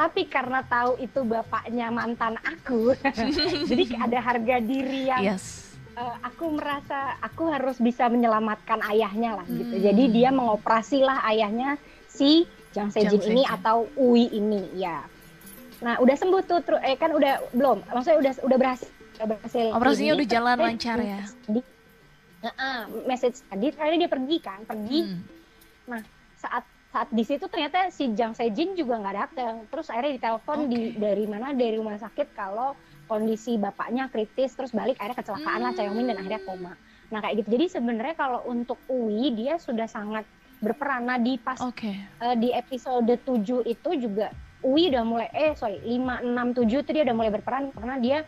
tapi 0.00 0.24
karena 0.32 0.64
tahu 0.64 0.96
itu 0.96 1.20
bapaknya 1.28 1.92
mantan 1.92 2.40
aku 2.40 2.96
jadi 3.68 3.84
ada 4.00 4.18
harga 4.24 4.56
diri 4.64 5.12
yang 5.12 5.36
yes. 5.36 5.76
uh, 5.92 6.16
aku 6.24 6.56
merasa 6.56 7.20
aku 7.20 7.52
harus 7.52 7.76
bisa 7.76 8.08
menyelamatkan 8.08 8.80
ayahnya 8.88 9.36
lah 9.36 9.46
gitu 9.52 9.76
hmm. 9.76 9.84
jadi 9.84 10.02
dia 10.08 10.30
mengoperasi 10.32 11.04
lah 11.04 11.20
ayahnya 11.28 11.76
si 12.08 12.48
Jang 12.72 12.88
Sejin 12.88 13.20
ini 13.28 13.44
atau 13.44 13.92
Ui 14.00 14.24
ini 14.32 14.72
ya 14.80 15.04
nah 15.84 16.00
udah 16.00 16.16
sembuh 16.16 16.48
tuh 16.48 16.64
tru, 16.64 16.76
eh 16.80 16.96
kan 16.96 17.12
udah 17.12 17.52
belum 17.52 17.84
maksudnya 17.92 18.18
udah 18.24 18.32
udah 18.40 18.56
berhasil 18.56 18.88
udah 19.20 19.26
berhasil 19.36 19.68
operasinya 19.76 20.12
udah 20.16 20.28
jalan 20.32 20.56
lancar 20.64 20.96
ya 20.96 21.20
di, 21.44 21.60
uh, 21.60 22.48
uh, 22.48 22.80
message 23.04 23.44
tadi 23.52 23.68
akhirnya 23.76 24.08
dia 24.08 24.12
pergi 24.12 24.36
kan 24.40 24.60
pergi 24.64 24.98
hmm. 25.12 25.20
nah 25.92 26.00
saat 26.40 26.64
saat 26.90 27.06
di 27.14 27.22
situ 27.22 27.46
ternyata 27.46 27.86
si 27.94 28.10
Jang 28.18 28.34
Sejin 28.34 28.74
juga 28.74 28.98
nggak 28.98 29.16
datang 29.16 29.54
terus 29.70 29.86
akhirnya 29.94 30.18
ditelepon 30.18 30.58
okay. 30.66 30.70
di 30.70 30.80
dari 30.98 31.24
mana 31.30 31.54
dari 31.54 31.78
rumah 31.78 31.94
sakit 31.94 32.34
kalau 32.34 32.74
kondisi 33.06 33.54
bapaknya 33.54 34.10
kritis 34.10 34.58
terus 34.58 34.74
balik 34.74 34.98
akhirnya 34.98 35.22
kecelakaan 35.22 35.58
hmm. 35.62 35.66
lah 35.70 35.72
Chaeyomin 35.78 36.06
dan 36.10 36.18
akhirnya 36.18 36.42
koma 36.42 36.74
nah 37.10 37.22
kayak 37.22 37.42
gitu 37.42 37.48
jadi 37.54 37.66
sebenarnya 37.78 38.14
kalau 38.18 38.42
untuk 38.50 38.78
Uwi 38.90 39.34
dia 39.38 39.62
sudah 39.62 39.86
sangat 39.86 40.26
berperan 40.58 41.06
nah 41.06 41.18
di 41.18 41.38
pas 41.38 41.62
okay. 41.62 41.94
uh, 42.18 42.34
eh, 42.34 42.36
di 42.38 42.50
episode 42.50 43.06
7 43.06 43.70
itu 43.70 43.90
juga 43.94 44.34
Uwi 44.66 44.90
udah 44.90 45.02
mulai 45.06 45.28
eh 45.30 45.54
sorry 45.54 45.78
5 45.86 46.26
6 46.26 46.58
7 46.58 46.74
itu 46.74 46.90
dia 46.90 47.02
udah 47.06 47.16
mulai 47.16 47.30
berperan 47.30 47.70
karena 47.70 47.96
dia 48.02 48.18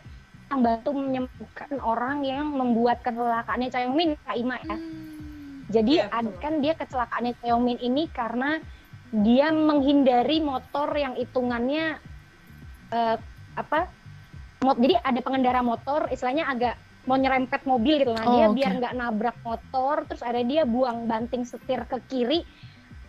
membantu 0.47 0.95
menyembuhkan 0.95 1.71
orang 1.83 2.23
yang 2.23 2.47
membuat 2.47 3.03
kecelakaannya 3.03 3.67
Chaeyomin 3.67 4.15
Kak 4.23 4.39
Ima 4.39 4.55
ya 4.63 4.79
hmm 4.79 5.12
jadi 5.73 6.05
ya, 6.05 6.21
kan 6.37 6.61
dia 6.61 6.77
kecelakaannya 6.77 7.33
Xiaomi 7.41 7.81
ini 7.81 8.05
karena 8.13 8.61
dia 9.09 9.49
menghindari 9.49 10.37
motor 10.41 10.93
yang 10.93 11.17
hitungannya 11.17 11.97
uh, 12.93 13.17
apa? 13.57 13.89
Mot 14.61 14.77
jadi 14.79 14.95
ada 15.01 15.19
pengendara 15.19 15.59
motor 15.65 16.07
istilahnya 16.13 16.47
agak 16.47 16.77
mau 17.03 17.19
nyerempet 17.19 17.67
mobil 17.67 17.99
gitu 17.99 18.15
nah 18.15 18.23
oh, 18.23 18.31
dia 18.31 18.45
okay. 18.47 18.55
biar 18.55 18.71
nggak 18.79 18.93
nabrak 18.95 19.37
motor 19.43 20.07
terus 20.07 20.23
ada 20.23 20.39
dia 20.39 20.63
buang 20.63 21.03
banting 21.03 21.43
setir 21.43 21.83
ke 21.83 21.99
kiri 22.07 22.47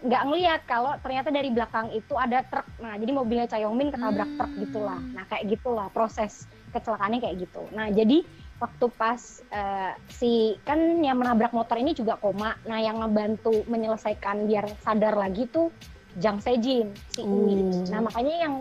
nggak 0.04 0.22
ngelihat 0.28 0.60
kalau 0.68 0.92
ternyata 1.00 1.32
dari 1.32 1.48
belakang 1.54 1.88
itu 1.94 2.12
ada 2.18 2.42
truk 2.44 2.66
nah 2.82 2.98
jadi 2.98 3.12
mobilnya 3.14 3.46
Chaeyomin 3.48 3.94
ketabrak 3.94 4.28
hmm. 4.28 4.36
truk 4.36 4.52
gitulah 4.66 5.00
nah 5.14 5.24
kayak 5.30 5.44
gitulah 5.46 5.88
proses 5.94 6.50
kecelakaannya 6.74 7.22
kayak 7.22 7.36
gitu 7.46 7.62
nah 7.70 7.86
jadi 7.88 8.26
waktu 8.62 8.86
pas 8.94 9.42
uh, 9.50 9.92
si 10.08 10.54
kan 10.62 10.78
yang 11.02 11.18
menabrak 11.18 11.50
motor 11.50 11.76
ini 11.78 11.92
juga 11.92 12.16
koma. 12.18 12.54
Nah, 12.64 12.78
yang 12.78 13.02
ngebantu 13.02 13.66
menyelesaikan 13.66 14.46
biar 14.46 14.70
sadar 14.82 15.18
lagi 15.18 15.50
tuh 15.50 15.74
Jang 16.22 16.38
Sejin 16.38 16.94
si 17.10 17.26
Uwi. 17.26 17.58
Hmm. 17.58 17.84
Nah, 17.90 18.00
makanya 18.06 18.36
yang 18.46 18.54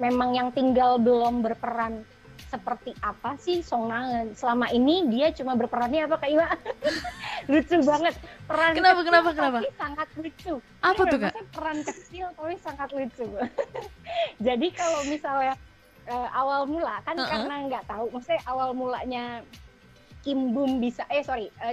memang 0.00 0.30
yang 0.36 0.48
tinggal 0.52 1.00
belum 1.00 1.40
berperan 1.40 2.04
seperti 2.50 2.90
apa 3.00 3.38
sih 3.38 3.62
Song 3.62 3.88
Nangen? 3.88 4.34
Selama 4.34 4.68
ini 4.74 5.06
dia 5.08 5.30
cuma 5.30 5.54
berperannya 5.54 6.04
apa 6.04 6.16
Kak 6.18 6.30
Iwa? 6.30 6.46
lucu 7.52 7.76
banget. 7.86 8.14
Peran 8.44 8.72
Kenapa 8.74 9.00
kenapa 9.06 9.30
kenapa? 9.32 9.58
Tapi 9.62 9.72
sangat 9.78 10.08
lucu. 10.18 10.54
Apa 10.82 11.02
tuh 11.06 11.18
Kak? 11.22 11.32
Peran 11.54 11.78
kecil 11.86 12.26
tapi 12.34 12.56
sangat 12.60 12.88
lucu. 12.92 13.26
Jadi 14.46 14.66
kalau 14.74 15.00
misalnya 15.06 15.54
uh, 16.10 16.28
awal 16.34 16.66
mula 16.66 16.98
kan 17.06 17.14
uh 17.16 17.22
-uh. 17.22 17.30
karena 17.30 17.54
nggak 17.70 17.84
tahu. 17.86 18.10
Maksudnya 18.10 18.42
awal 18.44 18.74
mulanya 18.74 19.46
Kim 20.20 20.52
Bum 20.52 20.84
bisa 20.84 21.08
eh 21.08 21.24
sorry 21.24 21.48
uh, 21.64 21.72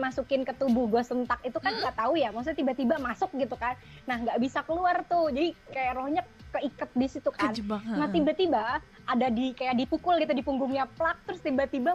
masukin 0.00 0.48
ke 0.48 0.56
tubuh 0.56 0.88
gue 0.88 1.04
sentak 1.04 1.44
itu 1.44 1.58
kan 1.60 1.76
nggak 1.76 1.98
tahu 1.98 2.16
ya. 2.16 2.32
Maksudnya 2.32 2.56
tiba-tiba 2.56 2.96
masuk 3.02 3.28
gitu 3.36 3.52
kan. 3.58 3.76
Nah 4.08 4.16
nggak 4.22 4.38
bisa 4.40 4.64
keluar 4.64 5.04
tuh. 5.04 5.28
Jadi 5.28 5.52
kayak 5.68 5.92
rohnya 6.00 6.22
keikat 6.56 6.90
di 6.96 7.06
situ 7.10 7.28
kan. 7.28 7.52
Nah 7.84 8.08
tiba-tiba 8.08 8.80
ada 9.04 9.26
di 9.28 9.52
kayak 9.52 9.76
dipukul 9.76 10.16
gitu 10.22 10.32
di 10.32 10.40
punggungnya 10.40 10.88
plak 10.96 11.20
terus 11.28 11.44
tiba-tiba 11.44 11.92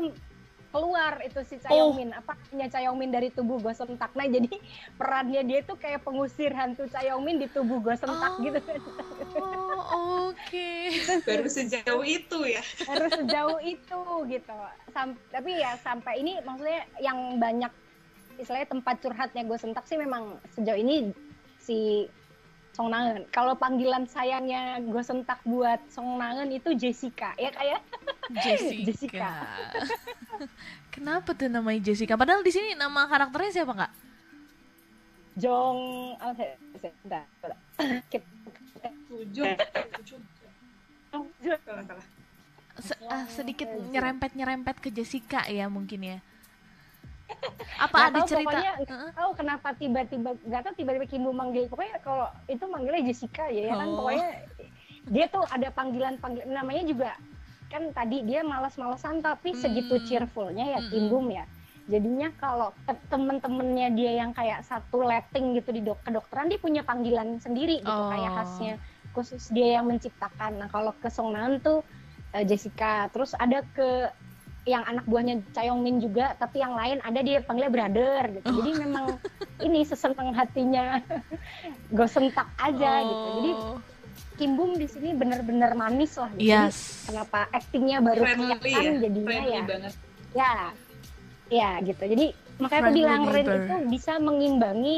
keluar 0.72 1.24
itu 1.24 1.40
si 1.48 1.56
Chayomin 1.64 2.12
oh. 2.12 2.20
apa 2.20 2.36
punya 2.52 2.68
Chayomin 2.68 3.10
dari 3.10 3.30
tubuh 3.32 3.58
gue 3.60 3.74
sentak. 3.74 4.12
Nah 4.14 4.28
jadi 4.28 4.52
perannya 5.00 5.42
dia 5.48 5.60
tuh 5.64 5.80
kayak 5.80 6.04
pengusir 6.04 6.52
hantu 6.52 6.86
Chayomin 6.92 7.40
di 7.40 7.48
tubuh 7.50 7.80
gue 7.80 7.96
sentak 7.96 8.34
oh, 8.36 8.44
gitu. 8.44 8.60
oke. 8.60 10.36
Okay. 10.44 10.92
baru 11.24 11.48
sejauh 11.48 12.04
itu 12.04 12.40
ya. 12.44 12.62
Baru 12.84 13.08
sejauh 13.10 13.60
itu 13.64 14.02
gitu. 14.28 14.58
Sam 14.92 15.16
tapi 15.32 15.52
ya 15.58 15.80
sampai 15.80 16.20
ini 16.22 16.40
maksudnya 16.44 16.84
yang 17.00 17.40
banyak 17.40 17.72
istilahnya 18.38 18.70
tempat 18.70 19.02
curhatnya 19.02 19.44
gue 19.46 19.58
sentak 19.58 19.84
sih 19.90 19.98
memang 19.98 20.38
sejauh 20.54 20.78
ini 20.78 21.10
si 21.58 22.06
Song 22.78 22.94
Nangen. 22.94 23.26
Kalau 23.34 23.58
panggilan 23.58 24.06
sayangnya 24.06 24.78
gue 24.86 25.02
sentak 25.02 25.42
buat 25.42 25.82
Song 25.90 26.22
Nangen 26.22 26.54
itu 26.54 26.78
Jessica, 26.78 27.34
ya 27.34 27.50
kayak 27.50 27.66
ya? 27.74 27.80
Jessica. 28.46 28.86
Jessica. 28.86 29.32
Kenapa 30.94 31.34
tuh 31.34 31.50
namanya 31.50 31.82
Jessica? 31.82 32.14
Padahal 32.14 32.46
di 32.46 32.54
sini 32.54 32.78
nama 32.78 33.10
karakternya 33.10 33.50
siapa 33.50 33.74
kak? 33.74 33.92
Jong, 35.42 35.78
oh, 36.22 36.34
saya, 36.38 36.54
saya, 36.78 36.94
Se 42.78 42.94
uh, 43.02 43.26
sedikit 43.26 43.70
nyerempet 43.90 44.38
nyerempet 44.38 44.78
ke 44.78 44.94
Jessica 44.94 45.50
ya 45.50 45.66
mungkin 45.66 46.06
ya 46.06 46.18
apa 47.78 47.98
ada 48.10 48.20
cerita 48.26 48.50
pokoknya 48.50 48.72
uh-uh. 48.88 49.12
tahu 49.14 49.32
kenapa 49.38 49.70
tiba-tiba 49.78 50.30
nggak 50.48 50.62
tahu 50.64 50.74
tiba-tiba 50.80 51.06
Kimbu 51.06 51.32
manggil 51.36 51.68
pokoknya 51.70 52.00
kalau 52.02 52.28
itu 52.48 52.64
manggilnya 52.66 53.04
Jessica 53.06 53.46
ya, 53.52 53.70
ya 53.70 53.74
kan 53.76 53.88
oh. 53.92 53.96
pokoknya 54.02 54.30
dia 55.08 55.26
tuh 55.32 55.44
ada 55.48 55.68
panggilan 55.72 56.16
panggilan 56.20 56.52
namanya 56.52 56.84
juga 56.88 57.12
kan 57.68 57.92
tadi 57.92 58.24
dia 58.24 58.48
malas-malasan 58.48 59.20
tapi 59.20 59.52
hmm. 59.52 59.60
segitu 59.60 59.96
cheerfulnya 60.08 60.78
ya 60.78 60.80
hmm. 60.80 60.90
Kimbum 60.90 61.28
ya 61.32 61.46
jadinya 61.88 62.30
kalau 62.36 62.76
temen-temennya 63.08 63.96
dia 63.96 64.12
yang 64.20 64.36
kayak 64.36 64.64
satu 64.68 65.08
letting 65.08 65.56
gitu 65.56 65.72
di 65.72 65.80
dok 65.80 66.04
kedokteran 66.04 66.52
dia 66.52 66.60
punya 66.60 66.82
panggilan 66.84 67.40
sendiri 67.40 67.80
gitu 67.80 67.88
oh. 67.92 68.12
kayak 68.12 68.32
khasnya 68.36 68.74
khusus 69.16 69.48
dia 69.56 69.80
yang 69.80 69.88
menciptakan 69.88 70.60
nah 70.60 70.68
kalau 70.68 70.92
ke 71.00 71.08
Songnan 71.08 71.64
tuh 71.64 71.84
uh, 72.36 72.44
Jessica 72.44 73.08
terus 73.12 73.32
ada 73.40 73.64
ke 73.72 74.12
yang 74.68 74.84
anak 74.84 75.08
buahnya 75.08 75.40
Min 75.80 76.04
juga 76.04 76.36
tapi 76.36 76.60
yang 76.60 76.76
lain 76.76 77.00
ada 77.02 77.20
dia 77.24 77.40
panggilnya 77.40 77.72
brother 77.72 78.22
gitu 78.36 78.48
jadi 78.62 78.72
oh. 78.76 78.78
memang 78.84 79.06
ini 79.64 79.80
seseneng 79.88 80.36
hatinya 80.36 81.00
gue 81.96 82.08
sentak 82.12 82.52
aja 82.60 82.92
oh. 83.02 83.08
gitu 83.08 83.28
jadi 83.40 83.52
Kim 84.38 84.54
Bum 84.54 84.78
di 84.78 84.86
sini 84.86 85.18
benar-benar 85.18 85.74
manis 85.74 86.14
lah 86.20 86.30
gitu. 86.38 86.52
yes. 86.52 87.10
kenapa 87.10 87.50
aktingnya 87.50 87.98
baru 88.06 88.22
kelihatan 88.22 88.62
ya? 88.62 89.02
jadinya 89.02 89.26
Friendly 89.26 89.56
ya 89.56 89.64
banget. 89.66 89.94
ya 90.36 90.54
ya 91.48 91.70
gitu 91.82 92.04
jadi 92.06 92.26
makanya 92.60 92.82
aku 92.84 92.92
bilang 92.94 93.22
Ren 93.32 93.48
itu 93.48 93.76
bisa 93.88 94.14
mengimbangi 94.20 94.96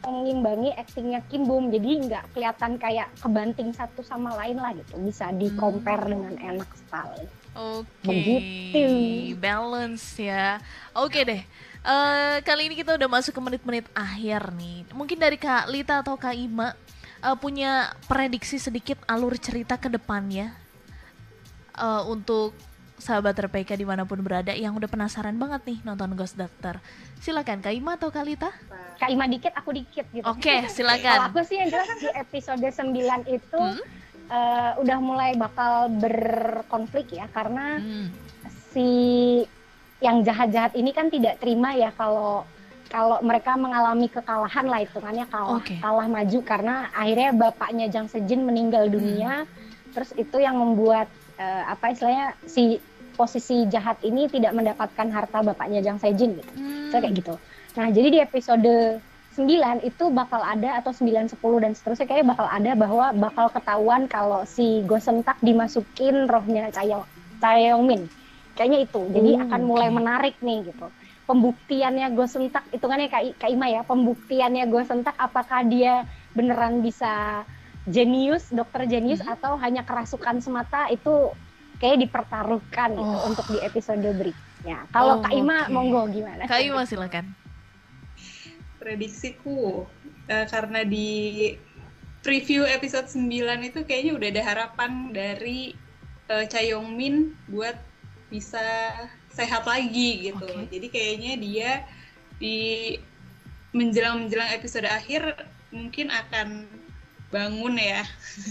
mengimbangi 0.00 0.72
aktingnya 0.80 1.20
Kim 1.28 1.44
Bum 1.44 1.68
jadi 1.68 2.08
nggak 2.08 2.24
kelihatan 2.32 2.80
kayak 2.80 3.12
kebanting 3.20 3.70
satu 3.76 4.00
sama 4.00 4.32
lain 4.40 4.56
lah 4.56 4.72
gitu 4.72 4.96
bisa 5.04 5.28
di 5.36 5.52
compare 5.60 6.08
hmm. 6.08 6.12
dengan 6.16 6.34
enak 6.56 6.70
sekali 6.72 7.39
Oke, 7.50 8.06
okay. 8.06 9.34
balance 9.34 10.14
ya. 10.14 10.62
Oke 10.94 11.18
okay 11.18 11.22
deh. 11.26 11.42
Uh, 11.80 12.38
kali 12.44 12.70
ini 12.70 12.78
kita 12.78 12.94
udah 12.94 13.08
masuk 13.10 13.32
ke 13.34 13.40
menit-menit 13.42 13.86
akhir 13.90 14.54
nih. 14.54 14.86
Mungkin 14.94 15.18
dari 15.18 15.34
Kak 15.40 15.66
Lita 15.66 16.04
atau 16.04 16.14
Kak 16.14 16.36
Ima 16.36 16.76
uh, 17.24 17.36
punya 17.36 17.90
prediksi 18.06 18.62
sedikit 18.62 19.00
alur 19.10 19.34
cerita 19.40 19.74
ke 19.80 19.90
depannya 19.90 20.54
uh, 21.74 22.06
untuk 22.06 22.54
sahabat 23.00 23.32
RPK 23.32 23.80
di 23.80 23.88
mana 23.88 24.04
pun 24.04 24.20
berada 24.20 24.52
yang 24.52 24.76
udah 24.76 24.86
penasaran 24.86 25.34
banget 25.40 25.64
nih 25.64 25.78
nonton 25.82 26.12
Ghost 26.14 26.36
Doctor. 26.36 26.78
Silakan 27.18 27.64
Kak 27.64 27.72
Ima 27.72 27.96
atau 27.96 28.12
Kak 28.12 28.24
Lita? 28.28 28.52
Kak 29.00 29.08
Ima 29.08 29.24
dikit, 29.24 29.56
aku 29.56 29.72
dikit 29.72 30.06
gitu. 30.12 30.24
Oke, 30.28 30.44
okay, 30.44 30.58
silakan. 30.76 31.32
Kalau 31.32 31.32
aku 31.32 31.40
sih 31.48 31.56
yang 31.58 31.72
jelas 31.72 31.88
di 31.96 32.08
episode 32.12 32.60
9 32.60 33.26
itu 33.26 33.60
hmm? 33.60 33.99
Uh, 34.30 34.72
udah 34.80 34.98
mulai 35.02 35.34
bakal 35.34 35.90
berkonflik 35.90 37.12
ya 37.12 37.26
karena 37.34 37.82
hmm. 37.82 38.06
si 38.72 38.88
yang 40.00 40.24
jahat-jahat 40.24 40.72
ini 40.78 40.96
kan 40.96 41.12
tidak 41.12 41.36
terima 41.42 41.76
ya 41.76 41.92
kalau 41.92 42.48
kalau 42.90 43.22
mereka 43.22 43.54
mengalami 43.54 44.10
kekalahan 44.10 44.66
lah 44.66 44.80
hitungannya 44.82 45.26
kalah 45.28 45.60
okay. 45.60 45.78
kalah 45.78 46.08
maju 46.08 46.38
karena 46.42 46.88
akhirnya 46.96 47.30
bapaknya 47.36 47.86
Jang 47.92 48.08
Sejin 48.08 48.42
meninggal 48.42 48.88
dunia 48.88 49.44
hmm. 49.44 49.92
terus 49.92 50.10
itu 50.16 50.40
yang 50.40 50.56
membuat 50.56 51.06
uh, 51.36 51.62
apa 51.68 51.92
istilahnya 51.92 52.32
si 52.48 52.80
posisi 53.20 53.68
jahat 53.68 54.00
ini 54.00 54.32
tidak 54.32 54.56
mendapatkan 54.56 55.12
harta 55.12 55.44
bapaknya 55.44 55.84
Jang 55.84 56.00
Sejin 56.00 56.40
gitu. 56.40 56.52
Hmm. 56.56 56.88
So, 56.88 57.04
kayak 57.04 57.14
gitu. 57.20 57.34
Nah, 57.76 57.92
jadi 57.92 58.08
di 58.08 58.18
episode 58.24 58.72
9 59.38 59.86
itu 59.86 60.04
bakal 60.10 60.42
ada 60.42 60.82
atau 60.82 60.90
9 60.90 61.30
10 61.30 61.38
dan 61.62 61.72
seterusnya 61.78 62.06
kayaknya 62.10 62.34
bakal 62.34 62.46
ada 62.50 62.72
bahwa 62.74 63.06
bakal 63.14 63.46
ketahuan 63.54 64.10
kalau 64.10 64.42
si 64.42 64.82
Gosentak 64.90 65.38
dimasukin 65.38 66.26
rohnya 66.26 66.66
Min. 67.80 68.10
Kayaknya 68.58 68.78
itu. 68.84 69.00
Jadi 69.14 69.30
hmm, 69.38 69.42
akan 69.48 69.60
mulai 69.64 69.88
menarik 69.88 70.34
nih 70.42 70.74
gitu. 70.74 70.90
Pembuktiannya 71.30 72.10
Gosentak 72.12 72.66
itu 72.74 72.82
kan 72.82 72.98
ya 72.98 73.08
Kak, 73.08 73.38
Kak 73.38 73.50
Ima 73.54 73.70
ya, 73.70 73.86
pembuktiannya 73.86 74.66
Gosentak 74.66 75.14
apakah 75.14 75.62
dia 75.62 76.04
beneran 76.34 76.82
bisa 76.82 77.46
jenius, 77.86 78.50
dokter 78.50 78.84
jenius 78.90 79.22
hmm. 79.22 79.32
atau 79.38 79.56
hanya 79.62 79.86
kerasukan 79.86 80.42
semata 80.42 80.90
itu 80.92 81.32
kayak 81.80 82.02
dipertaruhkan 82.02 82.92
gitu 82.92 83.16
oh. 83.16 83.30
untuk 83.30 83.46
di 83.48 83.58
episode 83.64 84.04
berikutnya. 84.04 84.84
Kalau 84.92 85.18
oh, 85.18 85.24
Kak 85.24 85.32
Ima 85.32 85.64
okay. 85.64 85.72
monggo 85.72 86.02
gimana? 86.12 86.44
Kak 86.44 86.60
Ima 86.60 86.84
silakan. 86.84 87.39
Prediksiku 88.80 89.84
uh, 90.32 90.46
karena 90.48 90.82
di 90.82 91.52
preview 92.24 92.64
episode 92.64 93.08
9 93.08 93.28
itu 93.64 93.80
kayaknya 93.84 94.12
udah 94.16 94.28
ada 94.32 94.42
harapan 94.44 95.12
dari 95.12 95.76
uh, 96.32 96.44
Cha 96.48 96.64
Yong 96.64 96.96
Min 96.96 97.36
buat 97.48 97.76
bisa 98.32 98.92
sehat 99.32 99.68
lagi 99.68 100.32
gitu. 100.32 100.48
Okay. 100.48 100.68
Jadi 100.72 100.86
kayaknya 100.88 101.32
dia 101.36 101.70
di 102.40 102.96
menjelang-menjelang 103.76 104.50
episode 104.56 104.88
akhir 104.88 105.46
mungkin 105.70 106.08
akan 106.10 106.66
bangun 107.30 107.76
ya. 107.78 108.02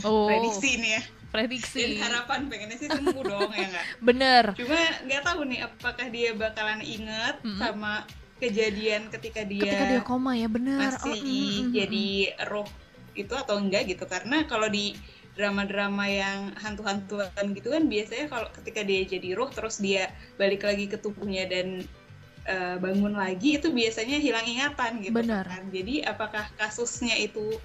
Oh. 0.06 0.30
Prediksi 0.30 0.78
ini 0.78 0.90
ya 0.96 1.04
prediksi 1.30 2.02
dan 2.02 2.10
harapan 2.10 2.50
pengennya 2.50 2.78
sih 2.82 2.90
sembuh 2.90 3.22
dong 3.22 3.54
ya 3.54 3.70
nggak 3.70 3.86
bener 4.08 4.44
cuma 4.58 4.82
nggak 5.06 5.22
tahu 5.22 5.42
nih 5.46 5.60
apakah 5.62 6.08
dia 6.10 6.34
bakalan 6.34 6.82
inget 6.82 7.38
mm 7.46 7.54
-hmm. 7.54 7.60
sama 7.62 7.94
kejadian 8.40 9.12
ketika 9.12 9.44
dia 9.44 9.68
ketika 9.68 9.86
dia 9.92 10.02
koma 10.02 10.32
ya 10.34 10.48
bener 10.48 10.80
masih 10.80 11.12
oh, 11.12 11.16
mm 11.16 11.28
-hmm. 11.28 11.66
jadi 11.76 12.08
roh 12.48 12.70
itu 13.14 13.34
atau 13.36 13.60
enggak 13.60 13.92
gitu 13.92 14.08
karena 14.08 14.48
kalau 14.48 14.72
di 14.72 14.96
drama-drama 15.36 16.04
yang 16.08 16.52
hantu-hantuan 16.60 17.46
gitu 17.56 17.72
kan 17.72 17.88
biasanya 17.88 18.28
kalau 18.28 18.48
ketika 18.60 18.82
dia 18.84 19.08
jadi 19.08 19.40
roh 19.40 19.48
terus 19.52 19.80
dia 19.80 20.12
balik 20.36 20.68
lagi 20.68 20.88
ke 20.92 21.00
tubuhnya 21.00 21.48
dan 21.48 21.84
uh, 22.48 22.76
bangun 22.80 23.16
lagi 23.16 23.56
itu 23.56 23.72
biasanya 23.72 24.20
hilang 24.20 24.44
ingatan 24.44 25.00
gitu 25.00 25.16
Benar. 25.16 25.48
kan 25.48 25.64
jadi 25.72 26.12
apakah 26.12 26.44
kasusnya 26.60 27.16
itu 27.16 27.56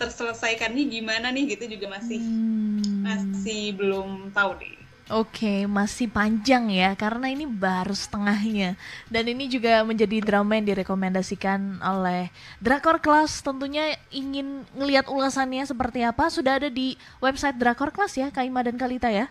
terselesaikannya 0.00 0.88
gimana 0.88 1.28
nih 1.28 1.54
gitu 1.54 1.76
juga 1.76 2.00
masih 2.00 2.18
hmm. 2.24 3.04
masih 3.04 3.76
belum 3.76 4.32
tahu 4.32 4.56
deh. 4.56 4.79
Oke, 5.10 5.42
okay, 5.42 5.58
masih 5.66 6.06
panjang 6.06 6.70
ya 6.70 6.94
karena 6.94 7.26
ini 7.34 7.42
baru 7.42 7.90
setengahnya. 7.90 8.78
Dan 9.10 9.26
ini 9.26 9.50
juga 9.50 9.82
menjadi 9.82 10.22
drama 10.22 10.54
yang 10.54 10.70
direkomendasikan 10.70 11.82
oleh 11.82 12.30
Drakor 12.62 13.02
Class. 13.02 13.42
Tentunya 13.42 13.98
ingin 14.14 14.62
ngelihat 14.70 15.10
ulasannya 15.10 15.66
seperti 15.66 16.06
apa 16.06 16.30
sudah 16.30 16.62
ada 16.62 16.70
di 16.70 16.94
website 17.18 17.58
Drakor 17.58 17.90
Class 17.90 18.14
ya, 18.14 18.30
Kaima 18.30 18.62
dan 18.62 18.78
Kalita 18.78 19.10
ya. 19.10 19.26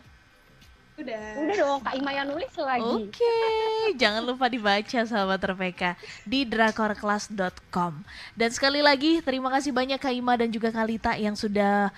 Udah. 1.00 1.24
Udah 1.48 1.56
dong, 1.56 1.80
Kak 1.80 1.96
Ima 1.96 2.12
yang 2.12 2.28
nulis 2.28 2.52
lagi. 2.60 2.84
Oke, 2.84 3.16
okay. 3.16 3.96
jangan 3.96 4.20
lupa 4.28 4.52
dibaca 4.52 5.00
sahabat 5.08 5.40
RPK 5.40 5.96
di 6.28 6.44
drakorclass.com. 6.44 8.04
Dan 8.36 8.50
sekali 8.52 8.84
lagi 8.84 9.24
terima 9.24 9.48
kasih 9.48 9.72
banyak 9.72 9.96
Kak 9.96 10.12
Ima 10.12 10.36
dan 10.36 10.52
juga 10.52 10.76
Kalita 10.76 11.16
yang 11.16 11.40
sudah 11.40 11.96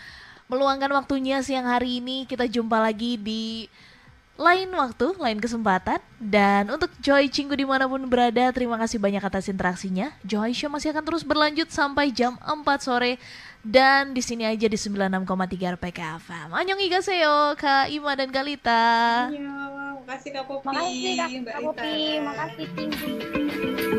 meluangkan 0.52 0.92
waktunya 0.92 1.40
siang 1.40 1.64
hari 1.64 2.04
ini. 2.04 2.28
Kita 2.28 2.44
jumpa 2.44 2.76
lagi 2.84 3.16
di 3.16 3.72
lain 4.36 4.68
waktu, 4.76 5.16
lain 5.16 5.40
kesempatan. 5.40 6.04
Dan 6.20 6.68
untuk 6.68 6.92
Joy 7.00 7.32
Cinggu 7.32 7.56
di 7.56 7.64
mana 7.64 7.88
pun 7.88 8.04
berada, 8.12 8.52
terima 8.52 8.76
kasih 8.76 9.00
banyak 9.00 9.24
atas 9.24 9.48
interaksinya. 9.48 10.12
Joy 10.28 10.52
Show 10.52 10.68
masih 10.68 10.92
akan 10.92 11.08
terus 11.08 11.24
berlanjut 11.24 11.72
sampai 11.72 12.12
jam 12.12 12.36
4 12.44 12.68
sore 12.84 13.16
dan 13.64 14.12
di 14.12 14.20
sini 14.20 14.44
aja 14.44 14.68
di 14.68 14.76
96,3 14.76 15.78
RPK 15.80 16.00
FM. 16.20 16.50
Annyeong 16.52 16.82
Igaseo, 16.82 17.56
Kak 17.56 17.94
Ima 17.94 18.18
dan 18.18 18.34
Galita. 18.34 19.30
Iya, 19.30 19.56
makasih 20.02 20.30
Kak 20.34 20.46
Popi. 20.50 20.66
Makasih 20.68 21.14
Kak, 21.16 21.30
Kak 21.46 21.60
Popi, 21.62 21.96
makasih 22.20 22.68
Tinggi. 22.76 23.91